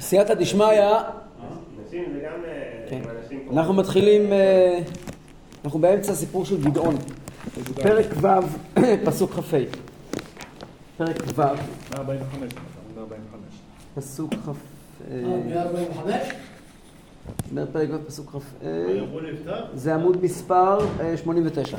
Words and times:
סייעתא 0.00 0.34
דשמיא, 0.34 0.64
אה. 0.66 1.02
אנחנו 3.52 3.74
מתחילים, 3.74 4.32
אה, 4.32 4.78
אנחנו 5.64 5.78
באמצע 5.78 6.12
הסיפור 6.12 6.44
של 6.44 6.62
גדעון. 6.62 6.96
פרק 7.74 8.06
ו', 8.20 8.26
פסוק 9.06 9.30
כ"ה. 9.30 9.56
פרק 10.96 11.16
ו', 11.34 11.40
145, 11.40 12.52
עמוד 12.52 12.98
45. 12.98 13.40
פסוק 13.94 14.34
כ"ה. 14.34 14.52
ב-45? 15.10 15.98
אומר 17.50 17.66
פרק 17.72 17.88
ו', 17.92 18.06
פסוק 18.06 18.30
כ"ה. 18.30 18.38
זה 19.74 19.94
עמוד 19.94 20.24
מספר 20.24 20.78
אה, 21.00 21.16
89. 21.16 21.76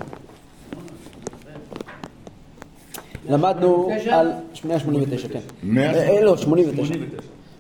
למדנו 3.30 3.84
89? 3.84 4.20
על... 4.20 4.32
189, 4.66 5.28
כן. 5.28 5.40
אה, 5.78 6.18
אה, 6.18 6.22
לא, 6.22 6.38
89. 6.38 6.94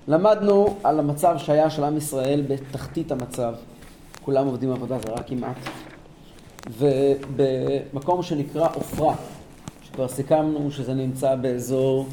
89. 0.10 0.16
למדנו 0.18 0.76
על 0.84 1.00
המצב 1.00 1.38
שהיה 1.38 1.70
של 1.70 1.84
עם 1.84 1.98
ישראל 1.98 2.44
בתחתית 2.48 3.12
המצב. 3.12 3.54
כולם 4.26 4.46
עובדים 4.46 4.72
עבודה 4.72 4.98
זרה 5.00 5.24
כמעט. 5.24 5.56
ובמקום 6.78 8.24
שנקרא 8.24 8.68
עופרה, 8.74 9.16
שכבר 9.84 10.08
סיכמנו 10.08 10.72
שזה 10.72 10.94
נמצא 10.94 11.36
באזור, 11.36 12.08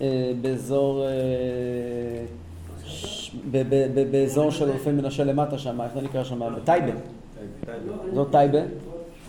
אה, 0.00 0.32
באזור, 0.40 1.04
אה, 1.04 1.08
באזור 4.10 4.50
של 4.50 4.70
רופא 4.70 4.90
מנשה 4.90 5.24
למטה 5.24 5.58
שם, 5.58 5.80
איך 5.80 5.94
זה 5.94 6.00
נקרא 6.00 6.24
שם? 6.24 6.40
בטייבה. 6.56 6.92
זאת 8.14 8.30
טייבה, 8.30 8.60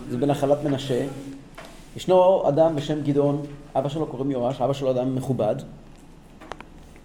זה 0.09 0.17
בנחלת 0.17 0.63
מנשה. 0.63 1.05
ישנו 1.97 2.49
אדם 2.49 2.75
בשם 2.75 3.01
גדעון, 3.01 3.41
אבא 3.75 3.89
שלו 3.89 4.05
קוראים 4.05 4.31
יואש, 4.31 4.61
אבא 4.61 4.73
שלו 4.73 4.91
אדם 4.91 5.15
מכובד, 5.15 5.55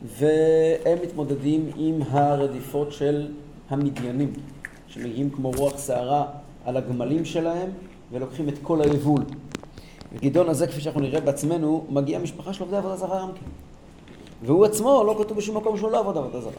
והם 0.07 0.99
מתמודדים 1.03 1.71
עם 1.77 2.03
הרדיפות 2.11 2.93
של 2.93 3.29
המדיינים, 3.69 4.33
שמגיעים 4.89 5.31
כמו 5.31 5.51
רוח 5.51 5.79
סערה 5.79 6.27
על 6.65 6.77
הגמלים 6.77 7.25
שלהם 7.25 7.71
ולוקחים 8.13 8.49
את 8.49 8.55
כל 8.63 8.83
היבול. 8.83 9.23
וגדעון 10.13 10.49
הזה, 10.49 10.67
כפי 10.67 10.81
שאנחנו 10.81 11.01
נראה 11.01 11.21
בעצמנו, 11.21 11.87
מגיע 11.91 12.19
משפחה 12.19 12.53
של 12.53 12.63
עובדי 12.63 12.77
עבודה 12.77 12.97
זרה 12.97 13.23
גם 13.23 13.33
כן. 13.33 13.47
והוא 14.43 14.65
עצמו, 14.65 15.05
לא 15.07 15.17
כתוב 15.19 15.37
בשום 15.37 15.57
מקום 15.57 15.77
שהוא 15.77 15.91
לא 15.91 15.99
עבוד 15.99 16.17
עבודה 16.17 16.41
זרה. 16.41 16.53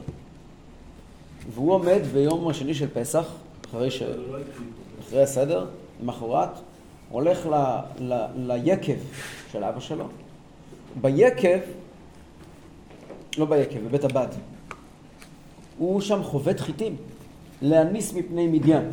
והוא 1.54 1.74
עומד 1.74 2.02
ביום 2.14 2.48
השני 2.48 2.74
של 2.74 2.88
פסח, 2.94 3.26
אחרי, 3.70 3.92
ש... 3.92 4.04
אחרי 5.00 5.22
הסדר, 5.24 5.66
למחרת, 6.02 6.50
הולך 7.10 7.46
ל... 7.46 7.54
ל... 8.00 8.28
ליקב 8.36 8.98
של 9.52 9.64
אבא 9.64 9.80
שלו. 9.80 10.06
ביקב, 11.02 11.60
לא 13.38 13.46
ביקב, 13.46 13.80
בבית 13.80 14.04
הבד, 14.04 14.28
הוא 15.78 16.02
שם 16.02 16.24
חובט 16.24 16.60
חיטים, 16.60 16.96
להניס 17.62 18.14
מפני 18.14 18.48
מדיין. 18.48 18.90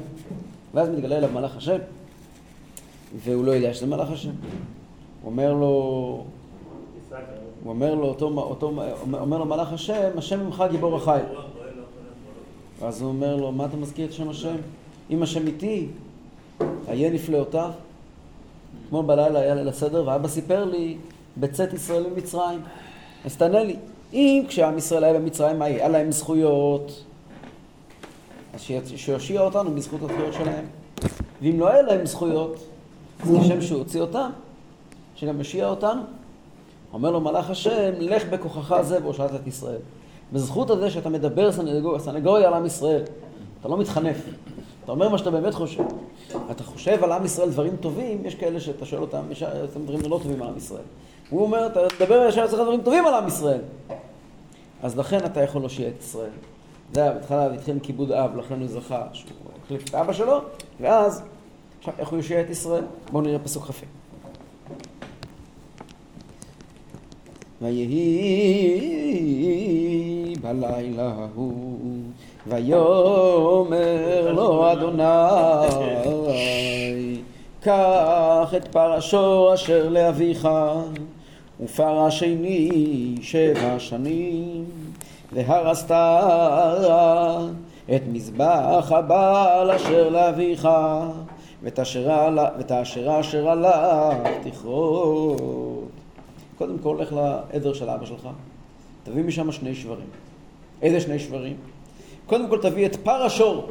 ואז 0.74 0.88
מתגלה 0.88 1.16
אליו 1.18 1.30
מלאך 1.32 1.56
השם, 1.56 1.78
והוא 3.16 3.44
לא 3.44 3.50
יודע 3.50 3.74
שזה 3.74 3.86
מלאך 3.86 4.10
השם. 4.10 4.30
הוא 4.30 5.30
אומר 5.30 5.52
לו, 5.52 5.66
הוא 7.62 7.72
אומר 7.72 7.94
לו, 7.94 8.06
אותו, 8.06 8.26
אותו, 8.26 8.72
אומר 9.12 9.38
לו 9.38 9.44
מלאך 9.44 9.72
השם, 9.72 10.10
השם 10.18 10.40
ממך 10.46 10.64
גיבור 10.70 10.96
החיל. 10.96 11.24
ואז 12.80 13.02
הוא 13.02 13.08
אומר 13.08 13.36
לו, 13.36 13.52
מה 13.52 13.64
אתה 13.64 13.76
מזכיר 13.76 14.06
את 14.06 14.12
שם 14.12 14.28
השם? 14.28 14.56
אם 15.10 15.22
השם 15.22 15.46
איתי, 15.46 15.86
איה 16.88 17.10
נפלאותיו. 17.10 17.70
אתמול 18.86 19.04
בלילה 19.04 19.40
היה 19.40 19.54
ליל 19.54 19.68
הסדר, 19.68 20.08
ואבא 20.08 20.28
סיפר 20.28 20.64
לי, 20.64 20.96
בצאת 21.36 21.72
ישראל 21.72 22.06
ממצרים. 22.10 22.60
אז 23.24 23.36
תענה 23.36 23.64
לי, 23.64 23.76
אם 24.14 24.44
כשעם 24.48 24.78
ישראל 24.78 25.04
היה 25.04 25.14
במצרים, 25.14 25.58
מה 25.58 25.64
היה 25.64 25.88
להם 25.88 26.12
זכויות, 26.12 27.04
אז 28.54 28.60
שיושיע 28.96 29.40
אותנו 29.40 29.70
בזכות 29.74 30.00
הזכויות 30.02 30.32
שלהם. 30.34 30.64
ואם 31.42 31.60
לא 31.60 31.68
היה 31.68 31.82
להם 31.82 32.06
זכויות, 32.06 32.56
אז 33.22 33.28
כשם 33.44 33.62
שהוא 33.62 33.78
הוציא 33.78 34.00
אותם, 34.00 34.30
שגם 35.16 35.38
יושיע 35.38 35.68
אותנו. 35.68 36.00
אומר 36.92 37.10
לו 37.10 37.20
מלאך 37.20 37.50
השם, 37.50 37.90
לך 37.98 38.24
בכוחך 38.28 38.80
זה 38.82 38.98
והושעת 39.02 39.34
את 39.34 39.46
ישראל. 39.46 39.78
בזכות 40.32 40.70
הזה 40.70 40.90
שאתה 40.90 41.08
מדבר 41.08 41.52
סנגור- 41.52 41.98
סנגוריה 41.98 42.48
על 42.48 42.54
עם 42.54 42.66
ישראל, 42.66 43.02
אתה 43.60 43.68
לא 43.68 43.76
מתחנף. 43.76 44.16
אתה 44.84 44.92
אומר 44.92 45.08
מה 45.08 45.18
שאתה 45.18 45.30
באמת 45.30 45.54
חושב. 45.54 45.82
אתה 46.50 46.64
חושב 46.64 47.04
על 47.04 47.12
עם 47.12 47.24
ישראל 47.24 47.50
דברים 47.50 47.76
טובים, 47.76 48.22
יש 48.26 48.34
כאלה 48.34 48.60
שאתה 48.60 48.86
שואל 48.86 49.00
אותם, 49.00 49.22
יש 49.30 49.42
דברים 49.84 50.00
לא 50.00 50.20
טובים 50.22 50.42
על 50.42 50.48
עם 50.48 50.56
ישראל. 50.56 50.82
הוא 51.30 51.42
אומר, 51.42 51.66
אתה 51.66 51.80
מדבר 52.00 52.26
ישר 52.28 52.44
אצלך 52.44 52.60
דברים 52.60 52.80
טובים 52.82 53.06
על 53.06 53.14
עם 53.14 53.28
ישראל. 53.28 53.60
אז 54.82 54.98
לכן 54.98 55.18
אתה 55.24 55.42
יכול 55.42 55.60
להושיע 55.60 55.88
את 55.88 56.00
ישראל. 56.00 56.30
זה 56.92 57.02
היה 57.02 57.12
בהתחלה, 57.12 57.52
התחיל 57.52 57.78
כיבוד 57.82 58.12
אב, 58.12 58.36
לכן 58.36 58.60
הוא 58.60 58.68
זכה 58.68 59.02
שהוא 59.12 59.36
החליף 59.64 59.88
את 59.88 59.94
אבא 59.94 60.12
שלו, 60.12 60.40
ואז, 60.80 61.22
עכשיו, 61.78 61.94
איך 61.98 62.08
הוא 62.08 62.16
יושיע 62.16 62.40
את 62.40 62.50
ישראל? 62.50 62.84
בואו 63.12 63.22
נראה 63.22 63.38
פסוק 63.38 63.64
כ"ה. 63.64 63.72
ויהי 67.62 69.14
בלילה 70.40 71.12
ההוא, 71.18 71.78
ויאמר 72.46 74.32
לו 74.32 74.72
אדוני, 74.72 75.04
קח 77.60 78.54
את 78.56 78.68
פרשו 78.68 79.54
אשר 79.54 79.88
לאביך, 79.88 80.48
ופר 81.60 81.98
השני 81.98 83.14
שבע 83.22 83.78
שנים, 83.78 84.64
והרסת 85.32 85.90
את 87.94 88.02
מזבח 88.12 88.92
הבעל 88.92 89.70
אשר 89.70 90.08
לאביך, 90.08 90.68
ואת 91.62 91.78
אשר 92.72 93.20
אשר 93.20 93.48
עליו 93.48 94.14
תכרות. 94.44 95.88
קודם 96.58 96.78
כל, 96.78 96.96
לך 97.00 97.12
לעדר 97.12 97.72
של 97.72 97.88
אבא 97.90 98.06
שלך, 98.06 98.28
תביא 99.02 99.22
משם 99.22 99.52
שני 99.52 99.74
שברים. 99.74 100.06
איזה 100.82 101.00
שני 101.00 101.18
שברים? 101.18 101.56
קודם 102.26 102.48
כל 102.48 102.58
תביא 102.62 102.86
את 102.86 102.96
פר 102.96 103.22
השור, 103.22 103.66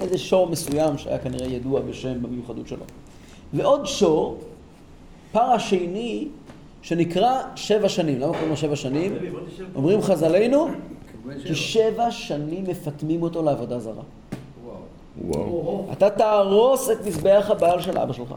איזה 0.00 0.18
שור 0.18 0.46
מסוים 0.46 0.98
שהיה 0.98 1.18
כנראה 1.18 1.46
ידוע 1.46 1.80
בשם 1.80 2.22
במיוחדות 2.22 2.68
שלו. 2.68 2.84
ועוד 3.52 3.86
שור, 3.86 4.38
פר 5.32 5.42
השני, 5.42 6.28
שנקרא 6.82 7.42
שבע 7.56 7.88
שנים. 7.88 8.20
למה 8.20 8.32
קוראים 8.32 8.48
לו 8.48 8.56
שבע 8.56 8.76
שנים? 8.76 9.14
אומרים 9.74 10.02
חז"לינו, 10.02 10.68
כי 11.44 11.54
שבע 11.54 12.10
שנים 12.10 12.64
מפטמים 12.68 13.22
אותו 13.22 13.42
לעבודה 13.42 13.78
זרה. 13.78 14.02
וואו. 15.24 15.86
אתה 15.92 16.10
תהרוס 16.10 16.90
את 16.90 17.06
מזבח 17.06 17.46
הבעל 17.50 17.80
של 17.80 17.98
אבא 17.98 18.12
שלך. 18.12 18.34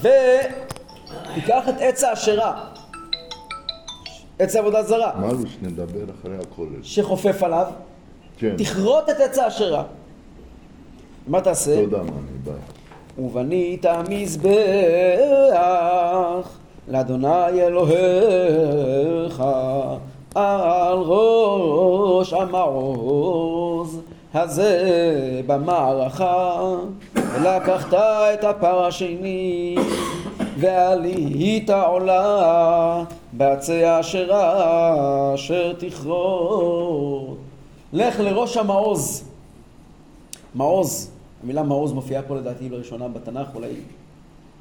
ותיקח 0.00 1.68
את 1.68 1.74
עץ 1.78 2.04
האשרה, 2.04 2.64
עץ 4.38 4.56
העבודה 4.56 4.82
זרה, 4.82 5.12
מה 5.20 5.34
זה 5.34 5.48
שנדבר 5.48 6.04
אחרי 6.20 6.36
הכולל? 6.36 6.82
שחופף 6.82 7.42
עליו, 7.42 7.66
כן, 8.38 8.54
תכרות 8.58 9.10
את 9.10 9.20
עץ 9.20 9.38
האשרה. 9.38 9.84
מה 11.26 11.40
תעשה? 11.40 11.76
תודה 11.84 12.02
מה 12.02 12.02
אני 12.02 12.38
בא. 12.44 12.52
ובנית 13.18 13.86
מזבח 14.08 14.48
לאדוני 16.88 17.62
אלוהיך 17.62 19.42
על 20.34 20.98
ראש 20.98 22.32
המעוז 22.32 24.00
הזה 24.34 25.40
במערכה 25.46 26.74
ולקחת 27.14 27.94
את 27.94 28.44
הפר 28.44 28.84
השני 28.84 29.76
ועלית 30.58 31.70
עולה 31.70 33.04
בעצי 33.32 33.84
האשרה 33.84 35.34
אשר 35.34 35.72
תכרות. 35.72 37.36
לך 37.92 38.20
לראש 38.20 38.56
המעוז 38.56 39.24
מעוז, 40.54 41.10
המילה 41.44 41.62
מעוז 41.62 41.92
מופיעה 41.92 42.22
פה 42.22 42.36
לדעתי 42.36 42.68
לראשונה 42.68 43.08
בתנ"ך, 43.08 43.48
אולי 43.54 43.68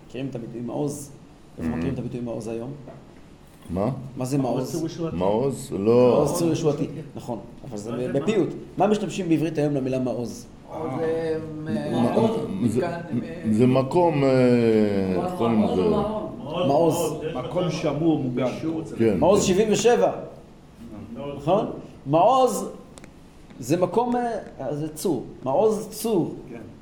מכירים 0.07 0.27
את 0.29 0.35
הביטוי 0.35 0.61
מעוז? 0.61 1.11
איפה 1.57 1.69
מכירים 1.69 1.93
את 1.93 1.99
הביטוי 1.99 2.19
מעוז 2.21 2.47
היום? 2.47 2.71
מה? 3.69 3.89
מה 4.17 4.25
זה 4.25 4.37
מעוז? 4.37 4.85
מעוז? 5.13 5.71
לא. 5.79 6.13
מעוז 6.15 6.39
צור 6.39 6.51
ישועתי, 6.51 6.87
נכון, 7.15 7.39
אבל 7.69 7.77
זה 7.77 7.91
בפיוט. 8.13 8.49
מה 8.77 8.87
משתמשים 8.87 9.29
בעברית 9.29 9.57
היום 9.57 9.73
למילה 9.73 9.99
מעוז? 9.99 10.45
זה- 13.51 13.67
מקום, 13.67 14.23
איך 14.23 15.33
קוראים 15.37 15.59
מעוז 15.59 15.79
לזה? 15.79 15.89
מעוז. 16.67 17.13
מקום 17.35 17.71
שמור 17.71 18.19
מוגן. 18.19 18.45
כן. 18.97 19.17
מעוז 19.19 19.43
77, 19.43 20.11
נכון? 21.37 21.65
מעוז 22.05 22.65
זה 23.59 23.77
מקום, 23.77 24.15
אה, 24.15 24.75
זה 24.75 24.87
צור, 24.95 25.23
מעוז 25.43 25.87
צור. 25.89 26.35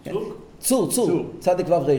כן. 0.04 0.12
צור, 0.12 0.34
צור, 0.60 1.08
צור. 1.08 1.26
צדיק 1.40 1.70
ו' 1.70 1.74
ר'. 1.74 1.92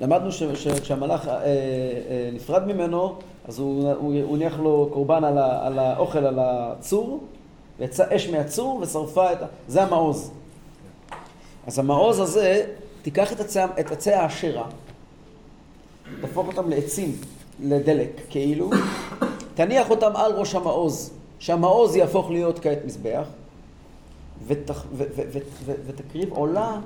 למדנו 0.00 0.32
שכשהמלאך 0.32 1.28
אה, 1.28 1.34
אה, 1.34 2.30
נפרד 2.32 2.66
ממנו, 2.66 3.14
אז 3.48 3.58
הוא, 3.58 4.34
הניח 4.34 4.58
לו 4.60 4.88
קורבן 4.92 5.24
על, 5.24 5.78
האוכל 5.78 6.18
על 6.18 6.38
הצור, 6.38 7.20
ויצא 7.78 8.16
אש 8.16 8.28
מהצור 8.28 8.78
ושרפה 8.82 9.32
את 9.32 9.42
ה... 9.42 9.46
זה 9.68 9.82
המעוז. 9.82 10.30
אז 11.66 11.78
המעוז 11.78 12.20
הזה, 12.20 12.66
תיקח 13.02 13.32
את 13.32 13.40
עצי, 13.40 13.64
את 13.80 13.92
עצי 13.92 14.12
העשרה, 14.12 14.66
תהפוך 16.20 16.46
אותם 16.46 16.70
לעצים, 16.70 17.16
לדלק, 17.62 18.20
כאילו, 18.30 18.70
תניח 19.54 19.90
אותם 19.90 20.10
על 20.14 20.32
ראש 20.32 20.54
המעוז, 20.54 21.12
שהמעוז 21.38 21.96
יהפוך 21.96 22.30
להיות 22.30 22.58
כעת 22.58 22.78
מזבח, 22.84 23.26
ו, 24.46 24.54
ו, 24.68 25.04
ו, 25.16 25.38
ו, 25.64 25.72
ותקריב 25.86 26.32
עולה 26.32 26.78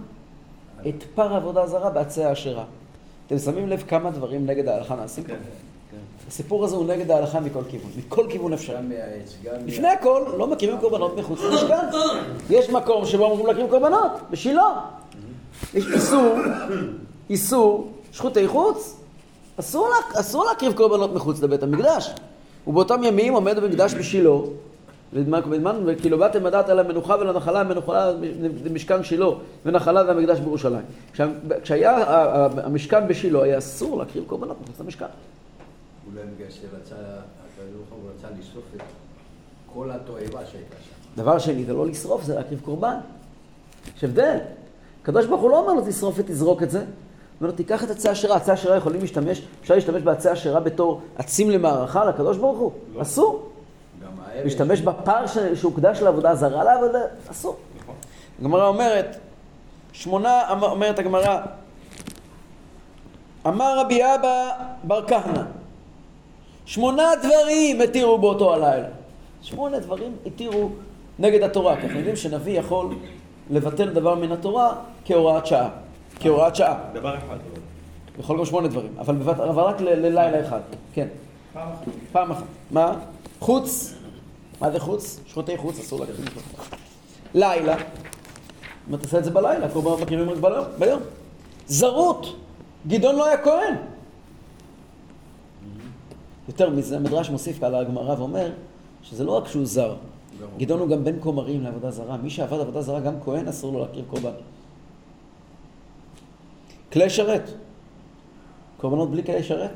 את 0.88 1.02
פר 1.14 1.34
עבודה 1.34 1.66
זרה 1.66 1.90
בעצי 1.90 2.24
העשרה. 2.24 2.64
אתם 3.26 3.38
שמים 3.38 3.68
לב 3.68 3.84
כמה 3.88 4.10
דברים 4.10 4.46
נגד 4.46 4.68
ההלכה 4.68 4.96
נעשים 4.96 5.24
פה? 5.24 5.32
הסיפור 6.28 6.64
הזה 6.64 6.76
הוא 6.76 6.86
נגד 6.86 7.10
ההלכה 7.10 7.40
מכל 7.40 7.62
כיוון, 7.68 7.90
מכל 7.96 8.26
כיוון 8.30 8.52
אפשרי. 8.52 8.76
גם 8.76 8.88
מהעץ, 8.88 9.36
גם... 9.44 9.66
לפני 9.66 9.88
הכל, 9.88 10.22
לא 10.38 10.46
מקריבים 10.46 10.78
קורבנות 10.78 11.16
מחוץ 11.16 11.40
למשכן. 11.40 11.86
יש 12.50 12.70
מקום 12.70 13.06
שבו 13.06 13.26
אמורים 13.26 13.46
להקריב 13.46 13.70
קורבנות, 13.70 14.12
בשילה. 14.30 14.80
יש 15.74 15.86
איסור, 15.94 16.34
איסור, 17.30 17.90
שחוטי 18.12 18.48
חוץ, 18.48 18.96
אסור, 19.60 19.88
לה, 19.88 20.20
אסור 20.20 20.44
להקריב 20.44 20.72
קורבנות 20.72 21.14
מחוץ 21.14 21.42
לבית 21.42 21.62
המקדש. 21.62 22.10
ובאותם 22.66 23.02
ימים 23.04 23.34
עומד 23.34 23.58
המקדש 23.58 23.94
בשילה, 23.94 24.30
וכאילו 25.86 26.18
באתם 26.18 26.46
לדעת 26.46 26.68
על 26.68 26.78
המנוחה 26.78 27.16
ולנחלה, 27.20 27.60
המנוחה 27.60 28.10
למשכן 28.64 29.04
שילה, 29.04 29.26
ונחלה 29.66 30.02
והמקדש 30.06 30.38
בירושלים. 30.40 30.82
כשה- 31.12 31.28
כשהיה 31.62 32.04
המשכן 32.64 33.08
בשילה, 33.08 33.42
היה 33.42 33.58
אסור 33.58 33.98
להקריב 33.98 34.24
קורבנות 34.26 34.56
מחוץ 34.62 34.80
למשכן. 34.80 35.06
אולי 36.06 36.22
בגלל 36.36 36.50
שרצה, 36.50 36.94
הקדוש 36.94 37.70
ברוך 37.76 37.88
הוא 37.90 38.10
רצה 38.18 38.28
לשרוף 38.40 38.64
את 38.76 38.80
כל 39.74 39.90
התועבה 39.90 40.46
שהייתה 40.46 40.76
שם. 40.82 41.22
דבר 41.22 41.38
שני, 41.38 41.64
זה 41.64 41.72
לא 41.72 41.86
לשרוף, 41.86 42.24
זה 42.24 42.34
להקריב 42.34 42.60
קורבן. 42.64 42.96
יש 43.96 44.04
הבדל. 44.04 44.38
הקדוש 45.02 45.26
ברוך 45.26 45.40
הוא 45.42 45.50
לא 45.50 45.58
אומר 45.58 45.72
לו 45.72 45.80
תשרוף 45.86 46.14
ותזרוק 46.18 46.62
את 46.62 46.70
זה. 46.70 46.78
הוא 46.78 46.86
אומר 47.40 47.50
לו, 47.50 47.56
תיקח 47.56 47.84
את 47.84 47.90
עצי 47.90 48.08
השירה. 48.08 48.36
עצי 48.36 48.50
השירה 48.52 48.76
יכולים 48.76 49.00
להשתמש, 49.00 49.42
אפשר 49.62 49.74
להשתמש 49.74 50.02
בעצי 50.02 50.28
השירה 50.28 50.60
בתור 50.60 51.00
עצים 51.16 51.50
למערכה 51.50 52.04
לקדוש 52.04 52.36
ברוך 52.36 52.58
הוא? 52.58 52.72
אסור. 53.02 53.48
להשתמש 54.44 54.80
בפר 54.80 55.26
ש- 55.26 55.38
שהוקדש 55.60 56.02
לעבודה 56.02 56.34
זרה 56.34 56.64
לעבודה, 56.64 56.98
אסור. 57.30 57.56
הגמרא 58.40 58.66
אומרת, 58.68 59.16
שמונה, 59.92 60.52
אמ- 60.52 60.62
אומרת 60.62 60.98
הגמרא, 60.98 61.38
אמר 63.46 63.78
רבי 63.78 64.02
אבא 64.04 64.50
בר 64.84 65.06
כהנא, 65.08 65.42
שמונה 66.66 67.02
דברים 67.22 67.80
התירו 67.80 68.18
באותו 68.18 68.54
הלילה. 68.54 68.88
שמונה 69.42 69.78
דברים 69.78 70.16
התירו 70.26 70.68
נגד 71.18 71.42
התורה, 71.42 71.76
כי 71.76 71.82
אנחנו 71.82 71.96
יודעים 71.98 72.16
שנביא 72.16 72.58
יכול 72.58 72.94
לבטל 73.50 73.88
דבר 73.88 74.14
מן 74.14 74.32
התורה 74.32 74.74
כהוראת 75.04 75.46
שעה. 75.46 75.68
כהוראת 76.20 76.56
שעה. 76.56 76.78
דבר 76.92 77.16
אחד. 77.18 77.36
יכול 78.18 78.38
גם 78.38 78.44
שמונה 78.44 78.68
דברים, 78.68 78.94
אבל, 78.98 79.14
בבת, 79.14 79.40
אבל 79.40 79.62
רק 79.62 79.80
ללילה 79.80 80.40
אחד. 80.46 80.60
כן. 80.94 81.06
פעם 81.52 81.68
אחת. 81.72 81.84
פעם 82.12 82.30
אחת. 82.30 82.44
מה? 82.70 82.94
חוץ. 83.40 83.94
מה 84.62 84.70
זה 84.70 84.80
חוץ? 84.80 85.20
שחוטי 85.26 85.56
חוץ, 85.56 85.78
אסור 85.78 86.00
לקחת 86.00 86.34
חוץ. 86.34 86.42
לילה. 87.34 87.76
אם 88.90 88.96
תעשה 88.96 89.18
את 89.18 89.24
זה 89.24 89.30
בלילה, 89.30 89.68
קורבנות 89.68 90.00
מקריבים 90.00 90.30
רק 90.30 90.38
ביום. 90.38 90.64
ביום. 90.78 91.00
זרות. 91.66 92.36
גדעון 92.86 93.16
לא 93.16 93.26
היה 93.26 93.42
כהן. 93.42 93.74
יותר 96.48 96.70
מזה, 96.70 96.96
המדרש 96.96 97.30
מוסיף 97.30 97.62
על 97.62 97.74
הגמרא 97.74 98.14
ואומר 98.18 98.50
שזה 99.02 99.24
לא 99.24 99.36
רק 99.36 99.48
שהוא 99.48 99.66
זר. 99.66 99.96
גדעון 100.58 100.80
הוא 100.80 100.88
גם 100.88 101.04
בן 101.04 101.20
כומרים 101.20 101.62
לעבודה 101.62 101.90
זרה. 101.90 102.16
מי 102.16 102.30
שעבד 102.30 102.60
עבודה 102.60 102.82
זרה, 102.82 103.00
גם 103.00 103.14
כהן 103.24 103.48
אסור 103.48 103.72
לו 103.72 103.80
להקריב 103.80 104.04
קורבן. 104.10 104.32
כלי 106.92 107.10
שרת. 107.10 107.50
קורבנות 108.80 109.10
בלי 109.10 109.24
כלי 109.24 109.42
שרת. 109.42 109.72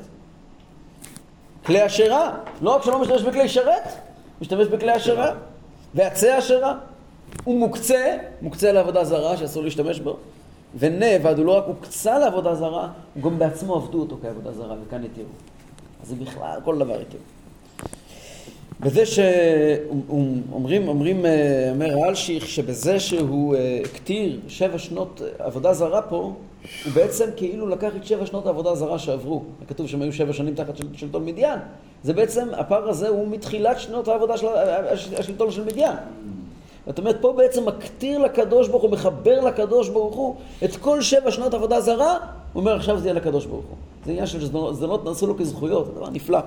כלי 1.65 1.85
אשרה, 1.85 2.37
לא 2.61 2.75
רק 2.75 2.83
שלא 2.83 3.01
משתמש 3.01 3.21
בכלי 3.21 3.49
שרת, 3.49 4.06
משתמש 4.41 4.67
בכלי 4.67 4.95
אשרה. 4.95 5.31
ועצי 5.95 6.37
אשרה, 6.37 6.77
הוא 7.43 7.59
מוקצה, 7.59 8.17
מוקצה 8.41 8.71
לעבודה 8.71 9.03
זרה 9.03 9.37
שאסור 9.37 9.63
להשתמש 9.63 9.99
בו. 9.99 10.17
ונאבד, 10.79 11.37
הוא 11.37 11.45
לא 11.45 11.57
רק 11.57 11.63
הוקצה 11.67 12.19
לעבודה 12.19 12.55
זרה, 12.55 12.89
הוא 13.15 13.23
גם 13.23 13.39
בעצמו 13.39 13.75
עבדו 13.75 13.99
אותו 13.99 14.17
כעבודה 14.21 14.51
זרה, 14.51 14.75
וכאן 14.87 15.03
התירו. 15.03 15.29
אז 16.03 16.09
זה 16.09 16.15
בכלל, 16.15 16.59
כל 16.63 16.77
דבר 16.77 16.99
התירו. 17.01 17.23
בזה 18.79 19.05
שאומרים, 19.05 20.87
אומרים, 20.87 21.25
אה, 21.25 21.69
אומר 21.71 22.03
האלשיך, 22.03 22.47
שבזה 22.47 22.99
שהוא 22.99 23.55
אה, 23.55 23.81
הקטיר 23.85 24.39
שבע 24.47 24.77
שנות 24.77 25.21
עבודה 25.39 25.73
זרה 25.73 26.01
פה, 26.01 26.33
הוא 26.85 26.93
בעצם 26.93 27.25
כאילו 27.35 27.67
לקח 27.67 27.91
את 27.95 28.05
שבע 28.05 28.25
שנות 28.25 28.45
העבודה 28.45 28.71
הזרה 28.71 28.99
שעברו. 28.99 29.41
כתוב 29.67 29.87
שהם 29.87 30.01
היו 30.01 30.13
שבע 30.13 30.33
שנים 30.33 30.55
תחת 30.55 30.77
של- 30.77 30.87
שלטון 30.93 31.25
מדיין. 31.25 31.59
זה 32.03 32.13
בעצם, 32.13 32.47
הפער 32.53 32.89
הזה 32.89 33.07
הוא 33.07 33.27
מתחילת 33.27 33.79
שנות 33.79 34.07
העבודה 34.07 34.37
של 34.37 34.47
השלטון 35.17 35.51
של 35.51 35.63
מדיין. 35.65 35.95
זאת 36.87 36.99
אומרת, 36.99 37.17
פה 37.21 37.33
בעצם 37.37 37.65
מקטיר 37.67 38.19
לקדוש 38.19 38.67
ברוך 38.67 38.83
הוא, 38.83 38.91
מחבר 38.91 39.41
לקדוש 39.41 39.89
ברוך 39.89 40.15
הוא 40.15 40.35
את 40.63 40.75
כל 40.75 41.01
שבע 41.01 41.31
שנות 41.31 41.53
עבודה 41.53 41.81
זרה, 41.81 42.17
הוא 42.53 42.59
אומר 42.61 42.75
עכשיו 42.75 42.99
זה 42.99 43.05
יהיה 43.07 43.13
לקדוש 43.13 43.45
ברוך 43.45 43.65
הוא. 43.65 43.75
זה 44.05 44.11
עניין 44.11 44.27
של 44.27 44.45
זדונות, 44.73 45.05
נעשו 45.05 45.27
לו 45.27 45.37
כזכויות, 45.37 45.85
זה 45.85 45.91
דבר 45.91 46.09
נפלא. 46.09 46.39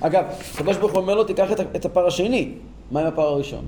אגב, 0.00 0.24
הקדוש 0.54 0.76
ברוך 0.76 0.92
הוא 0.92 1.00
אומר 1.00 1.14
לו, 1.14 1.24
תיקח 1.24 1.52
את, 1.52 1.60
ה- 1.60 1.76
את 1.76 1.84
הפר 1.84 2.06
השני. 2.06 2.52
מה 2.90 3.00
עם 3.00 3.06
הפר 3.06 3.22
הראשון? 3.22 3.64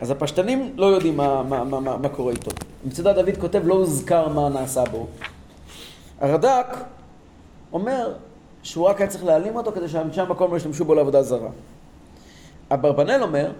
אז 0.00 0.10
הפשטנים 0.10 0.72
לא 0.76 0.86
יודעים 0.86 1.16
מה, 1.16 1.42
מה, 1.42 1.64
מה, 1.64 1.80
מה, 1.80 1.96
מה 1.96 2.08
קורה 2.08 2.32
איתו. 2.32 2.50
מצודת 2.84 3.14
דוד 3.14 3.36
כותב, 3.40 3.60
לא 3.64 3.74
הוזכר 3.74 4.28
מה 4.28 4.48
נעשה 4.48 4.84
בו. 4.84 5.06
הרד"ק 6.20 6.76
אומר 7.72 8.12
שהוא 8.62 8.88
רק 8.88 9.00
היה 9.00 9.10
צריך 9.10 9.24
להעלים 9.24 9.56
אותו 9.56 9.72
כדי 9.72 9.88
שאנשי 9.88 10.20
המקום 10.20 10.50
לא 10.50 10.56
ישתמשו 10.56 10.84
בו 10.84 10.94
לעבודה 10.94 11.22
זרה. 11.22 11.48
אברבנאל 12.70 13.22
אומר 13.22 13.52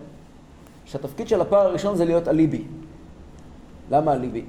שהתפקיד 0.85 1.29
של 1.29 1.41
הפער 1.41 1.67
הראשון 1.67 1.97
זה 1.97 2.05
להיות 2.05 2.29
אליבי. 2.29 2.63
למה 3.91 4.13
אליבי? 4.13 4.45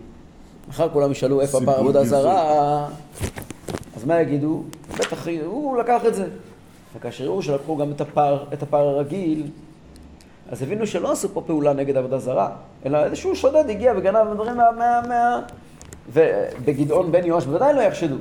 מחר 0.69 0.89
כולם 0.89 1.11
ישאלו 1.11 1.41
איפה 1.41 1.57
הפער 1.57 1.79
עבודה. 1.79 2.03
זרה, 2.05 2.87
אז 3.95 4.05
מה 4.05 4.21
יגידו? 4.21 4.63
בטח 4.93 5.27
הוא 5.45 5.77
לקח 5.77 6.05
את 6.07 6.15
זה. 6.15 6.27
וכאשר 6.95 7.23
יראו 7.23 7.41
שלקחו 7.41 7.77
גם 7.77 7.91
את 7.91 8.01
הפער, 8.01 8.45
את 8.53 8.63
הפער 8.63 8.87
הרגיל, 8.87 9.47
אז 10.51 10.63
הבינו 10.63 10.87
שלא 10.87 11.11
עשו 11.11 11.29
פה 11.29 11.41
פעולה 11.45 11.73
נגד 11.73 11.97
עבודה 11.97 12.17
זרה, 12.17 12.55
אלא 12.85 13.03
איזשהו 13.05 13.35
שודד 13.35 13.69
הגיע 13.69 13.93
וגנב 13.97 14.33
דברים 14.33 14.57
מה... 14.57 14.71
מה, 14.77 15.01
מה 15.07 15.41
ובגדעון 16.13 17.11
בן 17.11 17.25
יואש 17.25 17.45
בוודאי 17.45 17.73
לא 17.73 17.81
יחשדו. 17.81 18.15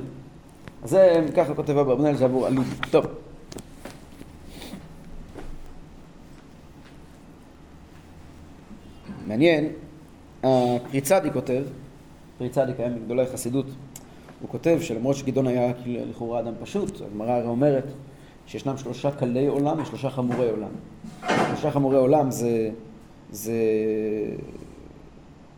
זה 0.83 1.25
ככה 1.35 1.53
כותב 1.53 1.77
אברבנאל, 1.77 2.15
זה 2.15 2.25
עבור 2.25 2.47
אליבי. 2.47 2.63
טוב. 2.91 3.05
מעניין, 9.27 9.69
הפריצדי 10.43 11.31
כותב, 11.33 11.63
פריצדי 12.37 12.73
קיים 12.73 12.95
מגדולי 12.95 13.23
החסידות, 13.23 13.65
הוא 14.41 14.49
כותב 14.49 14.77
שלמרות 14.81 15.15
שגדעון 15.15 15.47
היה 15.47 15.71
לכאורה 15.85 16.39
אדם 16.39 16.53
פשוט, 16.61 17.01
הגמרא 17.01 17.31
הרי 17.31 17.47
אומרת 17.47 17.85
שישנם 18.51 18.77
שלושה 18.77 19.11
קלי 19.11 19.47
עולם 19.47 19.81
ושלושה 19.81 20.09
חמורי 20.09 20.49
עולם. 20.49 20.69
שלושה 21.47 21.71
חמורי 21.71 21.97
עולם 21.97 22.31
זה, 22.31 22.71
זה 23.31 23.53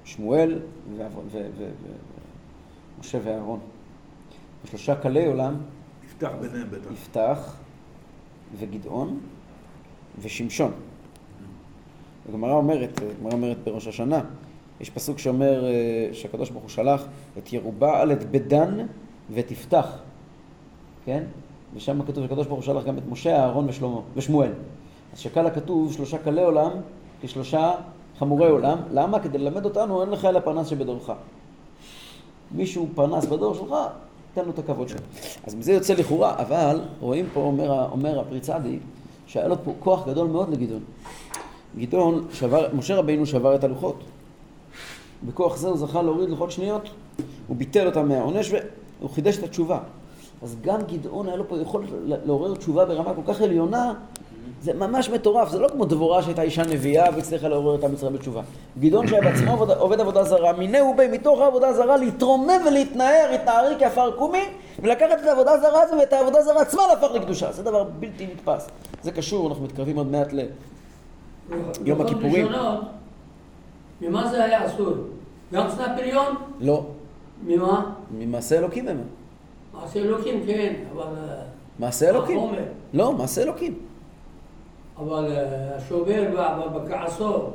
שמואל 0.06 0.60
ואהרון- 0.98 1.28
ו- 1.32 1.50
ו- 1.58 1.70
ו- 1.84 3.00
משה 3.00 3.18
ואהרון. 3.24 3.60
ושלושה 4.66 4.96
קלי 4.96 5.26
עולם, 5.26 5.56
יפתח 6.06 6.32
ביניהם 6.42 6.70
בטח. 6.72 6.92
יפתח 6.94 7.56
וגדעון 8.60 9.20
ושמשון. 10.22 10.72
הגמרא 12.30 12.54
אומרת, 12.54 13.02
הגמרא 13.18 13.32
אומרת 13.32 13.58
בראש 13.64 13.88
השנה, 13.88 14.22
יש 14.82 14.90
פסוק 14.90 15.20
שאומר 15.20 15.66
אה, 15.66 16.10
שהקדוש 16.14 16.50
ברוך 16.50 16.64
הוא 16.64 16.70
שלח 16.70 17.06
את 17.38 17.54
ירובעל, 17.54 18.12
את 18.12 18.32
בדן 18.32 18.86
ואת 19.34 19.52
יפתח, 19.52 19.98
כן? 21.06 21.24
ושם 21.76 22.04
כתוב 22.04 22.24
שהקדוש 22.24 22.48
ברוך 22.48 22.60
הוא 22.60 22.66
שלח 22.66 22.84
גם 22.84 22.98
את 22.98 23.04
משה, 23.10 23.40
אהרון 23.40 23.68
ושמואל. 24.16 24.52
אז 25.14 25.20
שקל 25.20 25.46
הכתוב 25.46 25.94
שלושה 25.94 26.18
קלי 26.18 26.44
עולם 26.44 26.72
כשלושה 27.22 27.72
חמורי 28.20 28.50
עולם, 28.50 28.78
למה? 28.92 29.20
כדי 29.20 29.38
ללמד 29.38 29.66
אותנו 29.66 30.02
אין 30.02 30.10
לך 30.10 30.26
אלא 30.26 30.40
פרנס 30.40 30.68
שבדורך. 30.68 31.12
מישהו 32.52 32.88
פרנס 32.96 33.26
בדור 33.26 33.54
שלך, 33.54 33.76
תן 34.34 34.46
לו 34.46 34.52
את 34.52 34.60
הכבוד 34.60 34.90
שלו. 34.90 35.00
אז 35.48 35.56
מזה 35.56 35.74
יוצא 35.74 35.94
לכאורה, 35.94 36.36
אבל 36.40 36.82
רואים 37.00 37.26
פה, 37.34 37.40
אומר, 37.40 37.88
אומר 37.92 38.20
הפרי 38.20 38.40
צדי, 38.40 38.80
שהיה 39.28 39.48
לו 39.48 39.56
פה 39.64 39.74
כוח 39.80 40.08
גדול 40.08 40.28
מאוד 40.28 40.50
לגדעון. 40.50 40.84
גדעון, 41.78 42.28
שבר, 42.32 42.68
משה 42.74 42.96
רבינו 42.96 43.26
שבר 43.26 43.56
את 43.56 43.64
הלוחות. 43.64 44.04
בכוח 45.26 45.58
זה 45.58 45.68
הוא 45.68 45.78
זכה 45.78 46.02
להוריד 46.02 46.30
לוחות 46.30 46.52
שניות, 46.52 46.90
הוא 47.48 47.58
ביטל 47.58 47.86
אותם 47.86 48.10
מהעונש 48.10 48.52
והוא 48.52 49.10
חידש 49.10 49.38
את 49.38 49.44
התשובה. 49.44 49.80
אז 50.44 50.56
גם 50.62 50.80
גדעון 50.82 51.28
היה 51.28 51.38
לו 51.38 51.48
פה 51.48 51.58
יכולת 51.58 51.90
לעורר 52.26 52.56
תשובה 52.56 52.86
ברמה 52.86 53.14
כל 53.14 53.34
כך 53.34 53.42
עליונה, 53.42 53.94
זה 54.62 54.74
ממש 54.74 55.10
מטורף, 55.10 55.50
זה 55.50 55.60
לא 55.60 55.68
כמו 55.68 55.86
דבורה 55.86 56.24
שהייתה 56.24 56.42
אישה 56.42 56.64
נביאה 56.64 57.06
והצליחה 57.16 57.48
לעורר 57.48 57.76
את 57.76 57.84
עם 57.84 57.94
ישראל 57.94 58.14
בתשובה. 58.14 58.42
גדעון 58.80 59.08
שהיה 59.08 59.22
בעצמו 59.22 59.52
עובד, 59.52 59.70
עובד 59.70 60.00
עבודה 60.00 60.24
זרה, 60.24 60.54
מינהו 60.54 60.94
בי 60.98 61.08
מתוך 61.08 61.40
העבודה 61.40 61.68
הזרה 61.68 61.98
להתרומם 61.98 62.62
ולהתנער, 62.68 63.30
התנערי 63.36 63.76
כעפר 63.80 64.12
קומי, 64.12 64.44
ולקחת 64.80 65.20
את 65.22 65.28
העבודה 65.28 65.52
הזרה 65.52 65.82
הזו 65.82 65.96
ואת 65.96 66.14
העבודה 66.14 66.40
הזרה 66.40 66.62
עצמה 66.62 66.82
להפך 66.88 67.16
לקדושה. 67.16 67.52
זה 67.52 67.64
דבר 67.64 67.84
בלתי 67.84 68.28
נתפס. 68.28 68.70
זה 69.02 69.12
קשור, 69.12 69.48
אנחנו 69.48 69.64
מתקרבים 69.64 69.98
עוד 69.98 70.08
מעט 70.08 70.34
ל... 70.34 70.40
יום 71.86 72.00
מלכות 72.00 72.16
הכיפורים. 72.16 72.48
ממה 74.02 74.28
זה 74.32 74.44
היה 74.44 74.66
אסור? 74.66 74.94
גם 75.54 75.68
סנפיריון? 75.70 76.36
לא, 76.60 76.86
ממה? 77.46 77.92
ממעשה 78.12 78.58
אלוקים 78.58 78.88
הם. 78.88 78.98
מעשה 79.74 80.00
אלוקים, 80.00 80.44
כן, 80.46 80.74
אבל... 80.96 81.04
אה, 81.04 81.36
מעשה 81.80 82.10
אלוקים. 82.10 82.38
החומר. 82.38 82.64
לא, 82.94 83.14
מעשה 83.14 83.42
אלוקים. 83.42 83.80
אבל 84.98 85.32
אה, 85.32 85.78
השובר 85.78 86.24
בכעסו, 86.76 87.50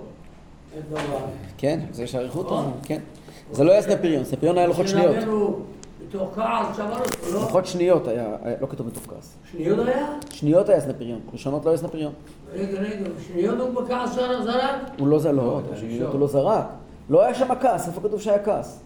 אין 0.74 0.82
דבר. 0.90 1.18
כן, 1.58 1.80
זה 1.92 2.04
יש 2.04 2.14
אריכות, 2.14 2.50
כן. 2.82 3.00
זה 3.52 3.64
לא 3.64 3.72
היה 3.72 3.82
סנפיריון, 3.82 4.24
סנפיריון 4.24 4.58
היה 4.58 4.66
לוחות 4.66 4.88
שניות. 4.88 5.16
בתוך 6.08 6.30
כעס 6.34 6.76
שבר 6.76 6.98
אותו, 6.98 7.32
לא? 7.32 7.40
לוחות 7.40 7.66
שניות 7.66 8.08
היה, 8.08 8.36
לא 8.60 8.66
כתוב 8.66 8.86
מתוך 8.86 9.02
כעס. 9.02 9.36
שניות 9.52 9.88
היה? 9.88 10.06
שניות 10.30 10.68
היה 10.68 10.80
סנפיריון, 10.80 11.20
ראשונות 11.32 11.64
לא 11.64 11.70
היה 11.70 11.78
סנפיריון. 11.78 12.12
רגע, 12.52 12.80
רגע, 12.80 13.08
שניות 13.28 13.60
הוא 13.60 13.82
בכעס 13.82 14.14
זרק? 14.14 14.42
זרק? 14.44 14.74
הוא 14.98 15.08
לא, 15.08 15.18
זה 15.18 15.32
לא, 15.32 15.60
בשניות 15.72 16.12
הוא 16.12 16.20
לא 16.20 16.26
זרק. 16.26 16.66
לא 17.10 17.22
היה 17.22 17.34
שם 17.34 17.54
כעס, 17.60 17.88
איפה 17.88 18.00
כתוב 18.00 18.20
שהיה 18.20 18.44
כעס? 18.44 18.80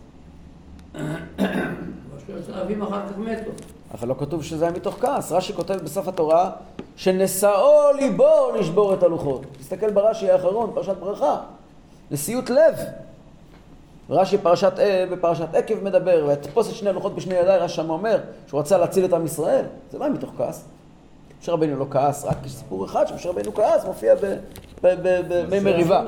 אלפים 2.30 2.82
אחר 2.82 3.00
כך 3.08 3.18
מתו. 3.18 3.50
אבל 3.94 4.08
לא 4.08 4.14
כתוב 4.18 4.42
שזה 4.44 4.64
היה 4.64 4.74
מתוך 4.74 4.96
כעס. 5.00 5.32
רש"י 5.32 5.52
כותב 5.52 5.74
בסוף 5.74 6.08
התורה, 6.08 6.50
שנשאו 6.96 7.92
ליבו 7.96 8.50
לשבור 8.58 8.94
את 8.94 9.02
הלוחות. 9.02 9.42
תסתכל 9.58 9.90
ברש"י 9.90 10.30
האחרון, 10.30 10.70
פרשת 10.74 10.96
ברכה. 10.96 11.36
נשיאות 12.10 12.50
לב. 12.50 12.74
רש"י 14.10 14.38
פרשת, 14.38 14.72
אה, 14.78 15.04
בפרשת 15.12 15.54
עקב 15.54 15.74
מדבר, 15.84 16.24
ויתפוס 16.28 16.68
את 16.70 16.74
שני 16.74 16.90
הלוחות 16.90 17.14
בשני 17.14 17.34
ידיי, 17.34 17.58
רש"י 17.58 17.76
שם 17.76 17.90
אומר 17.90 18.18
שהוא 18.46 18.60
רצה 18.60 18.78
להציל 18.78 19.04
את 19.04 19.12
עם 19.12 19.24
ישראל. 19.24 19.64
זה 19.92 19.98
לא 19.98 20.04
היה 20.04 20.12
מתוך 20.12 20.30
כעס. 20.38 20.64
משה 21.42 21.52
רבנו 21.52 21.76
לא 21.76 21.86
כעס, 21.90 22.24
רק 22.24 22.36
סיפור 22.46 22.84
אחד 22.84 23.08
שמשה 23.08 23.28
רבנו 23.28 23.54
כעס, 23.54 23.84
מופיע 23.84 24.14
ב- 24.14 24.36
ב- 24.82 24.94
ב- 25.02 25.44
בימי 25.50 25.70
מריבה. 25.70 26.04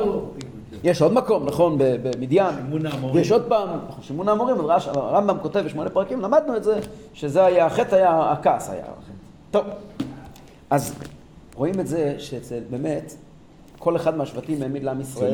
יש 0.84 1.02
עוד 1.02 1.12
מקום, 1.12 1.46
נכון, 1.46 1.76
במדיין. 1.78 2.54
שימון 2.56 2.86
האמורים. 2.86 3.16
ויש 3.16 3.32
עוד 3.32 3.42
פעם, 3.48 3.68
נכון, 3.88 4.02
שימון 4.02 4.28
האמורים, 4.28 4.56
אבל 4.56 4.72
רש- 4.72 4.88
הרמב"ם 4.88 5.38
כותב 5.42 5.60
בשמונה 5.60 5.90
פרקים, 5.90 6.20
למדנו 6.20 6.56
את 6.56 6.64
זה, 6.64 6.80
שזה 7.14 7.44
היה, 7.44 7.66
החטא 7.66 7.94
היה, 7.94 8.32
הכעס 8.32 8.70
היה. 8.70 8.82
החטא. 8.84 9.12
טוב, 9.50 9.64
אז 10.70 10.94
רואים 11.56 11.80
את 11.80 11.86
זה 11.86 12.14
שאצל, 12.18 12.60
באמת, 12.70 13.14
כל 13.78 13.96
אחד 13.96 14.16
מהשבטים 14.16 14.62
העמיד 14.62 14.82
לעם 14.84 15.00
ישראל... 15.00 15.32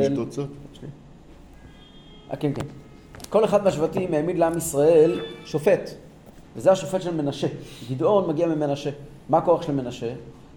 אה, 2.30 2.36
כן, 2.36 2.52
כן. 2.54 2.66
כל 3.30 3.44
אחד 3.44 3.64
מהשבטים 3.64 4.14
העמיד 4.14 4.38
לעם 4.38 4.56
ישראל 4.58 5.20
שופט, 5.44 5.90
וזה 6.56 6.72
השופט 6.72 7.02
של 7.02 7.14
מנשה. 7.14 7.46
גדעון 7.90 8.28
מגיע 8.28 8.46
ממנשה. 8.46 8.90
מה 9.28 9.38
הכוח 9.38 9.62
של 9.62 9.72
מנשה? 9.72 10.12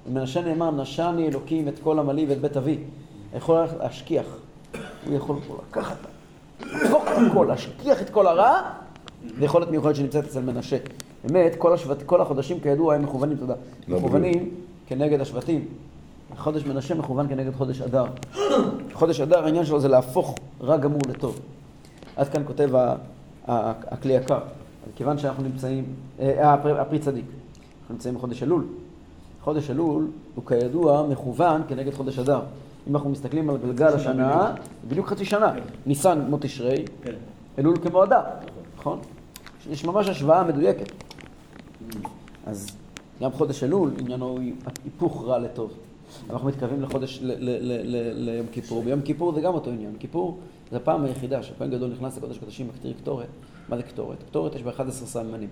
במנשה 0.08 0.42
נאמר, 0.42 0.72
נשני 0.72 1.28
אלוקים 1.28 1.68
את 1.68 1.80
כל 1.84 2.00
עמלי 2.00 2.25
ואת 2.30 2.42
בית 2.42 2.58
אבי. 2.58 2.78
יכול 3.38 3.60
להשכיח. 3.80 4.25
הוא 5.05 5.15
יכול 5.15 5.36
פה 5.48 5.57
לקחת, 5.69 5.98
להפוך 6.60 7.03
את 7.03 7.31
הכל, 7.31 7.45
להשכיח 7.50 8.01
את 8.01 8.10
כל 8.10 8.27
הרע, 8.27 8.62
זה 9.39 9.45
יכולת 9.45 9.72
מיוחדת 9.72 9.95
שנמצאת 9.95 10.25
אצל 10.25 10.41
מנשה. 10.41 10.77
באמת, 11.24 11.55
כל, 11.57 11.74
השבט, 11.74 12.03
כל 12.03 12.22
החודשים 12.22 12.60
כידוע 12.60 12.95
הם 12.95 13.03
מכוונים, 13.03 13.38
תודה, 13.38 13.53
לא 13.88 13.98
מכוונים 14.00 14.50
כנגד 14.88 15.22
השבטים. 15.22 15.65
חודש 16.38 16.65
מנשה 16.65 16.95
מכוון 16.95 17.27
כנגד 17.27 17.53
חודש 17.53 17.81
אדר. 17.81 18.05
חודש 18.93 19.22
אדר, 19.22 19.43
העניין 19.45 19.65
שלו 19.65 19.79
זה 19.79 19.88
להפוך 19.88 20.36
רע 20.62 20.77
גמור 20.77 21.01
לטוב. 21.10 21.39
עד 22.15 22.29
כאן 22.29 22.43
כותב 22.45 22.69
הכלי 23.48 24.13
יקר. 24.13 24.39
כיוון 24.95 25.17
שאנחנו 25.17 25.43
נמצאים, 25.43 25.86
אה, 26.19 26.53
הפרי, 26.53 26.79
הפרי 26.79 27.00
צדיק, 27.00 27.25
אנחנו 27.81 27.93
נמצאים 27.93 28.15
בחודש 28.15 28.43
אלול. 28.43 28.65
חודש 29.43 29.69
אלול 29.69 30.07
הוא 30.36 30.45
כידוע 30.45 31.07
מכוון 31.10 31.62
כנגד 31.67 31.93
חודש 31.93 32.19
אדר. 32.19 32.41
אם 32.88 32.96
אנחנו 32.96 33.10
מסתכלים 33.10 33.50
על 33.50 33.58
גלגל 33.58 33.88
השנה, 33.88 34.56
בדיוק 34.88 35.08
חצי 35.08 35.25
שנה. 35.25 35.54
ניסן 35.86 36.24
כמו 36.28 36.38
תשרי, 36.42 36.86
כן. 37.04 37.13
אלול 37.60 37.75
כמו 37.78 38.04
אדר, 38.04 38.22
נכון? 38.78 39.00
יש 39.70 39.86
ממש 39.86 40.10
השוואה 40.10 40.44
מדויקת. 40.44 40.92
אז 42.46 42.68
גם 43.22 43.32
חודש 43.32 43.63
אלול, 43.63 43.92
עניינו 44.00 44.38
היפוך 44.84 45.24
רע 45.25 45.40
לטוב. 45.40 45.74
אנחנו 46.30 46.48
מתקרבים 46.48 46.82
לחודש, 46.82 47.20
ליום 47.22 48.48
כיפור. 48.52 48.84
ביום 48.84 49.02
כיפור 49.02 49.34
זה 49.34 49.42
גם 49.42 49.54
אותו 49.54 49.72
עניין. 49.72 49.96
כיפור 50.00 50.38
זה 50.72 50.78
הפעם 50.78 51.06
היחידה 51.06 51.44
שהכהן 51.44 51.70
גדול 51.72 51.92
נכנס 51.92 52.18
לקודש 52.18 52.38
קודשים 52.38 52.68
מקטיר 52.68 52.94
קטורת. 53.02 53.28
מה 53.70 53.78
זה 53.78 53.84
קטורת? 53.84 54.18
קטורת 54.24 54.56
יש 54.56 54.63
בה 54.63 54.72
11 54.72 55.08
סממנים. 55.08 55.50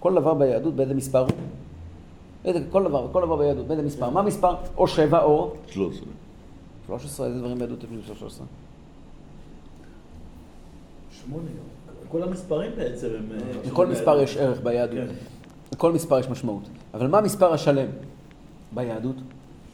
כל 0.00 0.14
דבר 0.14 0.34
ביהדות, 0.34 0.74
באיזה 0.74 0.94
מספר 0.94 1.26
הוא? 2.44 2.54
כל 2.70 2.84
דבר, 2.84 3.06
כל 3.12 3.22
דבר 3.22 3.36
ביהדות, 3.36 3.66
באיזה 3.66 3.82
מספר? 3.82 4.10
מה 4.10 4.22
מספר? 4.22 4.54
או 4.76 4.88
שבע 4.88 5.22
או 5.22 5.52
13. 5.66 6.06
13, 6.98 7.26
איזה 7.26 7.38
דברים 7.38 7.58
ביהדות 7.58 7.84
יש 7.84 7.90
בשביל 7.90 8.16
13? 8.16 8.46
שמונה. 11.10 11.50
כל 12.08 12.22
המספרים 12.22 12.72
בעצם 12.76 13.06
הם... 13.18 13.28
אה, 13.32 13.68
לכל 13.70 13.86
מספר 13.86 14.20
יש 14.20 14.36
ערך 14.36 14.60
ביהדות. 14.60 14.98
כן. 14.98 15.14
לכל 15.72 15.92
מספר 15.92 16.18
יש 16.18 16.28
משמעות. 16.28 16.62
אבל 16.94 17.06
מה 17.06 17.18
המספר 17.18 17.52
השלם 17.52 17.86
ביהדות? 18.72 19.16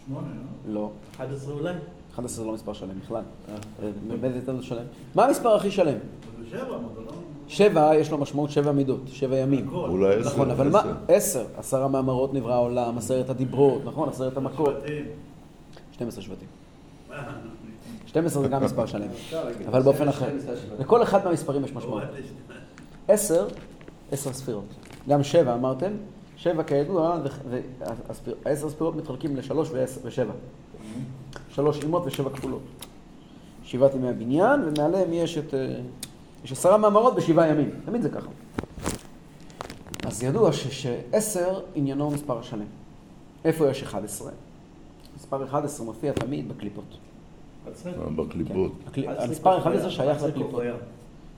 שמונה, 0.07 0.27
לא? 0.67 0.75
לא. 0.75 0.91
11 1.17 1.55
אולי? 1.55 1.75
11 2.15 2.45
זה 2.45 2.49
לא 2.49 2.55
מספר 2.55 2.73
שלם 2.73 3.01
בכלל. 3.05 3.23
אה. 3.49 3.91
באיזה 4.21 4.39
יתר 4.39 4.57
זה 4.57 4.63
שלם? 4.63 4.85
מה 5.15 5.25
המספר 5.25 5.55
הכי 5.55 5.71
שלם? 5.71 5.99
שבע, 6.51 6.63
לא... 6.67 7.13
שבע, 7.49 7.95
יש 7.95 8.11
לו 8.11 8.19
משמעות 8.19 8.51
שבע 8.51 8.73
מידות, 8.73 9.01
שבע 9.07 9.37
ימים. 9.37 9.69
אולי 9.73 10.15
עשר. 10.15 10.29
נכון, 10.31 10.51
אבל 10.51 10.69
מה? 10.69 10.79
עשר. 10.81 10.95
עשר. 11.09 11.45
עשר 11.57 11.83
המאמרות 11.83 12.35
נברא 12.35 12.55
העולם, 12.55 12.99
עשרת 12.99 13.31
הדיברות, 13.31 13.85
נכון? 13.85 14.09
עשרת 14.09 14.37
המכות. 14.37 14.75
שבטים. 14.81 15.05
12 15.93 16.23
שבטים. 16.23 16.49
אה, 17.17 17.23
12 18.07 18.43
זה 18.43 18.49
גם 18.49 18.65
מספר 18.65 18.87
שלם, 18.93 19.09
אבל 19.69 19.83
באופן 19.83 20.09
אחר. 20.09 20.27
לכל 20.79 21.03
אחד 21.03 21.25
מהמספרים 21.25 21.65
יש 21.65 21.73
משמעות. 21.73 22.03
הורדת 22.03 22.19
לשניים. 22.19 22.61
עשר, 23.09 23.49
עשר 24.13 24.33
ספירות. 24.33 24.65
גם 25.09 25.23
שבע 25.23 25.55
אמרתם, 25.55 25.93
שבע 26.37 26.63
כידוע, 26.63 27.19
ועשר 28.45 28.71
ספירות 28.71 28.97
מתחלקים 28.97 29.37
לשלוש 29.37 29.71
ועשר- 29.73 30.01
ושבע. 30.05 30.33
שלוש 31.51 31.83
אימות 31.83 32.03
ושבע 32.07 32.31
כפולות. 32.31 32.63
שבעת 33.65 33.95
ימי 33.95 34.09
הבניין, 34.09 34.61
ומעליהם 34.65 35.13
יש 35.13 35.39
את... 35.39 35.55
אה, 35.55 35.77
יש 36.45 36.53
עשרה 36.53 36.79
מאמרות 36.79 37.15
בשבעה 37.15 37.49
ימים. 37.49 37.71
תמיד 37.85 38.03
זה 38.03 38.09
ככה. 38.09 38.29
אז 40.07 40.23
ידוע 40.23 40.53
ש- 40.53 40.83
שעשר 40.83 41.61
עניינו 41.75 42.11
מספר 42.11 42.39
השלם. 42.39 42.65
איפה 43.45 43.69
יש 43.71 43.83
11? 43.83 44.31
מספר 45.17 45.45
11 45.45 45.87
מופיע 45.87 46.13
תמיד 46.13 46.49
בקליפות. 46.49 46.85
אה, 47.87 47.93
בקליפות. 48.17 48.73
11 48.93 49.25
המספר 49.25 49.59
11 49.59 49.73
כוכביה, 49.73 49.91
שייך 49.91 50.11
11 50.11 50.29
לקליפות. 50.29 50.51
כוכביה. 50.51 50.75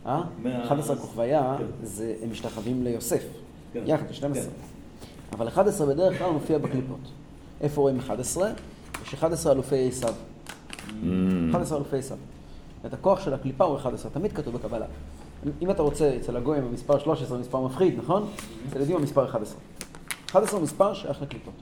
אה? 0.07 0.23
מה- 0.43 0.65
11 0.65 0.97
כוכביה, 0.97 1.57
כן. 1.59 1.65
זה, 1.83 2.15
הם 2.23 2.31
משתחווים 2.31 2.85
ליוסף, 2.85 3.23
כן. 3.73 3.81
יחד, 3.87 4.05
12. 4.13 4.43
כן. 4.43 4.49
אבל 5.33 5.49
11 5.49 5.87
בדרך 5.87 6.19
כלל 6.19 6.31
מופיע 6.31 6.59
בקליפות. 6.59 6.99
איפה 7.61 7.81
רואים 7.81 7.99
11? 7.99 8.51
יש 9.03 9.15
11 9.15 9.53
אלופי 9.53 9.89
עשיו. 9.89 10.15
Mm. 10.89 10.93
11 11.51 11.79
אלופי 11.79 11.97
עשיו. 11.97 12.17
את 12.87 12.93
הכוח 12.95 13.21
של 13.25 13.35
הקליפה 13.35 13.65
הוא 13.65 13.77
11, 13.77 14.11
תמיד 14.11 14.33
כתוב 14.33 14.55
בקבלה. 14.55 14.87
אם 15.63 15.71
אתה 15.71 15.83
רוצה, 15.83 16.17
אצל 16.21 16.37
הגויים 16.37 16.65
המספר 16.65 16.99
13 16.99 17.37
הוא 17.37 17.41
מספר 17.41 17.61
מפחיד, 17.67 17.99
נכון? 17.99 18.27
אצל 18.69 18.77
יהודים 18.79 18.97
המספר 18.97 19.25
11. 19.25 19.59
11 20.31 20.57
הוא 20.59 20.65
מספר 20.65 20.95
שייך 20.95 21.23
לקליפות. 21.23 21.55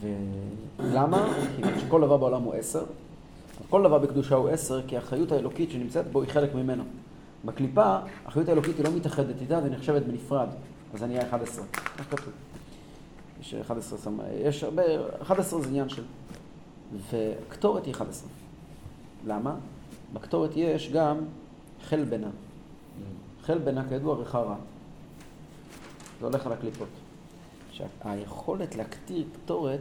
ולמה? 0.00 1.28
כי 1.56 1.80
שכל 1.80 2.00
דבר 2.00 2.16
בעולם 2.16 2.42
הוא 2.42 2.54
10. 2.54 2.84
כל 3.70 3.82
דבר 3.82 3.98
בקדושה 3.98 4.34
הוא 4.34 4.48
10, 4.48 4.80
כי 4.86 4.96
האחריות 4.96 5.32
האלוקית 5.32 5.70
שנמצאת 5.70 6.12
בו 6.12 6.22
היא 6.22 6.30
חלק 6.30 6.54
ממנו. 6.54 6.84
בקליפה, 7.44 7.96
האחריות 8.24 8.48
האלוקית 8.48 8.76
היא 8.76 8.84
לא 8.84 8.90
מתאחדת 8.90 9.40
איתה 9.40 9.58
והיא 9.58 9.72
נחשבת 9.72 10.02
בנפרד. 10.02 10.48
אז 10.94 11.02
אני 11.02 11.16
אהיה 11.16 11.28
11. 11.28 11.64
איך 11.98 12.10
כתוב? 12.10 12.32
יש 13.40 13.54
11 13.54 13.98
סמ... 13.98 14.18
יש 14.44 14.64
הרבה... 14.64 14.82
11 15.22 15.60
זה 15.60 15.68
עניין 15.68 15.88
של... 15.88 16.02
וקטורת 17.10 17.84
היא 17.84 17.94
11. 17.94 18.28
למה? 19.26 19.54
בקטורת 20.12 20.50
יש 20.56 20.92
גם 20.92 21.18
חלבנה. 21.84 22.28
חלבנה 23.42 23.88
כידוע 23.88 24.16
ריחה 24.16 24.38
רע. 24.38 24.56
זה 26.20 26.26
הולך 26.26 26.46
על 26.46 26.52
הקליפות. 26.52 26.88
עכשיו, 27.76 27.88
היכולת 28.04 28.76
להקטיר 28.76 29.24
קטורת 29.32 29.80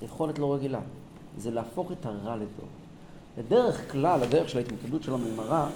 היא 0.00 0.08
יכולת 0.08 0.38
לא 0.38 0.54
רגילה. 0.54 0.80
זה 1.38 1.50
להפוך 1.50 1.92
את 1.92 2.06
הרע 2.06 2.36
לטוב. 2.36 2.68
בדרך 3.38 3.92
כלל, 3.92 4.22
הדרך 4.22 4.48
של 4.48 4.58
ההתמודדות 4.58 5.02
שלנו 5.02 5.26
עם 5.26 5.40
הרע, 5.40 5.68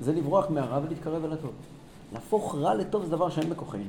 זה 0.00 0.12
לברוח 0.12 0.50
מהרע 0.50 0.80
ולהתקרב 0.86 1.24
אל 1.24 1.32
הטוב. 1.32 1.50
להפוך 2.12 2.54
רע 2.54 2.74
לטוב 2.74 3.04
זה 3.04 3.10
דבר 3.10 3.30
שאין 3.30 3.50
בכוחנו. 3.50 3.82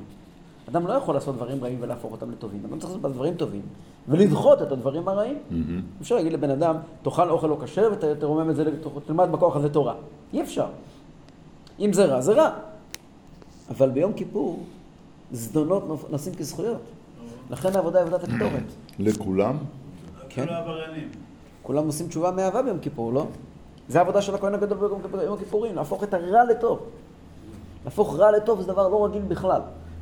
אדם 0.68 0.86
לא 0.86 0.92
יכול 0.92 1.14
לעשות 1.14 1.36
דברים 1.36 1.64
רעים 1.64 1.78
ולהפוך 1.80 2.12
אותם 2.12 2.30
לטובים. 2.30 2.60
אדם 2.64 2.78
צריך 2.78 2.92
לעשות 2.92 3.12
דברים 3.12 3.34
טובים 3.34 3.62
ולדחות 4.08 4.62
את 4.62 4.72
הדברים 4.72 5.08
הרעים. 5.08 5.38
מהמם. 5.50 5.82
אפשר 6.00 6.14
להגיד 6.14 6.32
לבן 6.32 6.50
אדם, 6.50 6.76
תאכל 7.02 7.30
אוכל 7.30 7.46
לא 7.46 7.58
כשר 7.64 7.92
ותרומם 8.00 8.50
את 8.50 8.56
זה, 8.56 8.64
תלמד 9.06 9.28
בכוח 9.32 9.56
הזה 9.56 9.68
תורה. 9.68 9.94
אי 10.32 10.42
אפשר. 10.42 10.66
אם 11.80 11.92
זה 11.92 12.04
רע, 12.04 12.20
זה 12.20 12.32
רע. 12.32 12.50
אבל 13.70 13.90
ביום 13.90 14.12
כיפור, 14.12 14.62
זדונות 15.32 16.10
נושאים 16.10 16.34
כזכויות. 16.34 16.80
לכן 17.50 17.76
העבודה 17.76 17.98
היא 17.98 18.06
עבודת 18.06 18.24
הקטורת. 18.24 18.62
לכולם? 18.98 19.56
כן. 20.28 20.48
עבריינים. 20.48 21.08
כולם 21.62 21.86
עושים 21.86 22.08
תשובה 22.08 22.30
מאהבה 22.30 22.62
ביום 22.62 22.78
כיפור, 22.78 23.12
לא? 23.12 23.26
זה 23.88 23.98
העבודה 23.98 24.22
של 24.22 24.34
הכהן 24.34 24.54
הגדול 24.54 24.78
ביום 24.78 25.34
הכיפורים, 25.34 25.76
להפוך 25.76 26.04
את 26.04 26.14
הרע 26.14 26.44
לטוב. 26.44 26.78
להפוך 27.84 28.16
רע 28.16 28.30
לטוב 28.30 28.60
זה 28.60 28.66
דבר 28.66 28.88
לא 28.88 29.04
רגיל 29.04 29.22
בכלל. 29.22 29.60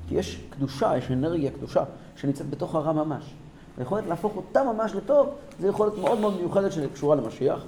כי 0.09 0.15
יש 0.15 0.45
קדושה, 0.51 0.97
יש 0.97 1.11
אנרגיה 1.11 1.51
קדושה, 1.51 1.85
שנמצאת 2.17 2.51
בתוך 2.51 2.75
הרע 2.75 2.93
ממש. 2.93 3.35
היכולת 3.79 4.07
להפוך 4.07 4.37
אותה 4.37 4.63
ממש 4.73 4.95
לטוב, 4.95 5.29
זו 5.61 5.67
יכולת 5.67 5.99
מאוד 5.99 6.21
מאוד 6.21 6.37
מיוחדת 6.37 6.73
שקשורה 6.73 7.17
למשיח, 7.17 7.65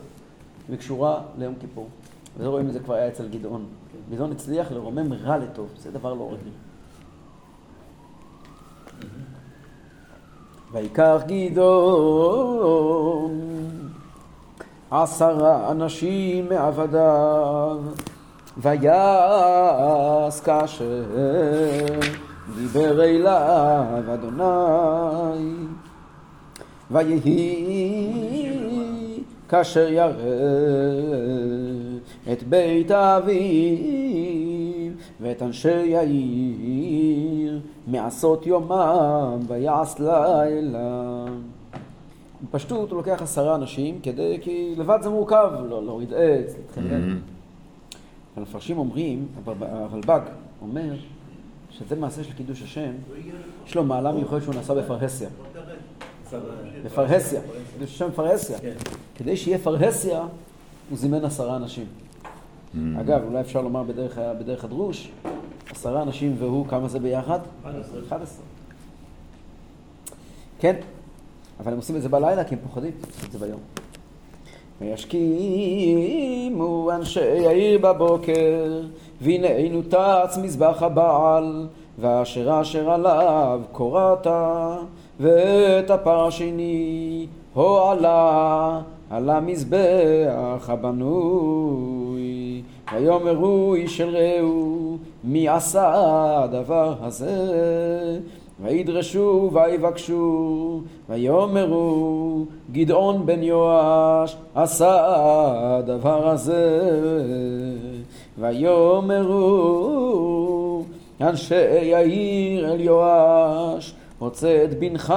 וקשורה 0.70 1.22
ליום 1.38 1.54
כיפור. 1.60 1.88
וזה 2.37 2.49
רואים 2.49 2.68
את 2.68 2.72
זה 2.72 2.80
כבר 2.80 2.94
היה 2.94 3.08
אצל 3.08 3.28
גדעון. 3.28 3.66
גדעון 4.10 4.32
הצליח 4.32 4.72
לרומם 4.72 5.12
רע 5.12 5.38
לטוב, 5.38 5.68
זה 5.76 5.90
דבר 5.90 6.14
לא 6.14 6.32
רגיל. 6.32 6.52
ויקח 10.72 11.22
גדעון 11.26 12.60
עשרה 14.90 15.70
אנשים 15.70 16.48
מעבדיו, 16.48 17.78
ויעש 18.56 20.40
כאשר 20.40 21.04
דיבר 22.56 23.04
אליו 23.04 24.14
אדוני, 24.14 25.54
ויהי 26.90 28.50
כאשר 29.48 29.88
ירא 29.88 30.10
את 32.32 32.42
בית 32.42 32.90
אביו 32.90 33.40
ואת 35.20 35.42
אנשי 35.42 35.96
העיר 35.96 37.50
מעשות 37.87 38.46
יומם 38.46 39.38
ויעש 39.49 39.99
לילה. 39.99 41.25
בפשטות 42.42 42.90
הוא 42.90 42.96
לוקח 42.96 43.22
עשרה 43.22 43.54
אנשים 43.54 44.00
כדי, 44.02 44.38
כי 44.42 44.75
לבד 44.76 44.99
זה 45.02 45.08
מורכב, 45.08 45.50
לא 45.68 45.84
להוריד 45.84 46.14
עץ, 46.14 46.54
להתחלק. 46.56 46.84
מהמם. 46.92 47.18
אבל 48.34 48.42
המפרשים 48.46 48.78
אומרים, 48.78 49.28
הרלב"ג 49.60 50.20
אומר, 50.62 50.94
שזה 51.70 51.96
מעשה 51.96 52.25
של 52.25 52.32
קידוש 52.32 52.62
השם, 52.62 52.90
יש 53.66 53.75
לו 53.75 53.84
מעלה 53.84 54.12
מיוחדת 54.12 54.42
שהוא 54.42 54.54
נעשה 54.54 54.75
בפרהסיה. 54.75 55.28
בפרהסיה, 56.84 57.40
קידוש 57.72 57.94
השם 57.94 58.08
בפרהסיה. 58.08 58.58
כן. 58.58 58.75
כדי 59.14 59.37
שיהיה 59.37 59.58
פרהסיה, 59.58 60.20
הוא 60.90 60.99
זימן 60.99 61.25
עשרה 61.25 61.56
אנשים. 61.56 61.87
מהמם. 62.74 62.96
אגב, 62.96 63.20
אולי 63.24 63.40
אפשר 63.40 63.62
לומר 63.62 63.82
בדרך, 63.82 64.18
בדרך 64.38 64.64
הדרוש, 64.64 65.10
עשרה 65.70 66.02
אנשים 66.02 66.36
והוא, 66.38 66.66
כמה 66.66 66.88
זה 66.88 66.98
ביחד? 66.98 67.38
11. 67.64 68.00
11. 68.08 68.44
כן, 70.60 70.76
אבל 71.60 71.72
הם 71.72 71.78
עושים 71.78 71.96
את 71.96 72.02
זה 72.02 72.08
בלילה 72.08 72.44
כי 72.44 72.54
הם 72.54 72.60
פוחדים 72.62 72.92
לעשות 73.06 73.24
את 73.24 73.32
זה 73.32 73.38
ביום. 73.38 73.60
וישכימו 74.80 76.10
אנשי 76.92 77.46
העיר 77.46 77.78
בבוקר, 77.78 78.80
והנה 79.20 79.68
נותץ 79.70 80.38
מזבח 80.42 80.82
הבעל, 80.82 81.68
ואשר 81.98 82.60
אשר 82.60 82.90
עליו 82.90 83.60
קורעת, 83.72 84.26
ואת 85.20 85.90
הפר 85.90 86.26
השני 86.26 87.26
הועלה 87.54 88.80
על 89.10 89.30
המזבח 89.30 90.68
הבנוי. 90.68 92.09
ויאמרו 92.94 93.74
איש 93.74 94.00
אל 94.00 94.16
רעהו, 94.16 94.98
מי 95.24 95.48
עשה 95.48 95.92
הדבר 96.44 96.94
הזה? 97.00 98.18
וידרשו 98.62 99.50
ויבקשו, 99.52 100.80
ויאמרו 101.08 102.44
גדעון 102.72 103.26
בן 103.26 103.42
יואש 103.42 104.36
עשה 104.54 105.04
הדבר 105.06 106.28
הזה. 106.28 106.80
ויאמרו 108.38 109.80
אנשי 111.20 111.94
העיר 111.94 112.72
אל 112.72 112.80
יואש, 112.80 113.94
הוצא 114.18 114.64
את 114.64 114.78
בנך 114.78 115.14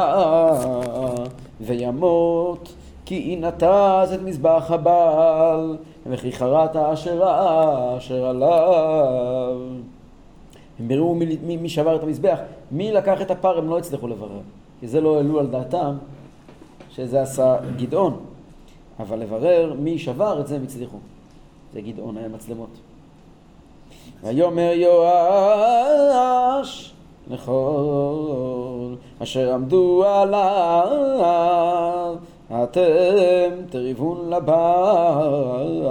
וימות, 1.61 2.73
כי 3.05 3.15
היא 3.15 3.37
נתז 3.37 4.13
את 4.13 4.21
מזבח 4.23 4.71
הבעל, 4.71 5.77
וכי 6.05 6.31
חרט 6.31 6.75
האשרה 6.75 7.97
אשר 7.97 8.25
עליו. 8.25 9.57
הם 10.79 10.87
ביררו 10.87 11.15
מי, 11.15 11.37
מי, 11.43 11.57
מי 11.57 11.69
שבר 11.69 11.95
את 11.95 12.03
המזבח, 12.03 12.39
מי 12.71 12.91
לקח 12.91 13.21
את 13.21 13.31
הפר 13.31 13.57
הם 13.57 13.69
לא 13.69 13.77
הצליחו 13.77 14.07
לברר, 14.07 14.39
כי 14.79 14.87
זה 14.87 15.01
לא 15.01 15.15
העלו 15.15 15.39
על 15.39 15.47
דעתם 15.47 15.95
שזה 16.89 17.21
עשה 17.21 17.57
גדעון, 17.77 18.19
אבל 18.99 19.19
לברר 19.19 19.75
מי 19.79 19.99
שבר 19.99 20.39
את 20.41 20.47
זה 20.47 20.55
הם 20.55 20.63
הצליחו. 20.63 20.97
זה 21.73 21.81
גדעון, 21.81 22.17
היה 22.17 22.27
מצלמות. 22.27 22.69
ויאמר 24.23 24.71
יואש 24.75 26.13
לכל 27.29 28.93
אשר 29.19 29.53
עמדו 29.53 30.03
עליו 30.05 31.35
אתם 32.53 33.51
תריבון 33.69 34.29
לבעל 34.29 35.83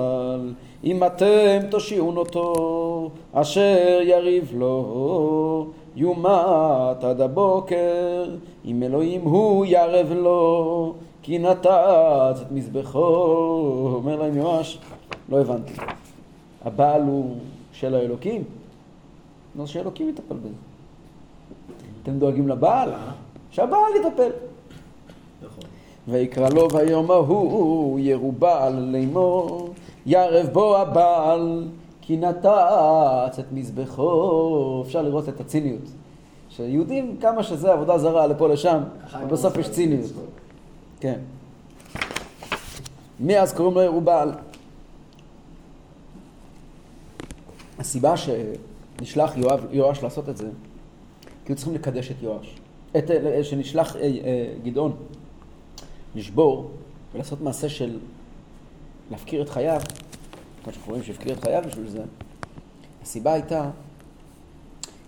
אם 0.85 1.05
אתם 1.05 1.59
תושיעון 1.71 2.17
אותו 2.17 3.11
אשר 3.33 3.99
יריב 4.03 4.53
לו 4.57 5.67
יומת 5.97 7.05
עד 7.05 7.21
הבוקר 7.21 8.25
אם 8.65 8.83
אלוהים 8.83 9.21
הוא 9.21 9.65
יערב 9.65 10.13
לו 10.13 10.95
כי 11.23 11.39
נתץ 11.39 12.41
את 12.43 12.53
מזבחו 12.53 12.99
אומר 13.95 14.17
להם 14.17 14.37
יואש 14.37 14.79
לא 15.29 15.41
הבנתי 15.41 15.73
הבעל 16.65 17.03
הוא 17.03 17.37
של 17.73 17.95
האלוקים? 17.95 18.45
לא 19.57 19.67
שאלוקים 19.67 20.09
יטפל 20.09 20.35
בזה. 20.35 20.55
אתם 22.03 22.19
דואגים 22.19 22.49
לבעל? 22.49 22.91
שהבעל 23.51 23.93
יטפל. 24.01 24.31
נכון. 25.43 25.65
ויקרא 26.09 26.49
לו 26.49 26.69
ביום 26.69 27.11
ההוא 27.11 28.01
ירובעל 28.01 28.75
לאמור 28.93 29.75
יערב 30.07 30.47
בו 30.53 30.77
הבעל 30.77 31.69
כי 32.01 32.17
נתץ 32.17 33.39
את 33.39 33.53
מזבחו. 33.53 34.83
אפשר 34.87 35.03
לראות 35.03 35.29
את 35.29 35.41
הציניות. 35.41 35.89
שיהודים, 36.51 37.17
כמה 37.21 37.43
שזה 37.43 37.73
עבודה 37.73 37.99
זרה 37.99 38.27
לפה 38.27 38.49
לשם, 38.49 38.79
ובסוף 39.23 39.57
יש 39.57 39.71
ציניות. 39.71 40.11
כן. 41.01 41.19
מאז 43.21 43.53
קוראים 43.53 43.75
לו 43.75 43.83
ירובעל. 43.83 44.33
הסיבה 47.79 48.15
שנשלח 48.17 49.37
יואב, 49.37 49.67
יואש 49.71 50.03
לעשות 50.03 50.29
את 50.29 50.37
זה, 50.37 50.49
כי 51.45 51.53
היו 51.53 51.57
צריכים 51.57 51.75
לקדש 51.75 52.11
את 52.11 52.17
יואש. 52.23 52.57
את, 52.97 53.11
שנשלח 53.43 53.97
אה, 53.97 54.03
אה, 54.03 54.09
גדעון 54.65 54.93
לשבור 56.15 56.71
ולעשות 57.15 57.41
מעשה 57.41 57.69
של 57.69 57.99
להפקיר 59.11 59.43
את 59.43 59.49
חייו, 59.49 59.81
כמו 60.65 60.73
שאנחנו 60.73 60.91
רואים 60.91 61.05
שהפקיר 61.05 61.33
את 61.33 61.45
חייו 61.45 61.63
בשביל 61.67 61.89
זה, 61.89 62.03
הסיבה 63.03 63.33
הייתה 63.33 63.71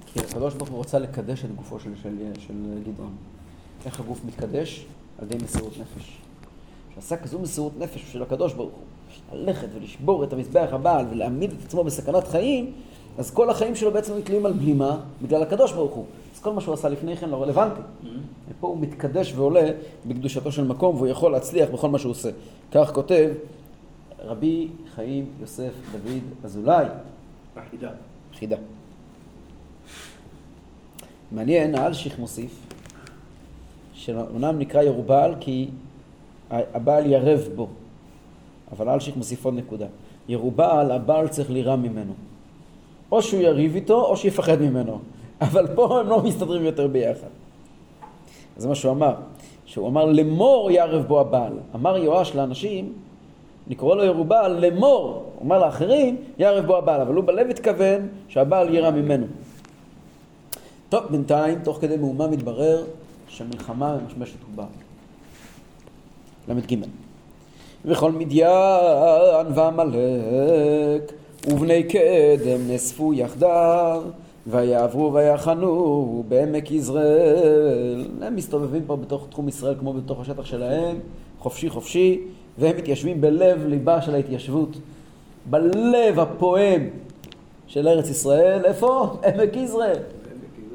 כי 0.07 0.21
הקדוש 0.21 0.55
ברוך 0.55 0.69
הוא 0.69 0.81
רצה 0.81 0.99
לקדש 0.99 1.45
את 1.45 1.57
גופו 1.57 1.81
של, 1.81 1.91
של, 2.03 2.17
של 2.39 2.55
גדעון. 2.87 3.13
איך 3.87 4.01
הגוף 4.01 4.21
מתקדש? 4.25 4.87
על 5.19 5.25
ידי 5.25 5.45
מסירות 5.45 5.73
נפש. 5.79 6.19
שעשה 6.95 7.17
כזו 7.17 7.39
מסירות 7.39 7.73
נפש 7.79 8.13
של 8.13 8.23
הקדוש 8.23 8.53
ברוך 8.53 8.73
הוא, 8.73 9.39
ללכת 9.39 9.69
ולשבור 9.75 10.25
את 10.25 10.33
המזבח 10.33 10.69
הבעל 10.73 11.07
ולהעמיד 11.11 11.51
את 11.53 11.59
עצמו 11.67 11.85
בסכנת 11.85 12.29
חיים, 12.29 12.73
אז 13.19 13.31
כל 13.31 13.51
החיים 13.51 13.75
שלו 13.75 13.93
בעצם 13.93 14.21
תלויים 14.21 14.47
על 14.47 14.53
בלימה 14.53 15.01
בגלל 15.23 15.43
הקדוש 15.43 15.73
ברוך 15.73 15.95
הוא. 15.95 16.05
כל 16.45 16.53
מה 16.53 16.61
שהוא 16.61 16.75
עשה 16.75 16.89
לפני 16.89 17.17
כן 17.17 17.31
לא 17.31 17.43
רלוונטי. 17.43 17.81
ופה 18.49 18.67
הוא 18.67 18.79
מתקדש 18.81 19.33
ועולה 19.37 19.71
בקדושתו 20.07 20.53
של 20.53 20.65
מקום 20.65 20.97
והוא 20.97 21.07
יכול 21.07 21.33
להצליח 21.33 21.69
בכל 21.71 21.89
מה 21.89 21.99
שהוא 21.99 22.11
עושה. 22.11 22.29
כך 22.73 22.93
כותב 22.93 23.33
רבי 24.19 24.69
חיים 24.95 25.27
יוסף 25.41 25.73
דוד 25.93 26.23
אזולאי, 26.45 26.87
בחידה. 27.57 27.91
חידה. 28.35 28.57
מעניין, 31.33 31.75
האלשיך 31.75 32.19
מוסיף, 32.19 32.67
שאומנם 33.93 34.59
נקרא 34.59 34.83
ירובעל 34.83 35.35
כי 35.41 35.69
הבעל 36.51 37.07
ירב 37.07 37.41
בו, 37.57 37.69
אבל 38.73 38.89
האלשיך 38.89 39.17
מוסיף 39.17 39.45
עוד 39.45 39.55
נקודה. 39.55 39.87
ירובעל, 40.29 40.91
הבעל 40.91 41.29
צריך 41.29 41.51
לירא 41.51 41.77
ממנו. 41.77 42.13
או 43.13 43.23
שהוא 43.23 43.41
יריב 43.41 43.75
איתו, 43.75 44.05
או 44.05 44.17
שיפחד 44.17 44.61
ממנו. 44.61 45.01
אבל 45.45 45.67
פה 45.75 46.01
הם 46.01 46.09
לא 46.09 46.23
מסתדרים 46.23 46.65
יותר 46.65 46.87
ביחד. 46.87 47.29
זה 48.57 48.69
מה 48.69 48.75
שהוא 48.75 48.93
אמר, 48.93 49.15
שהוא 49.67 49.89
אמר 49.89 50.05
לאמור 50.05 50.71
יערב 50.71 51.05
בו 51.07 51.21
הבעל. 51.21 51.53
אמר 51.75 51.97
יואש 51.97 52.35
לאנשים, 52.35 52.93
אני 53.67 53.75
קורא 53.75 53.97
לו 53.97 54.05
ירובל, 54.05 54.57
לאמור, 54.61 55.25
הוא 55.35 55.47
אמר 55.47 55.59
לאחרים, 55.59 56.17
יערב 56.39 56.67
בו 56.67 56.77
הבעל, 56.77 57.01
אבל 57.01 57.15
הוא 57.15 57.25
בלב 57.25 57.51
התכוון 57.51 58.09
שהבעל 58.29 58.75
יירא 58.75 58.91
ממנו. 58.91 59.27
טוב, 60.89 61.05
בינתיים, 61.11 61.59
תוך 61.65 61.79
כדי 61.81 61.97
מהומה 61.97 62.27
מתברר 62.27 62.85
שהמלחמה 63.29 63.97
ממשמשת 64.03 64.37
ובאה. 64.53 64.67
ל"ג. 66.49 66.77
וכל 67.85 68.13
מדיין 68.13 69.47
ועמלק 69.55 71.13
ובני 71.47 71.83
קדם 71.83 72.69
נאספו 72.69 73.15
יחדיו 73.15 74.03
ויעברו 74.47 75.13
ויחנו 75.13 76.25
בעמק 76.29 76.71
יזרעאל. 76.71 78.07
הם 78.23 78.37
מסתובבים 78.37 78.83
פה 78.87 78.97
בתוך 78.97 79.27
תחום 79.31 79.49
ישראל 79.49 79.75
כמו 79.79 79.93
בתוך 79.93 80.21
השטח 80.21 80.45
שלהם, 80.45 80.97
חופשי 81.39 81.71
חופשי, 81.71 82.21
והם 82.59 82.77
מתיישבים 82.77 83.21
בלב 83.21 83.67
ליבה 83.67 84.03
של 84.03 84.15
ההתיישבות, 84.15 84.77
בלב 85.51 86.21
הפועם 86.21 86.89
של 87.67 87.89
ארץ 87.89 88.11
ישראל, 88.11 88.65
איפה? 88.65 89.17
עמק 89.25 89.57
יזרעאל. 89.57 89.99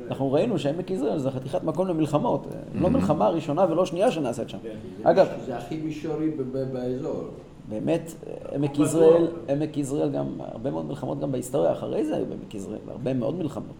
אנחנו 0.09 0.31
ראינו 0.31 0.59
שעמק 0.59 0.91
יזרעאל 0.91 1.19
זה 1.19 1.31
חתיכת 1.31 1.63
מקום 1.63 1.87
למלחמות, 1.87 2.47
לא 2.75 2.89
מלחמה 2.89 3.29
ראשונה 3.29 3.65
ולא 3.69 3.85
שנייה 3.85 4.11
שנעשית 4.11 4.49
שם. 4.49 4.57
אגב, 5.03 5.27
זה 5.45 5.57
הכי 5.57 5.77
מישורי 5.77 6.31
באזור. 6.73 7.23
באמת, 7.69 8.13
עמק 8.55 8.79
יזרעאל, 8.79 9.27
עמק 9.49 9.77
יזרעאל 9.77 10.09
גם, 10.09 10.27
הרבה 10.37 10.71
מאוד 10.71 10.85
מלחמות 10.85 11.19
גם 11.19 11.31
בהיסטוריה 11.31 11.71
אחרי 11.71 12.05
זה 12.05 12.15
היו 12.15 12.25
בעמק 12.25 12.55
יזרעאל, 12.55 12.79
הרבה 12.87 13.13
מאוד 13.13 13.35
מלחמות. 13.35 13.75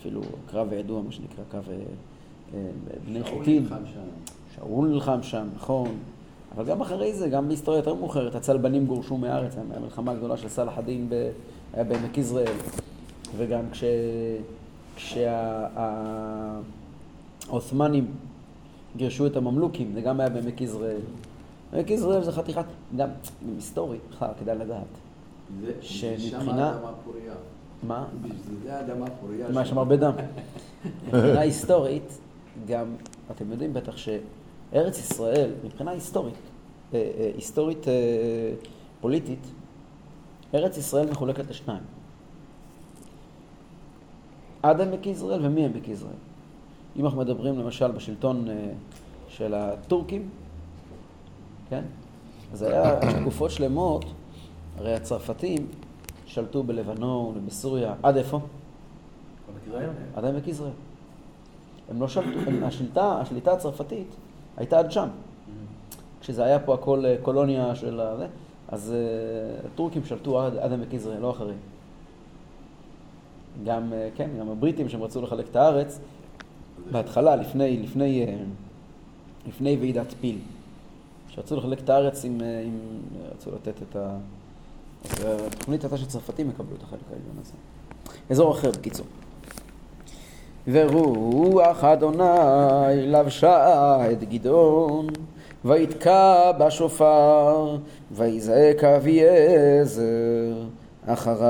אפילו 0.00 0.20
קרב 0.50 0.72
הידוע, 0.72 1.02
מה 1.02 1.12
שנקרא, 1.12 1.44
קרב 1.48 1.68
אה, 1.70 1.74
אה, 2.54 2.70
בני 3.06 3.20
שם. 3.24 3.64
שאול 4.56 4.88
נלחם 4.88 5.22
שם, 5.22 5.46
נכון. 5.56 5.88
אבל 6.54 6.64
גם 6.64 6.80
אחרי 6.80 7.14
זה, 7.14 7.28
גם 7.28 7.48
בהיסטוריה 7.48 7.78
יותר 7.78 7.94
מאוחרת, 7.94 8.34
הצלבנים 8.34 8.86
גורשו 8.86 9.16
מהארץ, 9.16 9.56
המלחמה 9.76 10.12
הגדולה 10.12 10.36
של 10.36 10.48
סלאח 10.48 10.78
א-דין 10.78 11.08
היה 11.72 11.84
בעמק 11.84 12.18
יזרעאל. 12.18 12.52
וגם 13.36 13.62
כש... 13.72 13.84
כשהעות'מאנים 17.46 18.06
גירשו 18.96 19.26
את 19.26 19.36
הממלוכים, 19.36 19.92
זה 19.94 20.00
גם 20.00 20.20
היה 20.20 20.28
בעמק 20.28 20.60
יזרעאל. 20.60 21.00
עמק 21.74 21.90
יזרעאל 21.90 22.22
זה 22.22 22.32
חתיכת, 22.32 22.64
גם 22.96 23.08
היסטורית, 23.54 24.00
בכלל, 24.10 24.30
כדאי 24.40 24.58
לדעת. 24.58 24.86
שמבחינה-. 25.80 26.76
מה? 27.82 28.04
זה 28.62 28.76
האדמה 28.76 29.06
פוריה. 29.20 29.48
מה, 29.48 29.62
יש 29.62 29.68
שם 29.68 29.78
הרבה 29.78 29.96
דם. 29.96 30.12
מבחינה 31.06 31.40
היסטורית, 31.40 32.18
גם, 32.66 32.94
אתם 33.30 33.50
יודעים 33.50 33.72
בטח 33.72 33.96
שארץ 33.96 34.98
ישראל, 34.98 35.50
מבחינה 35.64 35.90
היסטורית, 35.90 36.34
אה, 36.94 37.10
אה, 37.18 37.30
היסטורית 37.34 37.88
אה, 37.88 37.92
פוליטית, 39.00 39.46
ארץ 40.54 40.76
ישראל 40.76 41.10
מחולקת 41.10 41.50
לשניים. 41.50 41.82
עד 44.62 44.80
עמק 44.80 45.06
יזרעאל 45.06 45.46
ומי 45.46 45.64
עמק 45.64 45.88
יזרעאל. 45.88 46.14
אם 46.96 47.04
אנחנו 47.04 47.20
מדברים 47.20 47.58
למשל 47.58 47.92
בשלטון 47.92 48.48
של 49.28 49.54
הטורקים, 49.54 50.28
כן? 51.70 51.82
אז 52.52 52.62
היה 52.62 53.00
תקופות 53.20 53.50
שלמות, 53.50 54.04
הרי 54.78 54.94
הצרפתים 54.94 55.66
שלטו 56.26 56.62
בלבנון 56.62 57.34
ובסוריה, 57.36 57.94
עד 58.02 58.16
איפה? 58.16 58.40
עד 60.16 60.24
עמק 60.24 60.48
יזרעאל. 60.48 60.72
הם 61.90 62.00
לא 62.00 62.08
שלטו, 62.08 62.38
הם- 62.46 62.64
השליטה, 62.64 63.18
השליטה 63.20 63.52
הצרפתית 63.52 64.06
הייתה 64.56 64.78
עד 64.78 64.92
שם. 64.92 65.08
כשזה 66.20 66.44
היה 66.44 66.58
פה 66.58 66.74
הכל 66.74 67.06
אה, 67.06 67.16
קולוניה 67.22 67.74
של 67.74 68.00
ה... 68.00 68.14
אז 68.68 68.92
אה, 68.94 69.66
הטורקים 69.66 70.04
שלטו 70.04 70.40
עד, 70.40 70.56
עד 70.56 70.72
עמק 70.72 70.92
יזרעאל, 70.94 71.20
לא 71.20 71.30
אחרים. 71.30 71.56
גם, 73.64 73.92
אה, 73.92 74.08
כן, 74.16 74.30
גם 74.40 74.48
הבריטים 74.50 74.88
שהם 74.88 75.02
רצו 75.02 75.22
לחלק 75.22 75.44
את 75.50 75.56
הארץ, 75.56 75.98
בהתחלה, 76.90 77.36
לפני, 77.36 77.82
לפני, 77.82 78.26
לפני 79.48 79.76
ועידת 79.80 80.14
פיל, 80.20 80.38
שרצו 81.34 81.56
לחלק 81.56 81.80
את 81.80 81.90
הארץ 81.90 82.24
עם, 82.24 82.40
אה, 82.40 82.62
עם 82.64 82.78
רצו 83.32 83.50
לתת 83.50 83.82
את 83.82 83.96
ה... 83.96 84.16
אז 85.04 85.24
אה, 85.24 85.46
התוכנית 85.46 85.84
הייתה 85.84 85.98
שצרפתים 85.98 86.50
יקבלו 86.50 86.76
את 86.76 86.82
החלק 86.82 87.00
העליון 87.10 87.36
הזה. 87.40 87.52
אזור 88.30 88.52
אחר, 88.52 88.70
בקיצור. 88.70 89.06
ורוח 90.68 91.84
אדוני 91.84 93.06
לבשה 93.06 94.12
את 94.12 94.24
גדעון, 94.24 95.06
ויתקע 95.64 96.52
בשופר, 96.52 97.76
ויזעק 98.12 98.84
אביעזר 98.84 100.02
אחריו. 101.06 101.40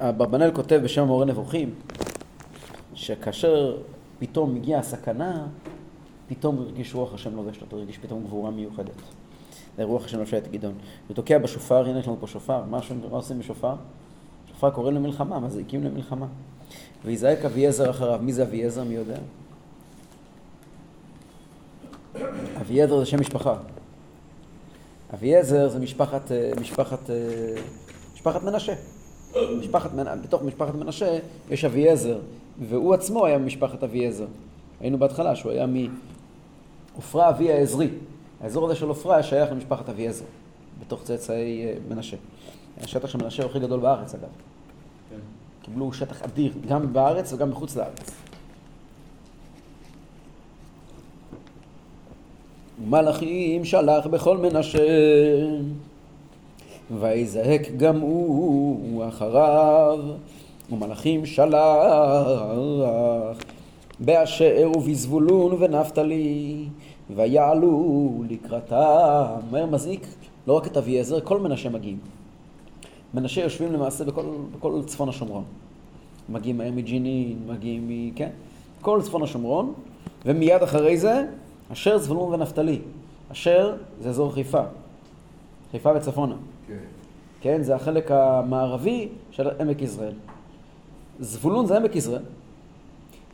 אברבנאל 0.00 0.50
כותב 0.50 0.80
בשם 0.84 1.04
מורה 1.04 1.24
נבוכים, 1.24 1.74
שכאשר 2.94 3.76
פתאום 4.18 4.56
הגיעה 4.56 4.80
הסכנה, 4.80 5.46
פתאום 6.28 6.58
הרגיש 6.58 6.94
רוח 6.94 7.14
השם 7.14 7.36
לובש 7.36 7.62
אותו, 7.62 7.76
הרגיש 7.76 7.98
פתאום 7.98 8.24
גבורה 8.24 8.50
מיוחדת. 8.50 9.02
זה 9.76 9.84
רוח 9.84 10.04
השם 10.04 10.20
לבשה 10.20 10.38
את 10.38 10.48
גדעון. 10.48 10.74
ותוקע 11.10 11.38
בשופר, 11.38 11.88
הנה 11.88 11.98
יש 11.98 12.06
לנו 12.06 12.16
פה 12.20 12.26
שופר, 12.26 12.64
מה 12.70 12.80
מה 13.10 13.16
עושים 13.16 13.38
בשופר? 13.38 13.74
שופר 14.48 14.70
קורא 14.70 14.90
למלחמה, 14.90 15.40
מזעיקים 15.40 15.84
למלחמה. 15.84 16.26
ויזעק 17.04 17.44
אביעזר 17.44 17.90
אחריו. 17.90 18.18
מי 18.22 18.32
זה 18.32 18.42
אביעזר? 18.42 18.84
מי 18.84 18.94
יודע? 18.94 19.18
אביעזר 22.60 22.98
זה 22.98 23.06
שם 23.06 23.20
משפחה. 23.20 23.54
אביעזר 25.14 25.68
זה 25.68 25.78
משפחת, 25.78 26.32
אה, 26.32 26.50
משפחת, 26.60 27.10
אה, 27.10 27.16
משפחת 28.14 28.42
מנשה. 28.42 28.74
משפחת, 29.58 29.90
בתוך 30.24 30.42
משפחת 30.42 30.74
מנשה 30.74 31.18
יש 31.50 31.64
אביעזר, 31.64 32.18
והוא 32.68 32.94
עצמו 32.94 33.26
היה 33.26 33.38
ממשפחת 33.38 33.84
אביעזר. 33.84 34.26
היינו 34.80 34.98
בהתחלה 34.98 35.36
שהוא 35.36 35.52
היה 35.52 35.66
מעופרה 36.98 37.28
אבי 37.28 37.52
העזרי. 37.52 37.88
האזור 38.40 38.66
הזה 38.66 38.74
של 38.74 38.88
עופרה 38.88 39.14
היה 39.14 39.22
שייך 39.22 39.52
למשפחת 39.52 39.88
אביעזר, 39.88 40.24
בתוך 40.80 41.02
צאצאי 41.02 41.64
אה, 41.64 41.74
מנשה. 41.88 42.16
השטח 42.82 43.08
של 43.08 43.18
מנשה 43.18 43.42
הוא 43.42 43.50
הכי 43.50 43.60
גדול 43.60 43.80
בארץ 43.80 44.14
אגב. 44.14 44.28
כן. 45.10 45.16
קיבלו 45.62 45.92
שטח 45.92 46.22
אדיר, 46.22 46.52
גם 46.68 46.92
בארץ 46.92 47.32
וגם 47.32 47.50
מחוץ 47.50 47.76
לארץ. 47.76 48.10
מלאכים 52.88 53.64
שלח 53.64 54.06
בכל 54.06 54.36
מנשה, 54.36 54.78
ויזעק 57.00 57.62
גם 57.76 58.00
הוא 58.00 59.08
אחריו, 59.08 59.98
ומלאכים 60.72 61.26
שלח 61.26 61.58
באשר 64.00 64.70
ובזבולון 64.76 65.56
ונפתלי, 65.62 66.64
ויעלו 67.16 68.22
לקראתם. 68.28 69.40
מהר 69.50 69.66
מזעיק 69.66 70.06
לא 70.46 70.52
רק 70.52 70.66
את 70.66 70.76
אביעזר, 70.76 71.20
כל 71.20 71.40
מנשה 71.40 71.68
מגיעים. 71.68 71.98
מנשה 73.14 73.40
יושבים 73.40 73.72
למעשה 73.72 74.04
בכל, 74.04 74.24
בכל 74.56 74.82
צפון 74.86 75.08
השומרון. 75.08 75.44
מגיעים 76.28 76.58
מהם 76.58 76.76
מג'נין, 76.76 77.38
מגיעים 77.46 77.88
מ... 77.88 78.10
כן? 78.10 78.30
כל 78.80 79.02
צפון 79.02 79.22
השומרון, 79.22 79.72
ומיד 80.26 80.62
אחרי 80.62 80.98
זה, 80.98 81.26
אשר 81.72 81.98
זבולון 81.98 82.32
ונפתלי. 82.32 82.78
אשר 83.32 83.76
זה 84.00 84.08
אזור 84.08 84.32
חיפה. 84.32 84.62
חיפה 85.72 85.90
וצפונה. 85.96 86.34
כן. 86.66 86.74
כן? 87.40 87.62
זה 87.62 87.74
החלק 87.74 88.10
המערבי 88.10 89.08
של 89.30 89.50
עמק 89.60 89.82
יזרעאל. 89.82 90.12
זבולון 91.20 91.66
זה 91.66 91.76
עמק 91.76 91.96
יזרעאל, 91.96 92.22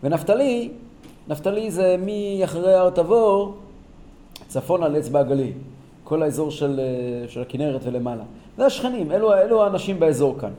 ונפתלי, 0.03 0.71
נפתלי 1.29 1.71
זה 1.71 1.97
מאחרי 2.07 2.75
הר 2.75 2.91
תבור, 2.91 3.55
צפונה 4.55 4.89
לאצבע 4.89 5.21
הגליל. 5.21 5.53
כל 6.05 6.23
האזור 6.23 6.51
של, 6.51 6.81
אה, 6.81 7.29
של 7.29 7.43
הכנרת 7.43 7.81
ולמעלה. 7.85 8.25
זה 8.57 8.67
השכנים, 8.67 9.13
אלו, 9.13 9.35
אלו 9.35 9.65
האנשים 9.65 10.01
באזור 10.01 10.39
כאן. 10.39 10.51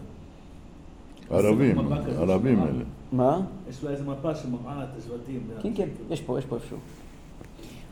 ערבים, 1.29 1.79
ערבים. 2.19 2.59
אלה. 2.63 2.83
מה? 3.11 3.41
יש 3.69 3.83
לה 3.83 3.91
איזה 3.91 4.03
מפה 4.03 4.35
שמראה 4.35 4.83
את 4.83 4.89
השבטים. 4.97 5.47
כן, 5.61 5.71
כן, 5.75 5.87
יש 6.09 6.21
פה, 6.21 6.39
יש 6.39 6.45
פה 6.45 6.55
איפשהו. 6.55 6.77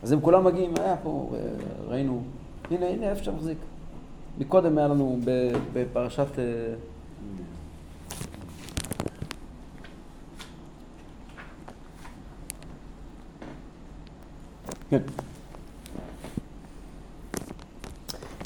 אז 0.04 0.12
הם 0.12 0.22
כולם 0.22 0.44
מגיעים, 0.44 0.74
היה 0.80 0.96
פה, 1.04 1.32
אה, 1.34 1.40
ראינו, 1.88 2.22
הנה, 2.72 2.86
הנה, 2.86 3.10
איפה 3.10 3.24
שאתה 3.24 3.36
מחזיק. 3.38 3.58
מקודם 4.40 4.78
היה 4.78 4.88
לנו 4.88 5.20
ב- 5.26 5.54
בפרשת... 5.74 6.40
אה, 6.40 6.74
כן. 14.90 15.23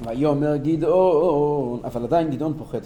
ויאמר 0.05 0.57
גדעון, 0.57 1.79
אבל 1.83 2.03
עדיין 2.03 2.31
גדעון 2.31 2.53
פוחד. 2.57 2.81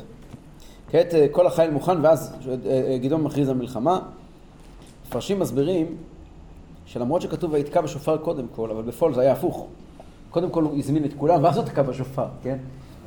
כעת 0.92 1.14
אה, 1.14 1.28
כל 1.32 1.48
החיל 1.48 1.70
מוכן, 1.70 2.06
ואז 2.06 2.34
אה, 2.48 2.56
אה, 2.66 2.98
גדעון 2.98 3.24
מכריז 3.24 3.50
על 3.50 3.56
מלחמה. 3.56 4.00
מפרשים 5.08 5.40
מסבירים 5.40 5.96
שלמרות 6.86 7.22
שכתוב 7.22 7.54
ויתקע 7.54 7.82
בשופר 7.82 8.18
קודם 8.18 8.46
כל, 8.56 8.72
אבל 8.72 8.84
בפועל 8.84 9.14
זה 9.14 9.22
היה 9.22 9.32
הפוך. 9.32 9.68
קודם 10.30 10.50
כל 10.50 10.64
הוא 10.64 10.78
הזמין 10.78 11.06
את 11.06 11.14
כולם, 11.18 11.44
ואז 11.44 11.58
הוא 11.58 11.66
תקע 11.66 11.82
בשופר, 11.82 12.26
כן? 12.44 12.58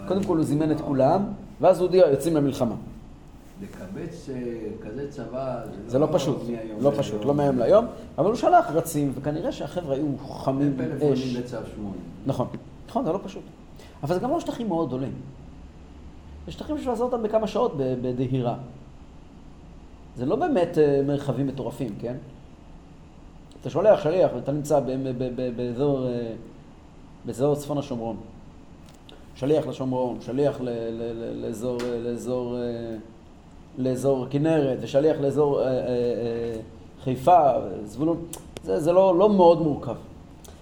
קודם 0.08 0.24
כל 0.24 0.36
הוא 0.36 0.44
זימן 0.44 0.70
את 0.70 0.80
כולם, 0.80 1.24
ואז 1.60 1.78
הוא 1.78 1.86
הודיע, 1.86 2.06
יוצאים 2.10 2.36
למלחמה. 2.36 2.74
לקבץ 3.62 4.28
כזה 4.80 5.10
צבא, 5.10 5.60
זה 5.86 5.98
לא 5.98 6.08
פשוט, 6.12 6.36
מהיום 6.42 6.60
לא 6.80 6.90
להיום. 6.90 6.94
פשוט, 7.02 7.24
לא 7.24 7.34
מהיום 7.34 7.58
להיום, 7.58 7.86
אבל 8.18 8.26
הוא 8.26 8.34
שלח 8.34 8.70
רצים, 8.70 9.12
וכנראה 9.14 9.52
שהחבר'ה 9.52 9.94
היו 9.94 10.18
חמים 10.18 10.76
אש. 11.12 11.36
נכון, 12.26 12.46
נכון, 12.88 13.04
זה 13.04 13.12
לא 13.12 13.20
פשוט. 13.24 13.42
אבל 14.02 14.14
זה 14.14 14.20
גם 14.20 14.30
לא 14.30 14.40
שטחים 14.40 14.68
מאוד 14.68 14.88
גדולים. 14.88 15.12
זה 16.46 16.52
שטחים 16.52 16.76
שאפשר 16.76 16.90
לעשות 16.90 17.12
אותם 17.12 17.22
בכמה 17.22 17.46
שעות 17.46 17.72
בדהירה. 17.76 18.56
זה 20.16 20.26
לא 20.26 20.36
באמת 20.36 20.78
אה, 20.78 21.02
מרחבים 21.06 21.46
מטורפים, 21.46 21.94
כן? 22.00 22.16
אתה 23.60 23.70
שולח 23.70 24.02
שליח 24.02 24.30
ואתה 24.34 24.52
נמצא 24.52 24.80
באזור, 25.56 26.06
אה, 26.06 26.32
באזור 27.24 27.54
צפון 27.54 27.78
השומרון. 27.78 28.16
שליח 29.34 29.66
לשומרון, 29.66 30.18
שליח 30.20 30.60
לאזור, 31.40 31.78
אה, 31.80 31.98
לאזור, 31.98 32.56
לאזור 33.78 34.26
כנרת, 34.30 34.78
ושליח 34.80 35.16
לאזור 35.20 35.60
חיפה, 37.04 37.50
זבולון. 37.84 38.24
זה, 38.62 38.80
זה 38.80 38.92
לא, 38.92 39.18
לא 39.18 39.30
מאוד 39.30 39.62
מורכב. 39.62 39.96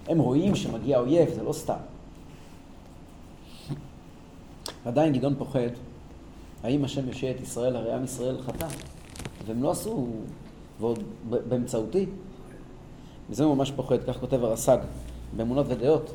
הם 0.07 0.19
רואים 0.19 0.55
שמגיע 0.55 0.99
אויב, 0.99 1.29
זה 1.29 1.43
לא 1.43 1.53
סתם. 1.53 1.92
עדיין 4.85 5.13
גדעון 5.13 5.35
פוחד, 5.35 5.69
האם 6.63 6.83
השם 6.85 7.07
יושיע 7.07 7.31
את 7.31 7.41
ישראל, 7.41 7.75
הרי 7.75 7.93
עם 7.93 8.03
ישראל 8.03 8.41
חטא, 8.41 8.67
והם 9.45 9.63
לא 9.63 9.71
עשו, 9.71 10.07
ועוד 10.79 11.03
באמצעותי. 11.29 12.05
מזה 13.29 13.43
הוא 13.43 13.55
ממש 13.55 13.71
פוחד, 13.71 14.03
כך 14.07 14.19
כותב 14.19 14.43
הרס"ג, 14.43 14.77
באמונות 15.35 15.65
ודעות, 15.69 16.11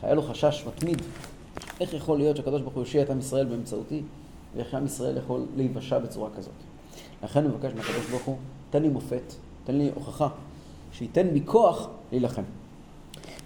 שהיה 0.00 0.14
לו 0.14 0.22
חשש 0.22 0.64
מתמיד, 0.66 1.02
איך 1.80 1.94
יכול 1.94 2.18
להיות 2.18 2.36
שהקדוש 2.36 2.62
ברוך 2.62 2.74
הוא 2.74 2.82
יושיע 2.82 3.02
את 3.02 3.10
עם 3.10 3.18
ישראל 3.18 3.46
באמצעותי, 3.46 4.02
ואיך 4.56 4.74
עם 4.74 4.86
ישראל 4.86 5.16
יכול 5.16 5.46
להיוושע 5.56 5.98
בצורה 5.98 6.30
כזאת. 6.36 6.52
לכן 7.22 7.44
הוא 7.44 7.50
מבקש 7.50 7.72
מהקדוש 7.72 8.10
ברוך 8.10 8.24
הוא, 8.24 8.36
תן 8.70 8.82
לי 8.82 8.88
מופת, 8.88 9.34
תן 9.64 9.74
לי 9.74 9.90
הוכחה, 9.94 10.28
שייתן 10.92 11.30
בי 11.32 11.42
כוח 11.44 11.88
להילחם. 12.12 12.42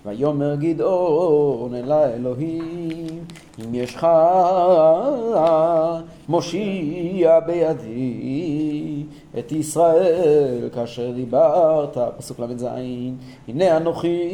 ויאמר 0.07 0.55
גדעון 0.55 1.75
אל 1.75 1.93
האלוהים, 1.93 3.25
אם 3.65 3.75
יש 3.75 3.95
לך 3.95 4.07
מושיע 6.29 7.41
בידי 7.41 9.03
את 9.39 9.53
ישראל 9.53 10.69
כאשר 10.75 11.11
דיברת, 11.11 11.99
פסוק 12.19 12.41
ל"ז, 12.41 12.67
הנה 13.49 13.77
אנוכי 13.77 14.31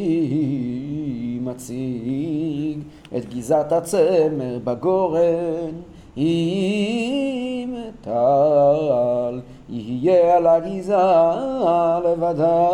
מציג 1.41 2.79
את 3.17 3.33
גזעת 3.33 3.71
הצמר 3.71 4.57
בגורן, 4.63 5.71
אם 6.17 7.75
טל 8.01 9.39
יהיה 9.69 10.37
על 10.37 10.47
הגזעה 10.47 11.99
לבדה. 12.05 12.69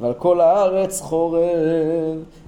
ועל 0.00 0.14
כל 0.14 0.40
הארץ 0.40 1.00
חורב, 1.00 1.44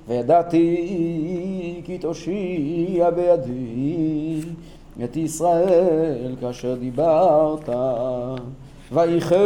וידעתי 0.08 1.80
כי 1.84 1.98
תושיע 1.98 3.10
בידי 3.10 4.40
את 5.04 5.16
ישראל 5.16 6.36
כאשר 6.40 6.74
דיברת. 6.74 7.68
ויחן, 8.92 9.36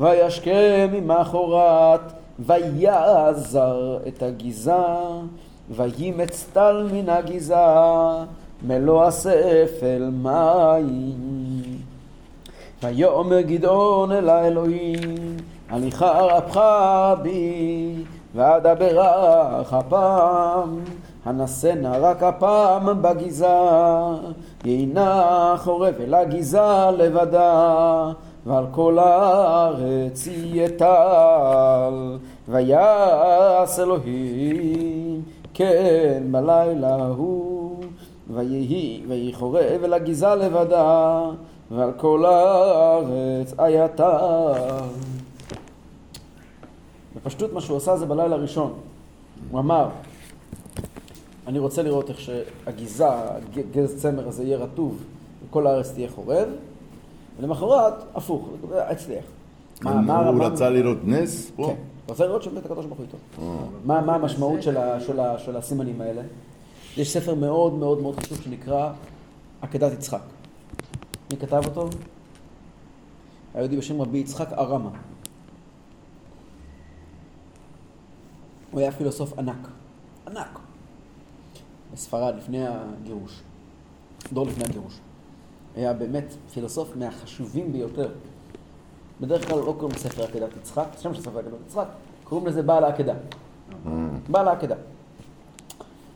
וישכם 0.00 0.88
ממחרת, 0.92 2.12
ויעזר 2.38 3.98
את 4.08 4.22
הגזע, 4.22 4.96
וימץ 5.70 6.46
טל 6.52 6.88
מן 6.92 7.08
הגזע, 7.08 8.24
מלוא 8.66 9.04
הספל 9.04 10.10
מים. 10.22 11.78
ויאמר 12.82 13.40
גדעון 13.40 14.12
אל 14.12 14.28
האלוהים, 14.28 15.36
הליכה 15.70 16.20
רבך 16.20 16.60
בי, 17.22 17.94
ואדברך 18.34 19.72
הפעם, 19.72 20.80
הנסנה 21.24 21.98
רק 21.98 22.22
הפעם 22.22 23.02
בגזע, 23.02 24.14
יינה 24.64 25.54
חורב 25.58 25.94
אל 26.00 26.14
הגזע 26.14 26.90
לבדה, 26.90 28.12
ועל 28.46 28.64
כל 28.70 28.98
הארץ 28.98 30.26
יהיה 30.26 30.68
טל, 30.68 32.16
ויעש 32.48 33.78
אלוהים, 33.78 35.22
כן 35.54 36.22
בלילה 36.30 36.96
ההוא, 36.96 37.84
ויהי, 38.34 39.02
ויהי 39.08 39.32
חורב 39.32 39.84
אל 39.84 39.92
הגזע 39.92 40.34
לבדה, 40.34 41.20
ועל 41.70 41.92
כל 41.96 42.24
הארץ 42.24 43.54
היה 43.58 43.88
טל. 43.88 45.15
בפשטות 47.16 47.52
מה 47.52 47.60
שהוא 47.60 47.76
עשה 47.76 47.96
זה 47.96 48.06
בלילה 48.06 48.36
הראשון. 48.36 48.72
הוא 49.50 49.60
אמר, 49.60 49.88
אני 51.46 51.58
רוצה 51.58 51.82
לראות 51.82 52.08
איך 52.10 52.20
שהגיזה, 52.20 53.04
גז 53.72 53.96
צמר 54.02 54.28
הזה 54.28 54.42
יהיה 54.44 54.58
רטוב, 54.58 55.02
וכל 55.48 55.66
הארץ 55.66 55.92
תהיה 55.92 56.08
חורב, 56.10 56.48
ולמחרת, 57.40 57.94
הפוך, 58.14 58.48
הצליח. 58.74 59.24
מה- 59.82 60.18
הוא 60.28 60.44
רצה 60.44 60.70
לראות 60.70 60.98
נס 61.04 61.50
פה? 61.56 61.62
כן, 61.66 61.70
הוא 61.70 61.76
רוצה 62.08 62.26
לראות 62.26 62.42
שבאמת 62.42 62.64
הקדוש 62.66 62.86
ברוך 62.86 62.98
הוא 62.98 63.06
איתו. 63.06 63.42
מה, 63.84 64.00
מה 64.00 64.14
המשמעות 64.14 64.62
של 65.38 65.56
הסימנים 65.56 66.00
האלה? 66.00 66.22
יש 66.96 67.12
ספר 67.12 67.34
מאוד 67.34 67.74
מאוד 67.74 68.02
מאוד 68.02 68.20
חשוב 68.20 68.38
שנקרא 68.42 68.90
עקדת 69.62 69.92
יצחק. 69.92 70.20
מי 71.32 71.36
כתב 71.38 71.62
אותו? 71.66 71.88
היהודי 73.54 73.76
בשם 73.76 74.02
רבי 74.02 74.18
יצחק 74.18 74.52
ארמה. 74.52 74.90
הוא 78.70 78.80
היה 78.80 78.92
פילוסוף 78.92 79.38
ענק. 79.38 79.68
ענק. 80.26 80.58
בספרד 81.92 82.34
לפני 82.34 82.66
הגירוש. 82.66 83.42
דור 84.32 84.46
לפני 84.46 84.64
הגירוש. 84.64 85.00
היה 85.76 85.92
באמת 85.92 86.34
פילוסוף 86.52 86.96
מהחשובים 86.96 87.72
ביותר. 87.72 88.12
בדרך 89.20 89.48
כלל 89.48 89.58
לא 89.58 89.74
קוראים 89.78 89.96
לספר 89.96 90.24
עקדת 90.24 90.56
יצחק, 90.56 90.86
שם 91.00 91.14
של 91.14 91.20
ספר 91.20 91.38
עקדת 91.38 91.60
יצחק, 91.66 91.86
קוראים 92.24 92.46
לזה 92.46 92.62
בעל 92.62 92.84
העקדה. 92.84 93.14
בעל 94.28 94.48
העקדה. 94.48 94.74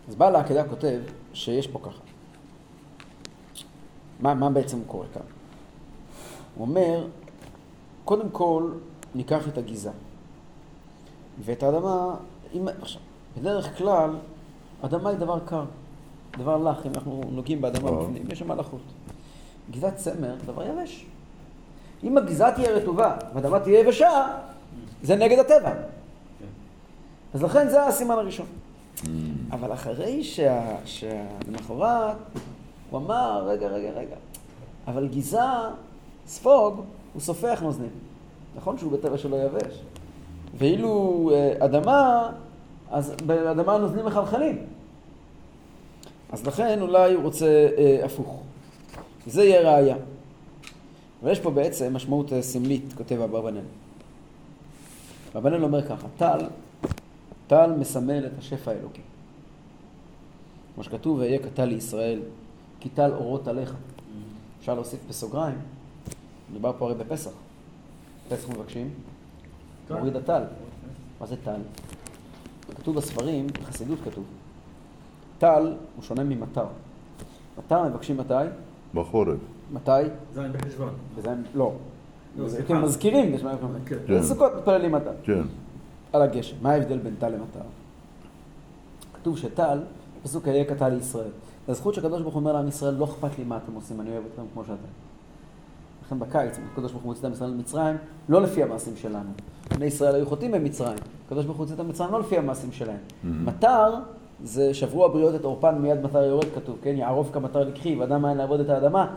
אז 0.09 0.15
בעל 0.15 0.37
העקדה 0.37 0.69
כותב 0.69 1.01
שיש 1.33 1.67
פה 1.67 1.79
ככה. 1.79 2.03
מה, 4.21 4.35
מה 4.35 4.51
בעצם 4.51 4.79
קורה 4.87 5.07
כאן? 5.15 5.23
הוא 6.55 6.67
אומר, 6.67 7.07
קודם 8.05 8.31
כל 8.31 8.73
ניקח 9.15 9.49
את 9.49 9.59
הגיזה. 9.59 9.91
ואת 11.45 11.63
האדמה, 11.63 12.15
אם, 12.55 12.69
עכשיו, 12.83 13.01
בדרך 13.39 13.79
כלל, 13.79 14.11
אדמה 14.83 15.11
היא 15.11 15.19
דבר 15.19 15.39
קר, 15.45 15.65
דבר 16.39 16.57
לח, 16.57 16.87
אם 16.87 16.91
אנחנו 16.95 17.21
נוגעים 17.31 17.61
באדמה. 17.61 17.91
בפנים, 17.91 18.23
יש 18.31 18.39
שם 18.39 18.53
לחות. 18.53 18.81
גזת 19.71 19.97
צמר, 19.97 20.35
דבר 20.47 20.67
יבש. 20.67 21.07
אם 22.05 22.19
הגזעה 22.19 22.53
תהיה 22.53 22.71
רטובה 22.71 23.17
והאדמה 23.35 23.61
תהיה 23.61 23.81
יבשה, 23.81 24.39
זה 25.03 25.17
נגד 25.17 25.39
הטבע. 25.39 25.73
אז 27.35 27.43
לכן 27.43 27.69
זה 27.69 27.87
הסימן 27.87 28.15
הראשון. 28.15 28.47
אבל 29.51 29.73
אחרי 29.73 30.25
שה... 30.25 30.77
שלמחרת 30.85 32.17
הוא 32.91 33.01
אמר, 33.01 33.45
רגע, 33.49 33.69
רגע, 33.69 33.91
רגע, 33.91 34.17
אבל 34.87 35.09
גזע, 35.09 35.71
ספוג, 36.27 36.85
הוא 37.13 37.23
סופח 37.23 37.61
נוזנים. 37.63 37.91
נכון 38.57 38.79
שהוא 38.79 38.93
בטבע 38.93 39.19
שלו 39.19 39.37
יבש. 39.37 39.83
ואילו 40.59 41.31
אה, 41.35 41.65
אדמה, 41.65 42.31
אז 42.91 43.15
באדמה 43.27 43.75
הנוזנים 43.75 44.07
מחלחלים. 44.07 44.59
אז 46.33 46.47
לכן 46.47 46.81
אולי 46.81 47.15
הוא 47.15 47.23
רוצה 47.23 47.69
אה, 47.79 48.05
הפוך. 48.05 48.43
זה 49.27 49.45
יהיה 49.45 49.73
ראייה. 49.73 49.97
ויש 51.23 51.41
פה 51.41 51.51
בעצם 51.51 51.95
משמעות 51.95 52.33
אה, 52.33 52.43
סמלית, 52.43 52.93
כותב 52.97 53.21
אברבנאל. 53.21 53.63
אברבנאל 55.33 55.65
אומר 55.65 55.89
ככה, 55.89 56.07
טל, 56.17 56.39
טל 57.47 57.73
מסמל 57.79 58.27
את 58.27 58.39
השפע 58.39 58.71
האלוקי. 58.71 59.03
כמו 60.75 60.85
שכתוב, 60.85 61.19
ואהיה 61.19 61.39
כטל 61.39 61.65
לישראל, 61.65 62.21
כי 62.81 62.89
טל 62.89 63.13
אורות 63.13 63.49
עליך. 63.49 63.75
אפשר 64.61 64.75
להוסיף 64.75 65.01
בסוגריים, 65.09 65.59
מדובר 66.51 66.73
פה 66.79 66.85
הרי 66.85 66.95
בפסח. 66.95 67.31
פסח 68.29 68.49
מבקשים. 68.49 68.91
מוריד 69.91 70.17
הטל. 70.17 70.43
מה 71.21 71.27
זה 71.27 71.37
טל? 71.45 71.61
כתוב 72.77 72.97
בספרים, 72.97 73.47
בחסידות 73.47 73.99
כתוב, 74.05 74.25
טל 75.39 75.75
הוא 75.97 76.03
שונה 76.03 76.25
ממטר. 76.25 76.67
מטר 77.59 77.85
מבקשים 77.89 78.17
מתי? 78.17 78.35
בחורף. 78.95 79.39
מתי? 79.73 79.91
זין 80.35 80.53
בחשבון. 80.53 80.91
בזין, 81.17 81.43
לא. 81.55 81.73
כן 82.67 82.77
מזכירים, 82.81 83.35
יש 83.35 83.43
מה 83.43 83.55
כן. 83.87 83.97
כן. 84.07 84.19
בסוכות 84.19 84.53
מתפללים 84.57 84.93
מטר. 84.93 85.13
כן. 85.23 85.43
על 86.13 86.23
הגשם. 86.23 86.57
מה 86.63 86.71
ההבדל 86.71 86.99
בין 86.99 87.15
טל 87.19 87.29
למטר? 87.29 87.61
כתוב 89.15 89.39
שטל, 89.39 89.79
פסוק 90.23 90.49
היה 90.49 90.65
כטל 90.65 90.89
לישראל. 90.89 91.31
זה 91.67 91.73
הזכות 91.73 91.95
שהקדוש 91.95 92.23
ברוך 92.23 92.35
הוא 92.35 92.41
אומר 92.41 92.53
לעם 92.53 92.69
ישראל, 92.69 92.95
לא 92.95 93.05
אכפת 93.05 93.39
לי 93.39 93.45
מה 93.45 93.57
אתם 93.57 93.75
עושים, 93.75 94.01
אני 94.01 94.11
אוהב 94.11 94.23
אתכם 94.33 94.43
כמו 94.53 94.65
שאתם. 94.65 95.10
לכן 96.11 96.19
בקיץ, 96.19 96.59
הקדוש 96.73 96.93
ברוך 96.93 97.05
הוא 97.05 97.09
מוציא 97.09 97.21
את 97.21 97.25
עם 97.25 97.33
ישראל 97.33 97.51
ממצרים, 97.51 97.97
לא 98.29 98.43
לפי 98.43 98.63
המעשים 98.63 98.97
שלנו. 98.97 99.31
בני 99.75 99.85
ישראל 99.85 100.15
היו 100.15 100.27
חוטאים 100.27 100.53
במצרים. 100.53 100.99
הקדוש 101.27 101.45
ברוך 101.45 101.57
הוא 101.57 101.65
הוציא 101.65 101.75
את 101.75 101.81
המצרים 101.81 102.13
לא 102.13 102.21
לפי 102.21 102.39
המעשים 102.39 102.73
שלהם. 102.73 102.97
מטר, 103.25 103.95
זה 104.45 104.75
שברו 104.75 105.05
הבריות 105.05 105.35
את 105.35 105.45
עורפן 105.45 105.75
מיד 105.75 106.03
מטר 106.03 106.25
יורד, 106.25 106.47
כתוב, 106.55 106.77
כן? 106.83 106.97
יערוב 106.97 107.31
כמטר 107.33 107.65
לקחי, 107.65 107.97
ואדם 107.97 108.27
אין 108.27 108.37
לעבוד 108.37 108.61
את 108.61 108.69
האדמה. 108.69 109.17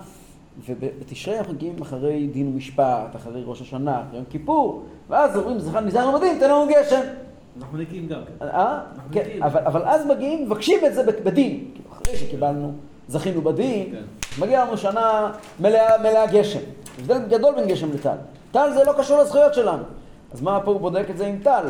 ובתשרי 0.65 1.39
אנחנו 1.39 1.53
מגיעים 1.53 1.81
אחרי 1.81 2.27
דין 2.27 2.47
ומשפט, 2.47 3.15
אחרי 3.15 3.43
ראש 3.45 3.61
השנה, 3.61 4.01
אחרי 4.01 4.17
יום 4.17 4.25
כיפור, 4.29 4.83
ואז 5.09 5.37
אומרים, 5.37 5.57
נזהר 5.85 6.17
מדהים, 6.17 6.39
תן 6.39 6.49
לנו 6.49 6.67
גשם. 6.69 7.01
אנחנו 7.59 7.77
נקיים 7.77 8.07
גם 8.07 8.19
כן. 8.25 8.45
אה? 8.45 8.79
אנחנו 8.95 9.09
כן, 9.11 9.19
נקיים. 9.19 9.43
אבל, 9.43 9.61
אבל 9.61 9.81
אז 9.83 10.07
מגיעים, 10.07 10.45
מבקשים 10.45 10.79
את 10.85 10.93
זה 10.93 11.03
בדין. 11.23 11.65
אחרי 11.91 12.15
שקיבלנו, 12.15 12.71
זכינו 13.07 13.41
בדין, 13.41 13.91
כן. 13.91 14.41
מגיע 14.41 14.65
לנו 14.65 14.77
שנה 14.77 15.31
מלאה, 15.59 15.97
מלאה 15.97 16.25
גשם. 16.31 16.59
הבדל 16.99 17.19
גדול 17.27 17.55
בין 17.55 17.67
גשם 17.67 17.91
לטל. 17.93 18.15
טל 18.51 18.71
זה 18.73 18.83
לא 18.83 18.93
קשור 18.97 19.21
לזכויות 19.21 19.53
שלנו. 19.53 19.83
אז 20.33 20.41
מה 20.41 20.59
פה 20.65 20.71
הוא 20.71 20.79
בודק 20.79 21.05
את 21.09 21.17
זה 21.17 21.25
עם 21.25 21.39
טל? 21.43 21.65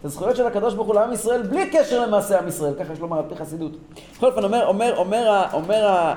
את 0.00 0.04
הזכויות 0.04 0.36
של 0.36 0.46
הקדוש 0.46 0.74
ברוך 0.74 0.86
הוא 0.86 0.94
לעם 0.94 1.12
ישראל 1.12 1.42
בלי 1.42 1.70
קשר 1.70 2.06
למעשה 2.06 2.38
עם 2.38 2.48
ישראל, 2.48 2.74
ככה 2.74 2.92
יש 2.92 3.00
לומר 3.00 3.18
על 3.18 3.24
פי 3.28 3.36
חסידות. 3.36 3.72
בכל 4.16 4.26
אופן, 4.26 4.44
אומר, 4.44 4.66
אומר, 4.66 4.96
אומר, 4.96 5.44
אומר, 5.52 6.12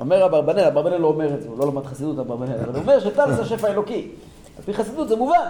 אומר 0.00 0.26
אברבנאל, 0.26 0.64
אברבנאל 0.64 1.00
לא 1.00 1.06
אומר 1.06 1.34
את 1.34 1.42
זה, 1.42 1.48
הוא 1.48 1.58
לא 1.58 1.66
למד 1.66 1.86
חסידות 1.86 2.18
אברבנאל, 2.18 2.56
אבל 2.64 2.74
הוא 2.74 2.82
אומר 2.82 3.00
שטל 3.00 3.32
זה 3.32 3.42
השפע 3.42 3.68
האלוקי. 3.68 4.08
על 4.58 4.64
פי 4.64 4.74
חסידות 4.74 5.08
זה 5.08 5.16
מובן, 5.16 5.46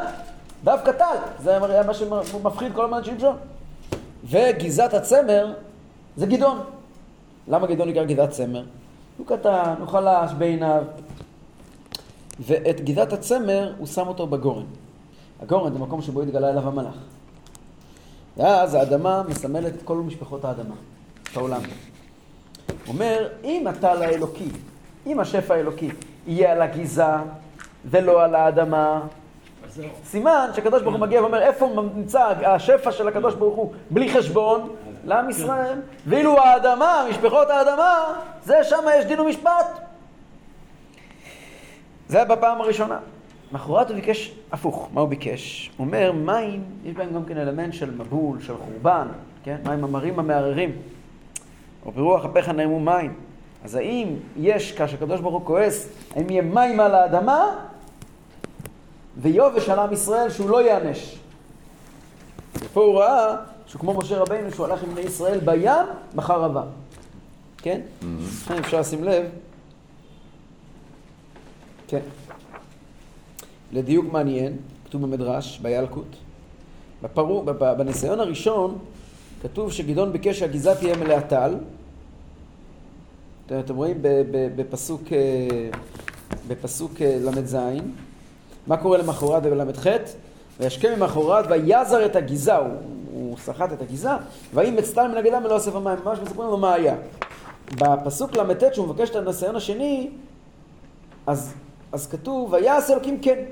דווקא 0.65 0.93
טל, 0.93 1.17
זה 1.43 1.51
היה 1.51 1.83
מה 1.83 1.95
שמפחיד 1.95 2.73
כל 2.75 2.85
הזמן 2.85 3.05
שמשון. 3.05 3.37
וגיזת 4.25 4.95
הצמר 4.95 5.53
זה 6.17 6.27
גדעון. 6.27 6.59
למה 7.49 7.67
גדעון 7.67 7.89
נקרא 7.89 8.05
גיזת 8.05 8.31
צמר? 8.31 8.63
הוא 9.19 9.27
קטן, 9.27 9.75
הוא 9.79 9.89
חלש 9.89 10.33
בעיניו. 10.39 10.83
ואת 12.47 12.81
גיזת 12.81 13.13
הצמר 13.13 13.73
הוא 13.79 13.87
שם 13.87 14.09
אותו 14.09 14.27
בגורן. 14.27 14.65
הגורן 15.43 15.73
זה 15.73 15.79
מקום 15.79 16.03
שבו 16.03 16.23
התגלה 16.23 16.51
אליו 16.51 16.69
המלאך. 16.69 16.95
ואז 18.37 18.75
האדמה 18.75 19.23
מסמלת 19.29 19.75
את 19.75 19.83
כל 19.83 19.97
משפחות 19.97 20.45
האדמה, 20.45 20.75
את 21.23 21.37
העולם. 21.37 21.61
אומר, 22.89 23.29
אם 23.45 23.67
הטל 23.67 24.03
האלוקי, 24.03 24.49
אם 25.07 25.21
השפע 25.21 25.55
האלוקי 25.55 25.91
יהיה 26.27 26.53
על 26.53 26.63
הגיזה 26.63 27.05
ולא 27.85 28.25
על 28.25 28.35
האדמה. 28.35 29.01
סימן 30.05 30.51
שהקדוש 30.55 30.83
ברוך 30.83 30.95
הוא 30.95 31.01
מגיע 31.01 31.21
ואומר 31.23 31.43
איפה 31.43 31.83
נמצא 31.95 32.33
השפע 32.45 32.93
של 32.93 33.09
הקדוש 33.09 33.35
ברוך 33.35 33.57
הוא 33.57 33.73
בלי 33.91 34.13
חשבון 34.15 34.75
לעם 35.05 35.31
ישראל, 35.31 35.79
ואילו 36.07 36.39
האדמה, 36.39 37.07
משפחות 37.11 37.51
האדמה, 37.51 38.15
זה 38.45 38.65
שם 38.65 38.85
יש 38.99 39.05
דין 39.05 39.21
ומשפט. 39.21 39.92
זה 42.13 42.19
היה 42.19 42.25
בפעם 42.25 42.61
הראשונה. 42.61 42.99
מחרת 43.53 43.89
הוא 43.89 43.97
ביקש 43.97 44.35
הפוך, 44.53 44.89
מה 44.93 45.01
הוא 45.01 45.09
ביקש? 45.09 45.71
הוא 45.77 45.87
אומר 45.87 46.13
מים, 46.13 46.65
יש 46.85 46.95
בהם 46.95 47.15
גם 47.15 47.25
כן 47.25 47.39
אלמנט 47.39 47.75
של 47.75 47.91
מבול, 47.91 48.41
של 48.41 48.55
חורבן, 48.57 49.09
כן? 49.45 49.57
מים 49.65 49.85
המרים 49.85 50.19
המערערים. 50.19 50.73
או 51.87 51.93
ברוח 51.93 52.25
אפיך 52.25 52.49
נערמו 52.49 52.81
מים. 52.81 53.15
אז 53.65 53.75
האם 53.75 54.09
יש, 54.37 54.73
כאשר 54.73 54.97
הקדוש 54.97 55.21
ברוך 55.21 55.35
הוא 55.35 55.47
כועס, 55.47 55.89
האם 56.17 56.31
יהיה 56.31 56.43
מים 56.43 56.81
על 56.81 56.95
האדמה, 56.95 57.57
ויובש 59.17 59.69
על 59.69 59.79
עם 59.79 59.93
ישראל 59.93 60.31
שהוא 60.31 60.51
לא 60.51 60.63
ייענש. 60.63 61.19
ופה 62.55 62.81
הוא 62.81 62.99
ראה 62.99 63.37
שהוא 63.67 63.81
כמו 63.81 63.95
משה 63.95 64.19
רבינו 64.19 64.51
שהוא 64.51 64.67
הלך 64.67 64.83
עם 64.83 64.95
בני 64.95 65.01
ישראל 65.01 65.41
בים 65.45 65.87
בחרבה. 66.15 66.63
כן? 67.59 67.81
לכן 68.45 68.59
אפשר 68.59 68.81
לשים 68.81 69.05
לב. 69.05 69.25
כן. 71.93 72.01
לדיוק 73.73 74.13
מעניין, 74.13 74.57
כתוב 74.85 75.03
במדרש, 75.03 75.59
בילקוט. 75.59 76.17
בפרו, 77.03 77.45
בפ- 77.47 77.75
בניסיון 77.79 78.21
הראשון 78.21 78.79
כתוב 79.43 79.73
שגדעון 79.73 80.13
ביקש 80.13 80.39
שהגזעה 80.39 80.75
תהיה 80.75 80.97
מלאה 80.97 81.21
טל. 81.21 81.55
אתם, 83.47 83.77
רואים 83.77 83.99
בפסוק, 84.57 85.03
אה, 85.13 85.19
בפסוק 86.49 86.93
אה, 87.03 87.19
ל"ז, 87.21 87.57
מה 88.67 88.77
קורה 88.77 88.99
למחרת 88.99 89.43
ובל"ח? 89.47 89.87
וישכם 90.61 90.93
ממחרת 90.99 91.45
ויזר 91.51 92.07
את 92.07 92.17
הגיזה, 92.17 92.57
הוא, 92.57 92.69
הוא 93.13 93.37
סחט 93.39 93.73
את 93.73 93.83
הגיזה, 93.83 94.11
וימץ 94.55 94.91
טל 94.91 95.09
מן 95.09 95.17
הגדה 95.17 95.41
מלא 95.41 95.55
אוסף 95.55 95.75
המים, 95.75 95.99
ממש 96.05 96.19
מספרים 96.23 96.51
לו 96.51 96.57
מה 96.57 96.75
היה. 96.75 96.95
בפסוק 97.75 98.37
ל"ט 98.37 98.75
שהוא 98.75 98.89
מבקש 98.89 99.11
את 99.11 99.17
הניסיון 99.17 99.57
השני, 99.57 100.11
אז, 101.27 101.55
אז 101.93 102.07
כתוב 102.11 102.53
ויעש 102.53 102.91
אלוקים 102.91 103.21
כן, 103.23 103.45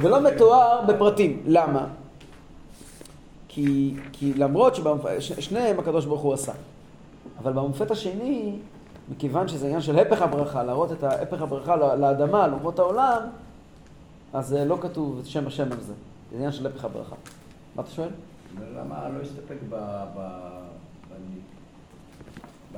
ולא 0.00 0.20
מתואר 0.20 0.82
בפרטים. 0.86 1.42
למה? 1.46 1.86
כי, 3.48 3.94
כי 4.12 4.34
למרות 4.34 4.76
ששניהם 5.20 5.78
הקדוש 5.78 6.04
ברוך 6.04 6.20
הוא 6.20 6.34
עשה. 6.34 6.52
אבל 7.38 7.52
במופת 7.52 7.90
השני, 7.90 8.58
מכיוון 9.10 9.48
שזה 9.48 9.66
עניין 9.66 9.80
של 9.80 9.98
הפך 9.98 10.22
הברכה, 10.22 10.62
להראות 10.62 10.92
את 10.92 11.04
הפך 11.04 11.42
הברכה 11.42 11.76
ל- 11.76 11.94
לאדמה, 12.00 12.46
לאומות 12.46 12.78
העולם, 12.78 13.22
אז 14.32 14.54
אה, 14.54 14.64
לא 14.64 14.78
כתוב 14.80 15.18
את 15.18 15.26
שם 15.26 15.46
השם 15.46 15.72
על 15.72 15.80
זה. 15.80 15.92
זה 16.30 16.36
עניין 16.36 16.52
של 16.52 16.66
הפך 16.66 16.84
הברכה. 16.84 17.14
מה 17.76 17.82
אתה 17.82 17.90
שואל? 17.90 18.08
למה 18.76 19.08
לא 19.08 19.22
הסתפק 19.22 19.56
ב... 19.68 19.74
ב- 20.16 20.60
בני- 21.10 21.40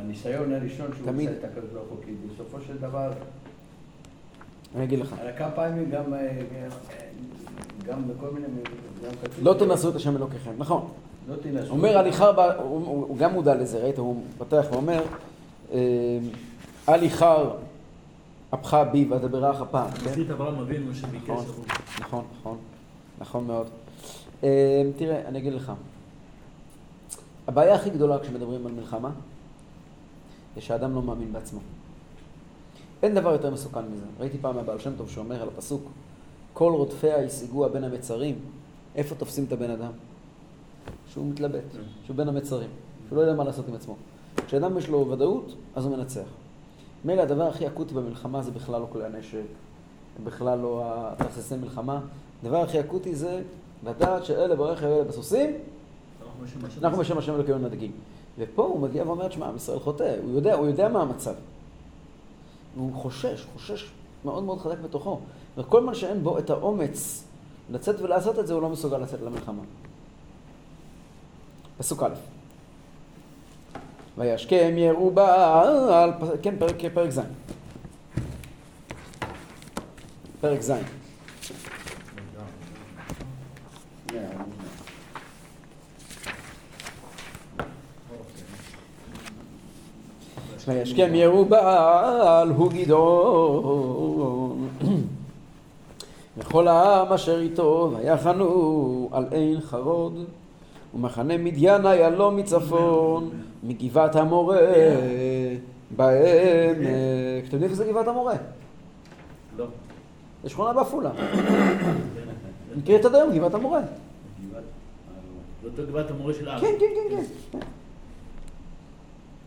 בניסיון 0.03 0.53
הראשון 0.55 0.87
שהוא. 0.97 1.11
עושה 1.15 1.33
את 1.39 1.45
הקדוש 1.45 1.71
ברוך 1.73 1.89
הוא, 1.91 1.99
כי 2.05 2.11
בסופו 2.35 2.59
של 2.67 2.79
דבר, 2.79 3.11
אני 4.75 4.85
אגיד 4.85 4.99
לך. 4.99 5.15
הרי 5.19 5.31
כמה 5.39 5.51
פעמים 5.51 5.91
גם, 5.91 6.15
אה, 6.15 6.39
גם 7.87 8.03
בכל 8.09 8.31
מיני. 8.31 8.47
לא 9.43 9.55
תנסו 9.55 9.91
את 9.91 9.95
השם 9.97 10.17
אלוקיכם, 10.17 10.51
נכון. 10.59 10.89
לא 11.29 11.37
תנסו. 11.37 11.71
אומר 11.71 11.99
הליכר, 11.99 12.33
ב- 12.33 12.57
הוא, 12.63 13.17
גם 13.19 13.33
מודע 13.33 13.55
לזה, 13.55 13.79
ראית? 13.79 13.99
הוא 13.99 14.23
פותח 14.39 14.67
ואומר, 14.73 15.03
אה, 15.73 15.79
אל 16.89 17.03
איחר 17.03 17.51
אפך 18.55 18.77
בי 18.93 19.07
ואדברך 19.11 19.61
הפעם, 19.61 19.91
כן? 19.91 20.09
מזכיר 20.09 20.25
את 20.27 20.31
אברהם 20.31 20.59
אבינו 20.59 20.95
שביקש. 20.95 21.29
נכון. 21.29 21.45
נכון, 22.01 22.25
נכון, 22.41 22.57
נכון 23.21 23.47
מאוד. 23.47 23.67
אה, 24.45 24.83
תראה, 24.97 25.29
אני 25.29 25.39
אגיד 25.39 25.53
לך, 25.53 25.73
הבעיה 27.49 27.75
הכי 27.75 27.91
גדולה 27.91 28.19
כשמדברים 28.19 28.67
על 28.67 28.73
מלחמה, 28.73 29.11
זה 30.55 30.61
שהאדם 30.61 30.95
לא 30.95 31.03
מאמין 31.03 31.33
בעצמו. 31.33 31.61
אין 33.03 33.15
דבר 33.15 33.33
יותר 33.33 33.51
מסוכן 33.51 33.85
מזה. 33.93 34.05
ראיתי 34.21 34.39
פעם 34.39 34.57
מהבעל 34.57 34.79
שם 34.79 34.93
טוב 34.97 35.11
שאומר 35.11 35.43
על 35.43 35.49
הפסוק, 35.49 35.83
כל 36.53 36.73
רודפיה 36.73 37.25
השיגוה 37.25 37.69
בין 37.69 37.85
המצרים, 37.85 38.39
איפה 38.95 39.15
תופסים 39.15 39.45
את 39.45 39.53
הבן 39.53 39.71
אדם? 39.71 39.91
שהוא 41.13 41.27
מתלבט, 41.27 41.65
שהוא 42.05 42.17
בין 42.17 42.29
המצרים, 42.29 42.71
שהוא 43.09 43.17
לא 43.17 43.23
יודע 43.23 43.35
מה 43.35 43.45
לעשות 43.45 43.69
עם 43.69 43.75
עצמו. 43.75 43.97
כשאדם 44.47 44.79
יש 44.79 44.89
לו 44.89 45.11
ודאות, 45.11 45.55
אז 45.77 45.85
הוא 45.85 45.97
מנצח. 45.97 46.27
מילא 47.05 47.23
הדבר 47.23 47.49
הכי 47.49 47.67
אקוטי 47.67 47.95
במלחמה 47.95 48.43
זה 48.43 48.51
בכלל 48.51 48.81
לא 48.81 48.87
כלי 48.93 49.05
הנשק, 49.05 49.43
בכלל 50.25 50.59
לא 50.59 50.83
התרססי 50.85 51.57
מלחמה. 51.57 52.01
הדבר 52.43 52.63
הכי 52.63 52.81
אקוטי 52.81 53.15
זה 53.15 53.43
לדעת 53.87 54.25
שאלה 54.25 54.57
ברכב 54.57 54.87
ואלה 54.87 55.05
בסוסים, 55.05 55.51
אנחנו 56.83 56.99
בשם 56.99 57.19
השם. 57.19 57.35
אלוקינו 57.35 57.59
נדגים. 57.59 57.93
ופה 58.39 58.63
הוא 58.63 58.81
מגיע 58.81 59.03
ואומר, 59.07 59.31
שמע, 59.31 59.47
עם 59.47 59.57
ישראל 59.57 59.79
חוטא, 59.79 60.17
הוא 60.23 60.35
יודע, 60.35 60.55
הוא 60.55 60.67
יודע 60.67 60.89
מה 60.89 61.03
המצב. 61.03 61.35
הוא 62.79 62.95
חושש, 62.95 63.47
חושש 63.55 63.91
מאוד 64.25 64.45
מאוד 64.45 64.61
חזק 64.61 64.79
בתוכו. 64.79 65.21
וכל 65.57 65.83
זמן 65.83 65.95
שאין 65.95 66.23
בו 66.23 66.39
את 66.39 66.51
האומץ 66.51 67.25
לצאת 67.71 68.01
ולעשות 68.01 68.39
את 68.39 68.47
זה, 68.47 68.55
הוא 68.55 68.63
לא 68.63 68.69
מסוגל 68.69 68.99
לצאת 68.99 69.21
למלחמה. 69.21 69.63
פסוק 71.79 72.03
א' 72.03 72.15
וישכם 74.19 74.75
ירובל, 74.77 76.11
כן, 76.43 76.55
פרק, 76.59 76.77
פרק 76.95 77.11
ז'. 77.11 77.21
פרק 80.41 80.61
ז'. 80.61 80.73
וישכם 90.69 91.15
ירובל 91.15 92.53
הוא 92.57 92.71
גדעון 92.73 94.69
וכל 96.37 96.69
העם 96.69 97.13
אשר 97.13 97.41
איתו 97.41 97.93
ויחנו 97.97 99.09
על 99.13 99.27
עין 99.31 99.61
חרוד 99.61 100.25
ומחנה 100.95 101.39
מדיין 101.39 101.87
היה 101.87 102.11
לו 102.11 102.31
מצפון, 102.31 103.31
מגבעת 103.63 104.17
המורה 104.17 104.61
בעמק. 105.97 106.19
אתם 107.49 107.57
יודעים 107.57 107.63
איפה 107.63 107.75
זה 107.75 107.85
גבעת 107.85 108.09
המורה? 108.09 108.35
לא. 109.57 109.67
זה 110.43 110.49
שכונה 110.49 110.73
בעפולה. 110.73 111.11
נקראת 112.77 113.05
עד 113.05 113.15
היום 113.15 113.33
גבעת 113.33 113.55
המורה. 113.55 113.81
זאת 115.63 115.89
גבעת 115.89 116.11
המורה 116.11 116.35
של. 116.35 116.51
כן, 116.51 116.61
כן, 116.61 116.77
כן, 116.79 117.17
כן. 117.17 117.23
כן. 117.53 117.59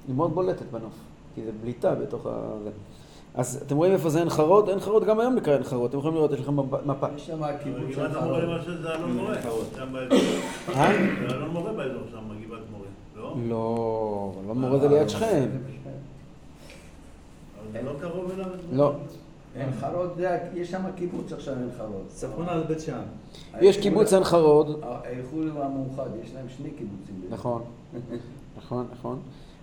היא 0.07 0.15
מאוד 0.15 0.34
בולטת 0.34 0.65
בנוף, 0.72 0.93
כי 1.36 1.41
זה 1.45 1.51
בליטה 1.61 1.95
בתוך 1.95 2.25
ה... 2.25 2.29
אז 3.36 3.63
אתם 3.67 3.77
רואים 3.77 3.93
איפה 3.93 4.09
זה 4.09 4.19
עין 4.19 4.29
חרוד? 4.29 4.69
עין 4.69 4.79
חרוד 4.79 5.03
גם 5.05 5.19
היום 5.19 5.36
נקרא 5.36 5.53
עין 5.53 5.63
חרוד, 5.63 5.89
אתם 5.89 5.97
יכולים 5.97 6.15
לראות, 6.17 6.32
יש 6.32 6.39
לכם 6.39 6.55
מפ- 6.59 6.86
מפה. 6.86 7.07
יש 7.15 7.27
שם 7.27 7.41
קיבוץ 7.63 7.82
גבעת 7.95 8.11
של 8.11 8.19
חרוד. 8.19 8.43
זה 8.82 8.95
אלון 8.95 9.11
מורה. 9.17 9.36
שם 9.75 9.93
באזור. 9.93 10.17
אה? 10.69 10.91
זה 11.29 11.36
אלון 11.36 11.49
מורה 11.49 11.73
באזור 11.73 12.01
שם, 12.11 12.17
גבעת 12.45 12.59
מורה. 12.71 12.86
לא? 13.15 13.36
לא, 13.49 14.32
אבל 14.43 14.51
המורה 14.51 14.79
זה 14.79 14.88
ליד 14.88 15.09
שכם. 15.09 15.49
אבל 17.59 17.71
זה 17.71 17.82
לא 17.82 17.91
קרוב 18.01 18.32
אליו? 18.32 18.45
לא. 18.73 18.93
עין 19.55 19.69
חרוד, 19.79 20.09
זה- 20.17 20.38
יש 20.53 20.71
שם 20.71 20.82
קיבוץ 20.95 21.34
עכשיו 21.34 21.53
עין 21.53 21.69
חרוד. 21.77 22.01
צפונה 22.07 22.51
על 22.51 22.63
בית 22.63 22.79
שאן. 22.79 23.01
יש 23.61 23.77
קיבוץ 23.77 24.13
עין 24.13 24.23
חרוד, 24.23 24.79
האיחוד 24.84 25.47
המאוחד, 25.57 26.09
יש 26.23 26.32
להם 26.36 26.45
שני 26.57 26.69
קיבוצים. 26.69 27.21
נכון, 27.29 27.61
נכון, 28.57 28.86
נכון. 28.99 29.19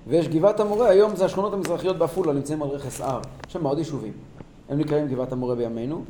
ויש 0.09 0.29
גבעת 0.29 0.61
המורה, 0.61 0.89
היום 0.89 1.17
זה 1.17 1.25
השכונות 1.25 1.53
המזרחיות 1.53 1.99
בעפולה, 1.99 2.33
נמצאים 2.33 2.63
על 2.63 2.69
רכס 2.69 3.01
הר. 3.01 3.21
יש 3.47 3.53
שם 3.53 3.67
עוד 3.67 3.79
יישובים. 3.79 4.13
הם 4.69 4.79
נקראים 4.79 5.09
גבעת 5.09 5.33
המורה 5.33 5.55
בימינו. 5.55 6.05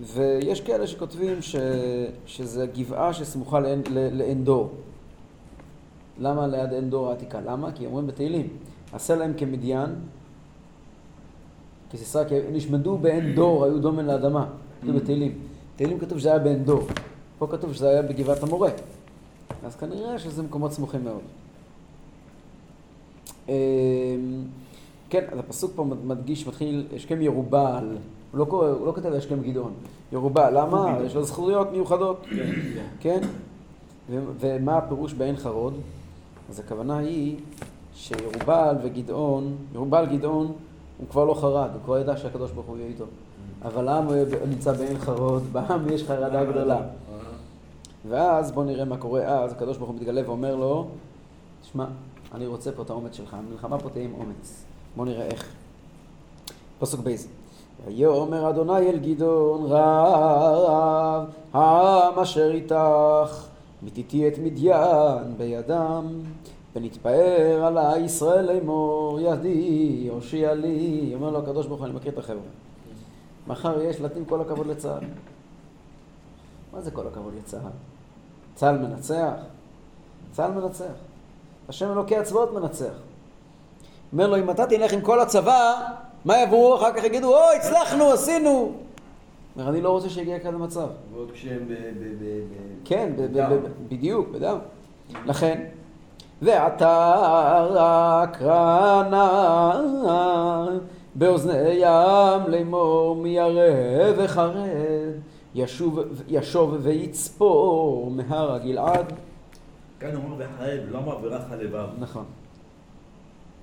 ויש 0.00 0.60
כאלה 0.60 0.86
שכותבים 0.86 1.42
ש... 1.42 1.56
שזה 2.26 2.66
גבעה 2.66 3.12
שסמוכה 3.12 3.60
לעין, 3.60 3.82
לעין 3.90 4.44
דור. 4.44 4.70
למה 6.18 6.46
ליד 6.46 6.72
עין 6.72 6.90
דור 6.90 7.08
העתיקה? 7.08 7.40
למה? 7.40 7.72
כי 7.72 7.86
אומרים 7.86 8.06
בתהילים, 8.06 8.48
עשה 8.92 9.16
להם 9.16 9.32
כמדיין, 9.36 9.90
כסיסרא, 11.90 12.24
כי 12.24 12.34
נשמדו 12.52 12.98
בעין 12.98 13.34
דור, 13.34 13.64
היו 13.64 13.78
דומן 13.78 14.06
לאדמה. 14.06 14.46
כתוב 14.82 14.96
בתהילים. 14.96 15.38
בתהילים 15.74 15.98
כתוב 15.98 16.18
שזה 16.18 16.30
היה 16.30 16.38
בעין 16.38 16.64
דור. 16.64 16.86
פה 17.38 17.46
כתוב 17.46 17.72
שזה 17.72 17.88
היה 17.88 18.02
בגבעת 18.02 18.42
המורה. 18.42 18.70
אז 19.64 19.76
כנראה 19.76 20.18
שזה 20.18 20.42
מקומות 20.42 20.72
סמוכים 20.72 21.04
מאוד. 21.04 21.22
אמ, 23.50 23.54
כן, 25.10 25.24
אז 25.32 25.38
הפסוק 25.38 25.72
פה 25.74 25.84
מדגיש, 26.04 26.46
מתחיל, 26.46 26.86
השכם 26.96 27.22
ירובל, 27.22 27.96
הוא 28.32 28.38
לא, 28.38 28.44
קורא, 28.44 28.68
הוא 28.68 28.86
לא 28.86 28.92
כותב 28.92 29.12
השכם 29.12 29.42
גדעון, 29.42 29.72
ירובל, 30.12 30.60
למה? 30.60 30.98
יש 31.06 31.14
לו 31.14 31.24
זכויות 31.24 31.72
מיוחדות, 31.72 32.26
כן? 33.00 33.20
ו- 34.10 34.24
ומה 34.40 34.76
הפירוש 34.76 35.12
בעין 35.12 35.36
חרוד? 35.36 35.74
אז 36.50 36.60
הכוונה 36.60 36.98
היא 36.98 37.36
שירובל 37.94 38.76
וגדעון, 38.82 39.56
ירובל 39.74 40.06
גדעון 40.06 40.46
הוא 40.98 41.08
כבר 41.10 41.24
לא 41.24 41.34
חרד, 41.34 41.70
הוא 41.74 41.80
כבר 41.84 41.98
ידע 41.98 42.16
שהקדוש 42.16 42.50
ברוך 42.50 42.66
הוא 42.66 42.76
יהיה 42.76 42.88
איתו. 42.88 43.04
אבל 43.64 43.88
העם 43.88 44.06
נמצא 44.48 44.72
בעין 44.72 44.98
חרוד, 44.98 45.42
בעם 45.52 45.88
יש 45.92 46.04
חרדה 46.04 46.44
גדולה. 46.44 46.80
ואז 48.08 48.52
בוא 48.52 48.64
נראה 48.64 48.84
מה 48.84 48.96
קורה 48.96 49.22
אז, 49.22 49.52
הקדוש 49.52 49.76
ברוך 49.76 49.90
הוא 49.90 49.96
מתגלה 49.96 50.22
ואומר 50.26 50.56
לו, 50.56 50.86
תשמע, 51.62 51.86
אני 52.34 52.46
רוצה 52.46 52.72
פה 52.72 52.82
את 52.82 52.90
האומץ 52.90 53.14
שלך, 53.14 53.34
המלחמה 53.34 53.78
פה 53.78 53.90
תהיה 53.90 54.04
עם 54.04 54.14
אומץ. 54.14 54.64
בוא 54.96 55.04
נראה 55.04 55.26
איך. 55.26 55.52
פסוק 56.78 57.00
בייז. 57.00 57.28
ויאמר 57.86 58.50
אדוני 58.50 58.90
אל 58.90 58.98
גדעון 58.98 59.66
רב 59.66 61.30
העם 61.52 62.18
אשר 62.18 62.50
איתך 62.50 63.46
מיתיתי 63.82 64.28
את 64.28 64.38
מדיין 64.38 65.36
בידם 65.36 66.06
ונתפאר 66.76 67.64
עלי 67.64 67.98
ישראל 67.98 68.52
לאמור 68.52 69.18
ידי 69.20 70.08
הושיע 70.10 70.54
לי 70.54 71.10
אומר 71.14 71.30
לו 71.30 71.38
הקדוש 71.38 71.66
ברוך 71.66 71.80
הוא 71.80 71.86
אני 71.86 71.94
מכיר 71.94 72.12
את 72.12 72.18
החבר'ה 72.18 72.40
מחר 73.46 73.80
יש 73.82 74.00
להתאים 74.00 74.24
כל 74.24 74.40
הכבוד 74.40 74.66
לצה"ל 74.66 75.04
מה 76.72 76.80
זה 76.80 76.90
כל 76.90 77.06
הכבוד 77.06 77.34
לצה"ל? 77.34 77.70
צה"ל 78.54 78.78
מנצח? 78.78 79.34
צה"ל 80.32 80.50
מנצח. 80.50 80.84
השם 81.68 81.92
אלוקי 81.92 82.16
הצבאות 82.16 82.52
מנצח. 82.52 82.92
אומר 84.12 84.26
לו, 84.26 84.36
אם 84.36 84.50
אתה 84.50 84.66
תלך 84.66 84.92
עם 84.92 85.00
כל 85.00 85.20
הצבא, 85.20 85.74
מה 86.24 86.42
יבואו 86.42 86.76
אחר 86.76 86.92
כך 86.92 87.04
יגידו, 87.04 87.28
אוי, 87.28 87.56
הצלחנו, 87.56 88.10
עשינו. 88.12 88.72
אומר, 89.56 89.68
אני 89.68 89.80
לא 89.80 89.90
רוצה 89.90 90.08
שיגיע 90.08 90.38
כזה 90.38 90.58
מצב. 90.58 90.86
ועוד 91.14 91.30
כשהם 91.30 91.68
ב... 91.68 91.74
כן, 92.84 93.12
בדיוק, 93.88 94.28
בדם. 94.28 94.58
לכן, 95.26 95.64
ועתה 96.42 97.66
רק 97.70 98.42
רענה 98.42 99.80
באוזני 101.14 101.70
ים 101.72 102.48
לאמור 102.48 103.16
מי 103.16 103.28
ירא 103.28 104.12
וחרד 104.16 104.54
ישוב 106.28 106.76
ויצפור 106.82 108.10
מהר 108.10 108.52
הגלעד. 108.52 109.12
כאן 110.00 110.16
אומר 110.16 110.34
וחרד, 110.38 110.78
למה 110.92 111.14
ברח 111.14 111.42
הלבב? 111.50 111.86
נכון. 111.98 112.24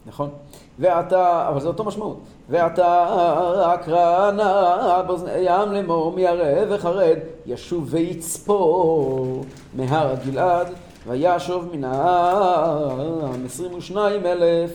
נכון. 0.05 0.29
ועתה, 0.79 1.49
אבל 1.49 1.59
זה 1.59 1.67
אותו 1.67 1.83
משמעות. 1.83 2.19
ועתה 2.49 3.73
אקרנה 3.73 5.03
באוזני 5.07 5.31
ים 5.31 5.71
לאמור 5.71 6.11
מי 6.11 6.21
ירא 6.21 6.65
וחרד 6.69 7.17
ישוב 7.45 7.88
ויצפור 7.89 9.45
מהר 9.73 10.11
הגלעד 10.11 10.67
וישוב 11.07 11.75
מן 11.75 11.83
העם 11.83 13.45
עשרים 13.45 13.73
ושניים 13.73 14.25
אלף 14.25 14.71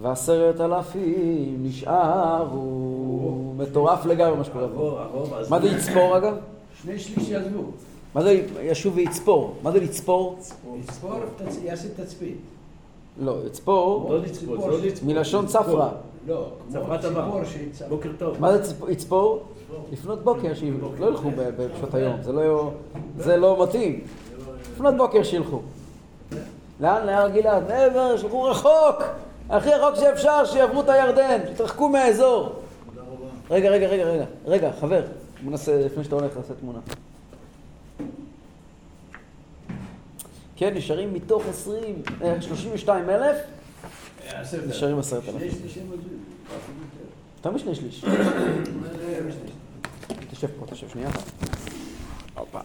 ועשרת 0.00 0.60
אלפים 0.60 1.56
נשארו. 1.62 3.52
מטורף 3.56 4.06
לגמרי 4.06 4.36
מה 4.36 4.44
שקורה 4.44 4.66
פה. 4.76 4.98
מה 5.50 5.60
זה 5.60 5.68
יצפור 5.68 6.16
אגב? 6.16 6.34
שני 6.82 6.98
שליש 6.98 7.28
יעזבו. 7.28 7.62
מה 8.14 8.22
זה 8.22 8.42
ישוב 8.62 8.96
ויצפור? 8.96 9.54
מה 9.62 9.72
זה 9.72 9.80
לצפור? 9.80 10.38
יצפור, 10.80 11.10
תצ- 11.38 11.64
יעשה 11.64 11.88
תצפית. 11.96 12.36
לא, 13.20 13.36
יצפור 13.46 14.10
לא 14.10 14.18
לא. 14.18 14.22
מלשון 15.02 15.46
צפרא. 15.46 15.88
לא, 16.26 16.46
צפרת 16.68 17.00
שיצפור. 17.44 17.88
בוקר 17.88 18.10
טוב. 18.18 18.40
מה 18.40 18.52
זה 18.58 18.62
צפ- 18.72 18.90
יצפור? 18.90 19.42
לפנות 19.92 20.24
בוקר, 20.24 20.54
שילכו, 20.54 20.86
לא 20.98 21.06
ילכו 21.06 21.30
ב- 21.30 21.50
בשעות 21.62 21.94
היום, 21.94 22.16
זה 22.22 22.32
לא, 22.32 22.70
זה 23.18 23.36
לא 23.36 23.62
מתאים. 23.62 24.00
לפנות 24.74 24.96
בוקר 24.96 25.22
שילכו. 25.22 25.60
לאן? 26.80 27.06
להר 27.06 27.28
גלעד. 27.28 27.68
מעבר, 27.68 28.16
שילכו 28.16 28.42
רחוק! 28.42 29.02
הכי 29.50 29.70
רחוק 29.70 29.94
שאפשר, 30.00 30.44
שיעברו 30.44 30.80
את 30.80 30.88
הירדן, 30.88 31.38
שיתרחקו 31.48 31.88
מהאזור. 31.88 32.48
רגע, 33.50 33.70
רגע, 33.70 33.86
רגע, 33.86 34.04
רגע, 34.04 34.24
רגע, 34.46 34.70
חבר, 34.80 35.02
בוא 35.42 35.50
נעשה, 35.50 35.86
לפני 35.86 36.04
שאתה 36.04 36.14
הולך, 36.14 36.36
נעשה 36.36 36.54
תמונה. 36.60 36.78
כן, 40.58 40.74
נשארים 40.74 41.14
מתוך 41.14 41.42
20, 41.48 42.02
אה, 42.22 42.42
32 42.42 43.10
אלף, 43.10 43.36
נשארים 44.68 44.98
עשרת 44.98 45.22
אלפים. 45.28 45.48
יותר. 47.36 47.50
משני 47.54 47.74
שליש. 47.74 48.04
תשב 50.30 50.46
פה, 50.58 50.66
תשב 50.66 50.88
שנייה 50.88 51.08
אחת. 51.08 51.22
הופה. 52.38 52.58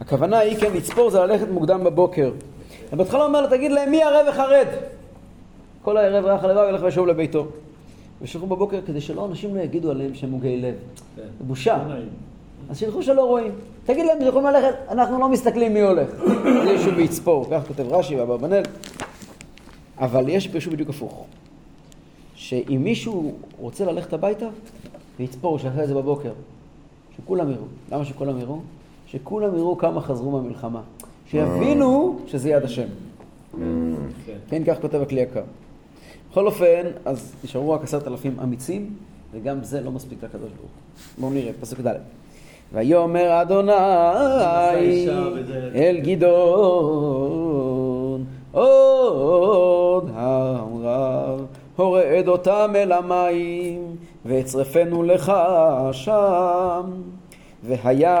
הכוונה 0.00 0.38
היא, 0.38 0.56
כן, 0.56 0.72
לצפור 0.72 1.10
זה 1.10 1.20
ללכת 1.20 1.48
מוקדם 1.48 1.84
בבוקר. 1.84 2.32
בהתחלה 2.92 3.24
אומר 3.24 3.40
לו, 3.40 3.48
תגיד 3.48 3.72
להם, 3.72 3.90
מי 3.90 4.02
ערב 4.02 4.26
וחרד? 4.28 4.66
כל 5.82 5.96
הערב 5.96 6.24
רך 6.24 6.44
הלבב 6.44 6.66
ילך 6.68 6.82
וישוב 6.82 7.06
לביתו. 7.06 7.46
ושילכו 8.22 8.46
בבוקר 8.46 8.80
כדי 8.86 9.00
שלא 9.00 9.26
אנשים 9.26 9.56
לא 9.56 9.60
יגידו 9.60 9.90
עליהם 9.90 10.14
שהם 10.14 10.30
מוגי 10.30 10.56
לב. 10.56 10.74
כן. 11.16 11.22
בושה. 11.40 11.84
אז 12.70 12.78
שילכו 12.78 13.02
שלא 13.02 13.24
רואים. 13.24 13.52
תגיד 13.84 14.06
להם, 14.06 14.18
יכולים 14.22 14.46
ללכת, 14.48 14.74
אנחנו 14.90 15.18
לא 15.18 15.28
מסתכלים 15.28 15.74
מי 15.74 15.80
הולך. 15.80 16.10
זה 16.64 16.70
ישוב 16.70 16.94
ויצפור, 16.96 17.46
כך 17.50 17.66
כותב 17.68 17.92
רש"י 17.92 18.16
ואברבנאל. 18.16 18.62
אבל 19.98 20.28
יש 20.28 20.46
פירשו 20.46 20.70
בדיוק 20.70 20.88
הפוך. 20.88 21.26
שאם 22.34 22.80
מישהו 22.84 23.34
רוצה 23.58 23.84
ללכת 23.84 24.12
הביתה, 24.12 24.46
ויצפור, 25.18 25.58
שיעשה 25.58 25.82
את 25.82 25.88
זה 25.88 25.94
בבוקר. 25.94 26.32
שכולם 27.16 27.50
יראו. 27.50 27.64
למה 27.92 28.04
שכולם 28.04 28.38
יראו? 28.38 28.58
שכולם 29.06 29.56
יראו 29.56 29.78
כמה 29.78 30.00
חזרו 30.00 30.30
מהמלחמה. 30.30 30.80
שיבינו 31.30 32.18
שזה 32.26 32.50
יד 32.50 32.62
השם. 32.62 32.86
כן. 33.52 34.36
כן, 34.48 34.62
כך 34.66 34.80
כותב 34.80 35.02
הכלי 35.02 35.20
יקר. 35.20 35.42
בכל 36.30 36.46
אופן, 36.46 36.86
אז 37.04 37.34
נשארו 37.44 37.70
רק 37.70 37.82
עשרת 37.82 38.06
אלפים 38.06 38.40
אמיצים, 38.42 38.94
וגם 39.32 39.64
זה 39.64 39.80
לא 39.80 39.92
מספיק 39.92 40.24
לקדוש 40.24 40.50
ברוך 40.50 40.60
הוא. 40.60 40.68
בואו 41.18 41.32
נראה, 41.32 41.52
פסוק 41.60 41.80
ד'. 41.80 42.19
ויאמר 42.72 43.42
אדוני 43.42 43.72
אל 45.74 46.00
גדעון 46.02 47.40
עוד 48.52 50.10
הרב 50.14 51.46
הורד 51.76 52.28
אותם 52.28 52.72
אל 52.76 52.92
המים 52.92 53.96
ואצרפנו 54.24 55.02
לך 55.02 55.32
שם 55.92 56.82
והיה 57.64 58.16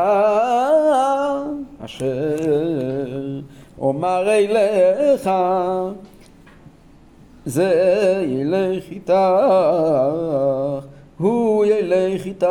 אשר 1.84 2.36
אומר 3.78 4.30
אליך 4.30 5.30
זה 7.44 8.24
ילך 8.28 8.84
איתך, 8.90 9.14
הוא 11.18 11.64
ילך 11.64 12.26
איתך, 12.26 12.46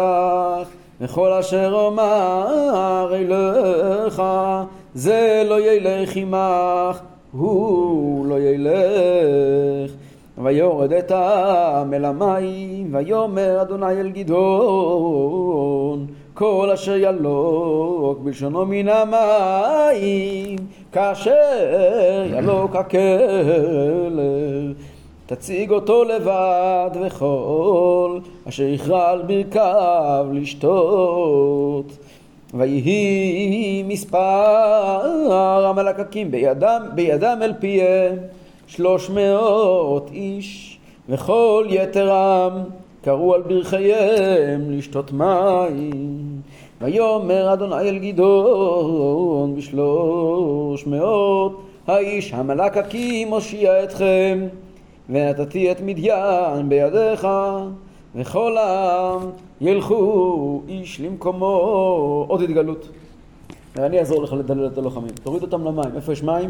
וכל 1.02 1.34
אשר 1.34 1.72
אומר 1.74 3.12
אליך, 3.14 4.22
זה 4.94 5.44
לא 5.50 5.62
ילך 5.62 6.16
עמך, 6.16 7.02
הוא 7.32 8.26
לא 8.26 8.40
ילך. 8.40 9.92
ויורד 10.44 10.94
את 10.94 11.12
העם 11.12 11.94
אל 11.94 12.06
המים, 12.06 12.96
ויאמר 12.96 13.62
אדוני 13.62 13.92
אל 14.00 14.10
גדעון, 14.10 16.08
כל 16.34 16.70
אשר 16.74 16.96
ילוק 16.96 18.20
בלשונו 18.20 18.66
מן 18.66 18.88
המים, 18.90 20.58
כאשר 20.92 22.26
ילוק 22.38 22.76
הכלב, 22.76 23.00
תציג 25.30 25.72
אותו 25.72 26.04
לבד 26.04 26.90
וכל 27.02 28.20
אשר 28.50 28.64
יכרע 28.64 29.10
על 29.10 29.22
ברכיו 29.22 30.28
לשתות. 30.34 31.98
ויהי 32.54 33.84
מספר 33.88 35.34
המלקקים 35.66 36.32
בידם, 36.32 36.82
בידם 36.96 37.38
אל 37.42 37.54
פיהם 37.60 38.18
שלוש 38.68 39.10
מאות 39.10 40.10
איש 40.14 40.80
וכל 41.10 41.68
יתר 41.70 42.14
עם 42.14 42.54
קראו 43.04 43.36
על 43.36 43.42
ברכיהם 43.42 44.72
לשתות 44.72 45.12
מים 45.12 46.42
ויאמר 46.82 47.54
אדוני 47.54 47.90
אל 47.90 47.98
גדעון 47.98 49.56
בשלוש 49.56 50.88
מאות 50.88 51.62
האיש 51.88 52.34
המלקקים 52.34 53.28
הושיע 53.28 53.84
אתכם 53.84 54.48
ונתתי 55.10 55.72
את 55.72 55.82
מדיין 55.82 56.70
בידיך 56.70 57.28
וכל 58.16 58.58
העם 58.58 59.30
ילכו 59.62 60.62
איש 60.68 61.00
למקומו 61.00 62.26
עוד 62.28 62.42
התגלות. 62.42 62.90
אני 63.78 64.00
אעזור 64.00 64.24
לך 64.24 64.34
לדלל 64.34 64.68
את 64.68 64.78
הלוחמים. 64.78 65.12
תוריד 65.24 65.42
אותם 65.44 65.64
למים. 65.64 65.96
איפה 65.96 66.14
יש 66.14 66.24
מים? 66.24 66.50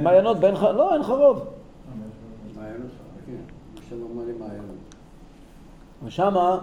מעיינות 0.00 0.38
בין 0.38 0.56
ח... 0.56 0.62
לא, 0.62 0.94
אין 0.94 1.02
חרוב. 1.02 1.46
כן. 3.26 3.32
ושמה 6.04 6.58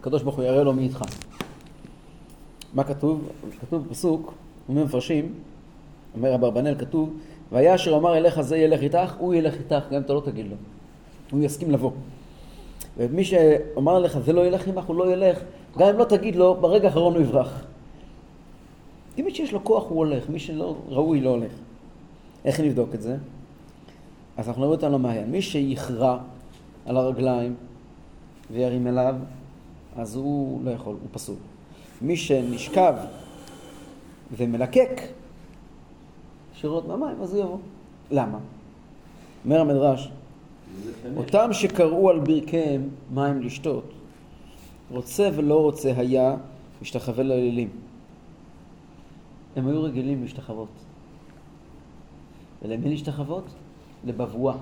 הקדוש 0.00 0.22
ברוך 0.22 0.36
הוא 0.36 0.44
יראה 0.44 0.64
לו 0.64 0.72
מי 0.72 0.82
איתך. 0.82 1.02
מה 2.74 2.84
כתוב? 2.84 3.28
כתוב 3.60 3.86
פסוק, 3.90 4.32
אומרים 4.68 4.86
מפרשים, 4.86 5.32
אומר 6.14 6.34
אברבנאל, 6.34 6.74
כתוב, 6.78 7.10
והיה 7.52 7.74
אשר 7.74 7.96
אמר 7.96 8.16
אליך 8.16 8.40
זה 8.40 8.56
ילך 8.56 8.80
איתך, 8.80 9.14
הוא 9.18 9.34
ילך 9.34 9.54
איתך, 9.54 9.84
גם 9.90 9.94
אם 9.96 10.02
אתה 10.02 10.12
לא 10.12 10.22
תגיד 10.24 10.46
לו. 10.46 10.56
הוא 11.30 11.42
יסכים 11.42 11.70
לבוא. 11.70 11.90
ומי 12.96 13.24
שאמר 13.24 13.98
לך 13.98 14.18
זה 14.18 14.32
לא 14.32 14.46
ילך 14.46 14.68
עמך, 14.68 14.84
הוא 14.84 14.96
לא 14.96 15.12
ילך, 15.12 15.38
גם 15.78 15.88
אם 15.88 15.98
לא 15.98 16.04
תגיד 16.04 16.36
לו, 16.36 16.54
ברגע 16.54 16.88
האחרון 16.88 17.14
הוא 17.14 17.22
יברח. 17.22 17.64
כי 19.14 19.22
מי 19.22 19.34
שיש 19.34 19.52
לו 19.52 19.64
כוח 19.64 19.84
הוא 19.88 19.98
הולך, 19.98 20.28
מי 20.28 20.38
שלא 20.38 20.76
ראוי 20.88 21.20
לא 21.20 21.30
הולך. 21.30 21.52
איך 22.44 22.60
נבדוק 22.60 22.94
את 22.94 23.02
זה? 23.02 23.16
אז 24.36 24.48
אנחנו 24.48 24.62
נראה 24.62 24.74
אותם 24.74 24.92
למעיין. 24.92 25.30
מי 25.30 25.42
שיכרע 25.42 26.18
על 26.86 26.96
הרגליים 26.96 27.54
וירים 28.50 28.86
אליו, 28.86 29.14
אז 29.96 30.16
הוא 30.16 30.60
לא 30.64 30.70
יכול, 30.70 30.92
הוא 30.92 31.08
פסול. 31.12 31.36
מי 32.02 32.16
שנשכב 32.16 32.94
ומלקק 34.36 35.00
שירות 36.66 36.88
מהמים, 36.88 37.22
אז 37.22 37.34
הוא 37.34 37.42
יבוא. 37.42 37.58
למה? 38.10 38.38
אומר 39.44 39.60
המדרש, 39.60 40.10
אותם 41.16 41.52
שקראו 41.52 42.10
על 42.10 42.18
ברכיהם 42.18 42.88
מים 43.14 43.40
לשתות, 43.40 43.84
רוצה 44.90 45.30
ולא 45.36 45.62
רוצה 45.62 45.92
היה 45.96 46.36
משתחווה 46.82 47.24
לאלילים. 47.24 47.68
הם 49.56 49.68
היו 49.68 49.82
רגילים 49.82 50.22
להשתחוות. 50.22 50.68
ולמי 52.62 52.88
להשתחוות? 52.90 53.44
לבבואה. 54.04 54.56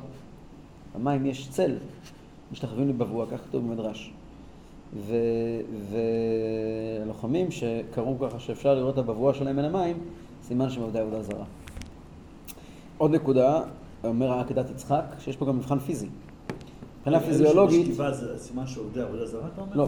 במים 0.95 1.27
יש 1.27 1.49
צל, 1.49 1.77
משתחווים 2.53 2.89
לבבואה, 2.89 3.27
כך 3.27 3.41
כתוב 3.49 3.65
במדרש. 3.65 4.13
ו- 4.97 5.61
ולוחמים 7.05 7.51
שקראו 7.51 8.17
ככה 8.19 8.41
שאפשר 8.41 8.75
לראות 8.75 8.95
את 8.95 8.99
הבבואה 8.99 9.35
שלהם 9.35 9.57
מן 9.57 9.65
המים, 9.65 9.97
סימן 10.43 10.71
שהם 10.71 10.83
עובדי 10.83 10.99
עבודה 10.99 11.23
זרה. 11.23 11.45
עוד 12.99 13.11
נקודה, 13.11 13.63
אומר 14.05 14.33
העקדת 14.33 14.71
יצחק, 14.71 15.05
שיש 15.19 15.37
פה 15.37 15.47
גם 15.47 15.57
מבחן 15.57 15.79
פיזי. 15.79 16.09
מבחינה 16.99 17.21
פיזיולוגית, 17.21 17.87
שכיבה 17.87 18.13
זה 18.13 18.39
סימן 18.39 18.67
שעובדי 18.67 19.01
עבודה 19.01 19.27
זרה, 19.27 19.49
אתה 19.55 19.61
אומר? 19.61 19.77
לא, 19.77 19.87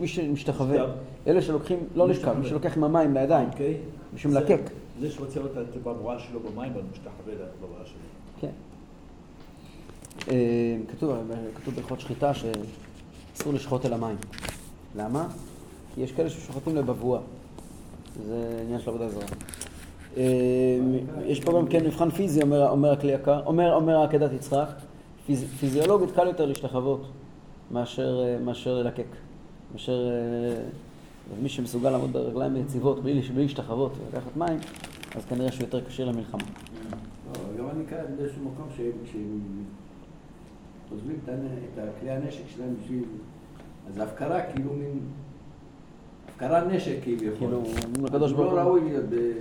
מי 0.00 0.08
שמשתחווה. 0.08 0.84
אלה 1.26 1.42
שלוקחים, 1.42 1.78
לא 1.94 2.08
נשכב, 2.08 2.38
מי. 2.38 2.48
שלוקח 2.48 2.76
עם 2.76 2.84
המים 2.84 3.14
לידיים, 3.14 3.48
אוקיי. 3.48 3.76
מי 4.12 4.18
שמלקק. 4.18 4.60
זה 5.00 5.10
שרוצה 5.10 5.40
לראות 5.40 5.52
את 5.52 5.76
הבבואה 5.76 6.18
שלו 6.18 6.40
במים, 6.40 6.72
אבל 6.72 6.82
משתחווה 6.92 7.34
לבבואה 7.34 7.84
שלו. 7.84 7.98
כן. 8.40 8.50
אה, 10.28 10.76
כתוב, 10.88 11.16
כתוב 11.54 11.74
בהלכות 11.74 12.00
שחיטה 12.00 12.32
שאסור 12.34 13.52
לשחוט 13.52 13.86
אל 13.86 13.92
המים. 13.92 14.16
למה? 14.96 15.28
כי 15.94 16.00
יש 16.00 16.12
כאלה 16.12 16.30
ששוחטים 16.30 16.76
לבבואה. 16.76 17.20
זה 18.26 18.60
עניין 18.62 18.80
של 18.80 18.88
עבודה 18.88 19.08
זרה. 19.08 19.26
אה, 20.16 20.78
יש 21.24 21.40
פה 21.40 21.52
גם 21.52 21.66
כן 21.66 21.84
מבחן 21.86 22.10
פיזי, 22.10 22.42
אומר, 22.42 22.70
אומר 22.70 22.92
הכלי 22.92 23.12
יקר, 23.12 23.46
אומר, 23.46 23.74
אומר 23.74 23.96
העקדת 23.96 24.32
יצחק, 24.32 24.68
פיז, 25.26 25.44
פיזיולוגית 25.60 26.10
קל 26.10 26.26
יותר 26.26 26.46
להשתחוות 26.46 27.06
מאשר, 27.70 28.22
אה, 28.24 28.38
מאשר 28.44 28.74
ללקק. 28.74 29.06
מאשר 29.72 30.10
אה, 30.10 30.62
מי 31.42 31.48
שמסוגל 31.48 31.90
לעמוד 31.90 32.12
ברגליים 32.12 32.56
יציבות 32.56 33.02
בלי, 33.02 33.22
להשתחוות 33.34 33.92
ולקחת 33.98 34.36
מים, 34.36 34.58
אז 35.16 35.24
כנראה 35.24 35.52
שהוא 35.52 35.64
יותר 35.64 35.84
כשיר 35.84 36.06
למלחמה. 36.06 36.42
לא, 37.34 37.58
גם 37.58 37.70
אני 37.70 37.84
קראתי 37.84 38.12
באיזשהו 38.18 38.42
מקום 38.42 38.66
שהם 38.76 39.40
עוזבים 40.90 41.16
את 41.24 41.78
כלי 42.00 42.10
הנשק 42.10 42.42
שלהם 42.56 42.74
בשביל... 42.82 43.04
אז 43.88 43.98
הפקרה 43.98 44.42
כאילו 44.42 44.72
מין... 44.72 45.00
הפקרה 46.42 46.64
נשק 46.64 46.96
כביכול. 47.04 47.30
כאילו, 47.38 47.56
אומרים 47.56 48.04
לקדוש 48.04 48.32
ברוך 48.32 48.50
הוא 48.50 48.60
הוא. 48.60 48.64
לא 48.64 48.76
ראוי 48.76 48.80
להיות 48.90 49.04
ב- 49.04 49.32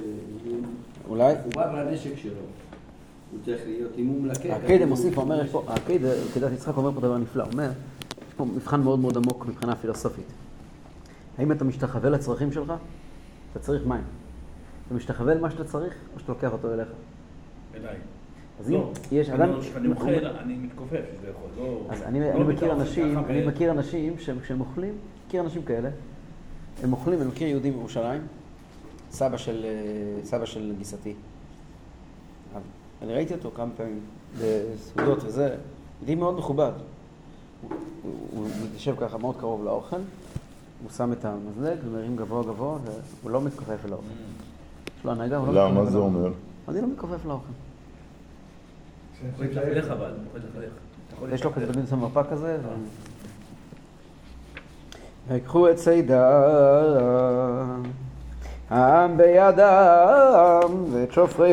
אולי? 1.10 1.34
מחובר 1.48 1.84
לנשק 1.84 2.18
שלו. 2.18 2.34
הוא 3.32 3.40
צריך 3.46 3.62
להיות, 3.66 3.92
הוא 3.98 4.22
מלקק... 4.22 4.46
העקדה 4.50 4.84
אז 4.84 4.90
מוסיף, 4.90 5.16
הוא- 5.18 5.24
אומר, 5.24 5.42
יש 5.44 5.50
פה, 5.50 5.64
עקדת 5.68 6.52
יצחק 6.54 6.78
אומר 6.78 6.92
פה 6.92 7.00
דבר 7.02 7.18
נפלא, 7.18 7.44
הוא 7.44 7.52
אומר, 7.52 7.70
יש 8.28 8.34
פה 8.38 8.46
מבחן 8.46 8.82
מאוד 8.82 9.00
מאוד 9.00 9.18
עמוק 9.18 9.46
מבחינה 9.46 9.76
פילוסופית. 9.76 10.26
האם 11.38 11.52
אתה 11.52 11.64
משתחווה 11.66 12.10
לצרכים 12.10 12.52
שלך? 12.52 12.74
אתה 13.52 13.60
צריך 13.60 13.86
מים. 13.88 14.04
אתה 14.88 14.96
משתחווה 14.96 15.34
למה 15.34 15.52
שאתה 15.52 15.64
צריך, 15.64 15.94
או 16.16 16.20
שאתה 16.20 16.32
לוקח 16.32 16.52
אותו 16.54 16.74
אליך? 16.74 16.88
אליי. 17.76 17.96
אז 18.60 18.70
אם 18.70 18.74
לא, 18.74 18.92
יש 19.12 19.30
אני 19.30 19.38
אדם... 19.44 19.52
לא- 19.54 19.60
כשאני 19.62 19.88
אוכל, 19.92 20.10
אני 20.44 20.54
מתכופף 20.56 20.92
שזה 21.20 21.28
יכול. 21.30 21.50
לא- 21.58 21.86
אז 21.90 22.02
אני, 22.02 22.20
לא 22.20 22.26
אני 22.32 22.44
מכיר 22.44 22.72
אנשים, 22.74 23.18
אני 23.20 23.46
מכיר 23.46 23.72
אנשים 23.72 24.14
שכשהם 24.20 24.60
אוכלים, 24.62 24.94
מכיר 25.28 25.42
אנשים 25.42 25.62
כאלה, 25.64 25.90
הם 26.84 26.94
אוכלים, 26.94 27.22
אני 27.22 27.30
מכיר 27.30 27.48
יהודים 27.48 27.74
מירושלים, 27.74 28.22
סבא 29.12 29.38
של, 29.38 29.66
אה, 29.66 30.26
סבא 30.26 30.46
של 30.46 30.74
גיסתי. 30.78 31.14
אני 33.02 33.14
ראיתי 33.14 33.34
אותו 33.34 33.52
כמה 33.56 33.72
פעמים 33.78 34.00
בסעודות 34.40 35.24
וזה, 35.24 35.56
יהודי 36.00 36.16
מאוד 36.16 36.38
מכובד. 36.38 36.72
הוא, 37.62 37.72
הוא, 38.04 38.16
הוא 38.34 38.48
מתיישב 38.66 38.96
ככה 39.00 39.18
מאוד 39.18 39.36
קרוב 39.38 39.64
לאוכל, 39.64 39.96
הוא 40.84 40.92
שם 40.98 41.12
את 41.12 41.26
המזלג 41.26 41.78
ומרים 41.86 42.16
גבוה 42.16 42.44
גבוה, 42.44 42.78
והוא 43.22 43.32
לא 43.32 43.42
מתכופף 43.42 43.86
לאוכל. 43.90 44.04
יש 45.00 45.06
לו 45.06 45.12
הנהגה, 45.12 45.38
הוא 45.38 45.48
לא 45.48 45.54
למה 45.54 45.72
מתכופף 45.72 45.92
זה 45.92 45.98
לאוכל. 45.98 46.16
אומר? 46.16 46.32
אני 46.68 46.82
לא 46.82 46.88
מתכופף 46.88 47.26
לאוכל. 47.26 47.52
יש 51.34 51.44
לו 51.44 51.54
כזה. 51.54 51.66
בגין 51.68 51.84
מרפא 52.00 52.24
כזה. 52.32 52.58
ו- 55.32 55.34
ויקחו 55.34 55.70
את 55.70 55.76
צידם, 55.76 56.18
העם 58.70 59.18
בידם, 59.18 60.86
ואת 60.92 61.12
שופריהם, 61.12 61.52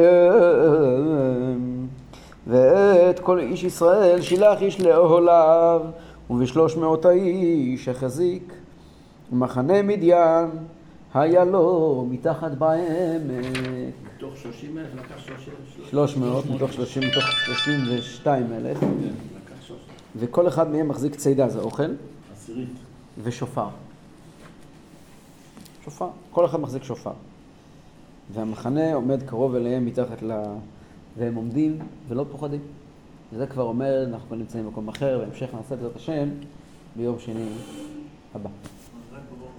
ואת 2.47 3.18
כל 3.18 3.39
איש 3.39 3.64
ישראל 3.64 4.20
שילח 4.20 4.62
איש 4.62 4.81
לאוהליו, 4.81 5.83
ובשלוש 6.31 6.76
מאות 6.76 7.05
האיש 7.05 7.89
החזיק, 7.89 8.53
ומחנה 9.33 9.83
מדיין 9.83 10.51
היה 11.14 11.45
לו 11.45 12.07
מתחת 12.11 12.51
בעמק. 12.51 12.81
מתוך 14.16 14.37
30 14.37 14.79
אלף 14.79 14.95
לקח 14.95 15.18
30 15.18 15.55
אלף. 15.81 15.91
שלוש 15.91 16.16
מאות 16.16 16.45
מתוך 16.47 16.72
שלושים, 16.72 17.03
מתוך 17.03 17.24
שלושים 17.26 17.81
ושתיים 17.91 18.53
אלף, 18.53 18.81
30 18.81 19.12
וכל 20.16 20.49
אחד 20.49 20.70
מהם 20.70 20.89
מחזיק 20.89 21.14
צידה, 21.14 21.49
זה 21.49 21.59
אוכל, 21.59 21.83
עשירית. 22.37 22.88
ושופר. 23.23 23.69
שופר. 25.85 26.09
כל 26.31 26.45
אחד 26.45 26.61
מחזיק 26.61 26.85
שופר. 26.85 27.12
והמחנה 28.33 28.95
עומד 28.95 29.23
קרוב 29.23 29.55
אליהם 29.55 29.87
מתחת 29.87 30.23
ל... 30.23 30.33
והם 31.16 31.35
עומדים 31.35 31.79
ולא 32.09 32.25
פוחדים. 32.31 32.61
וזה 33.33 33.47
כבר 33.47 33.62
אומר, 33.62 34.05
אנחנו 34.07 34.37
נמצאים 34.37 34.64
במקום 34.64 34.89
אחר, 34.89 35.19
בהמשך 35.19 35.55
נעשה 35.55 35.77
בעזרת 35.77 35.97
השם 35.97 36.29
ביום 36.97 37.19
שני 37.19 37.49
הבא. 38.35 38.51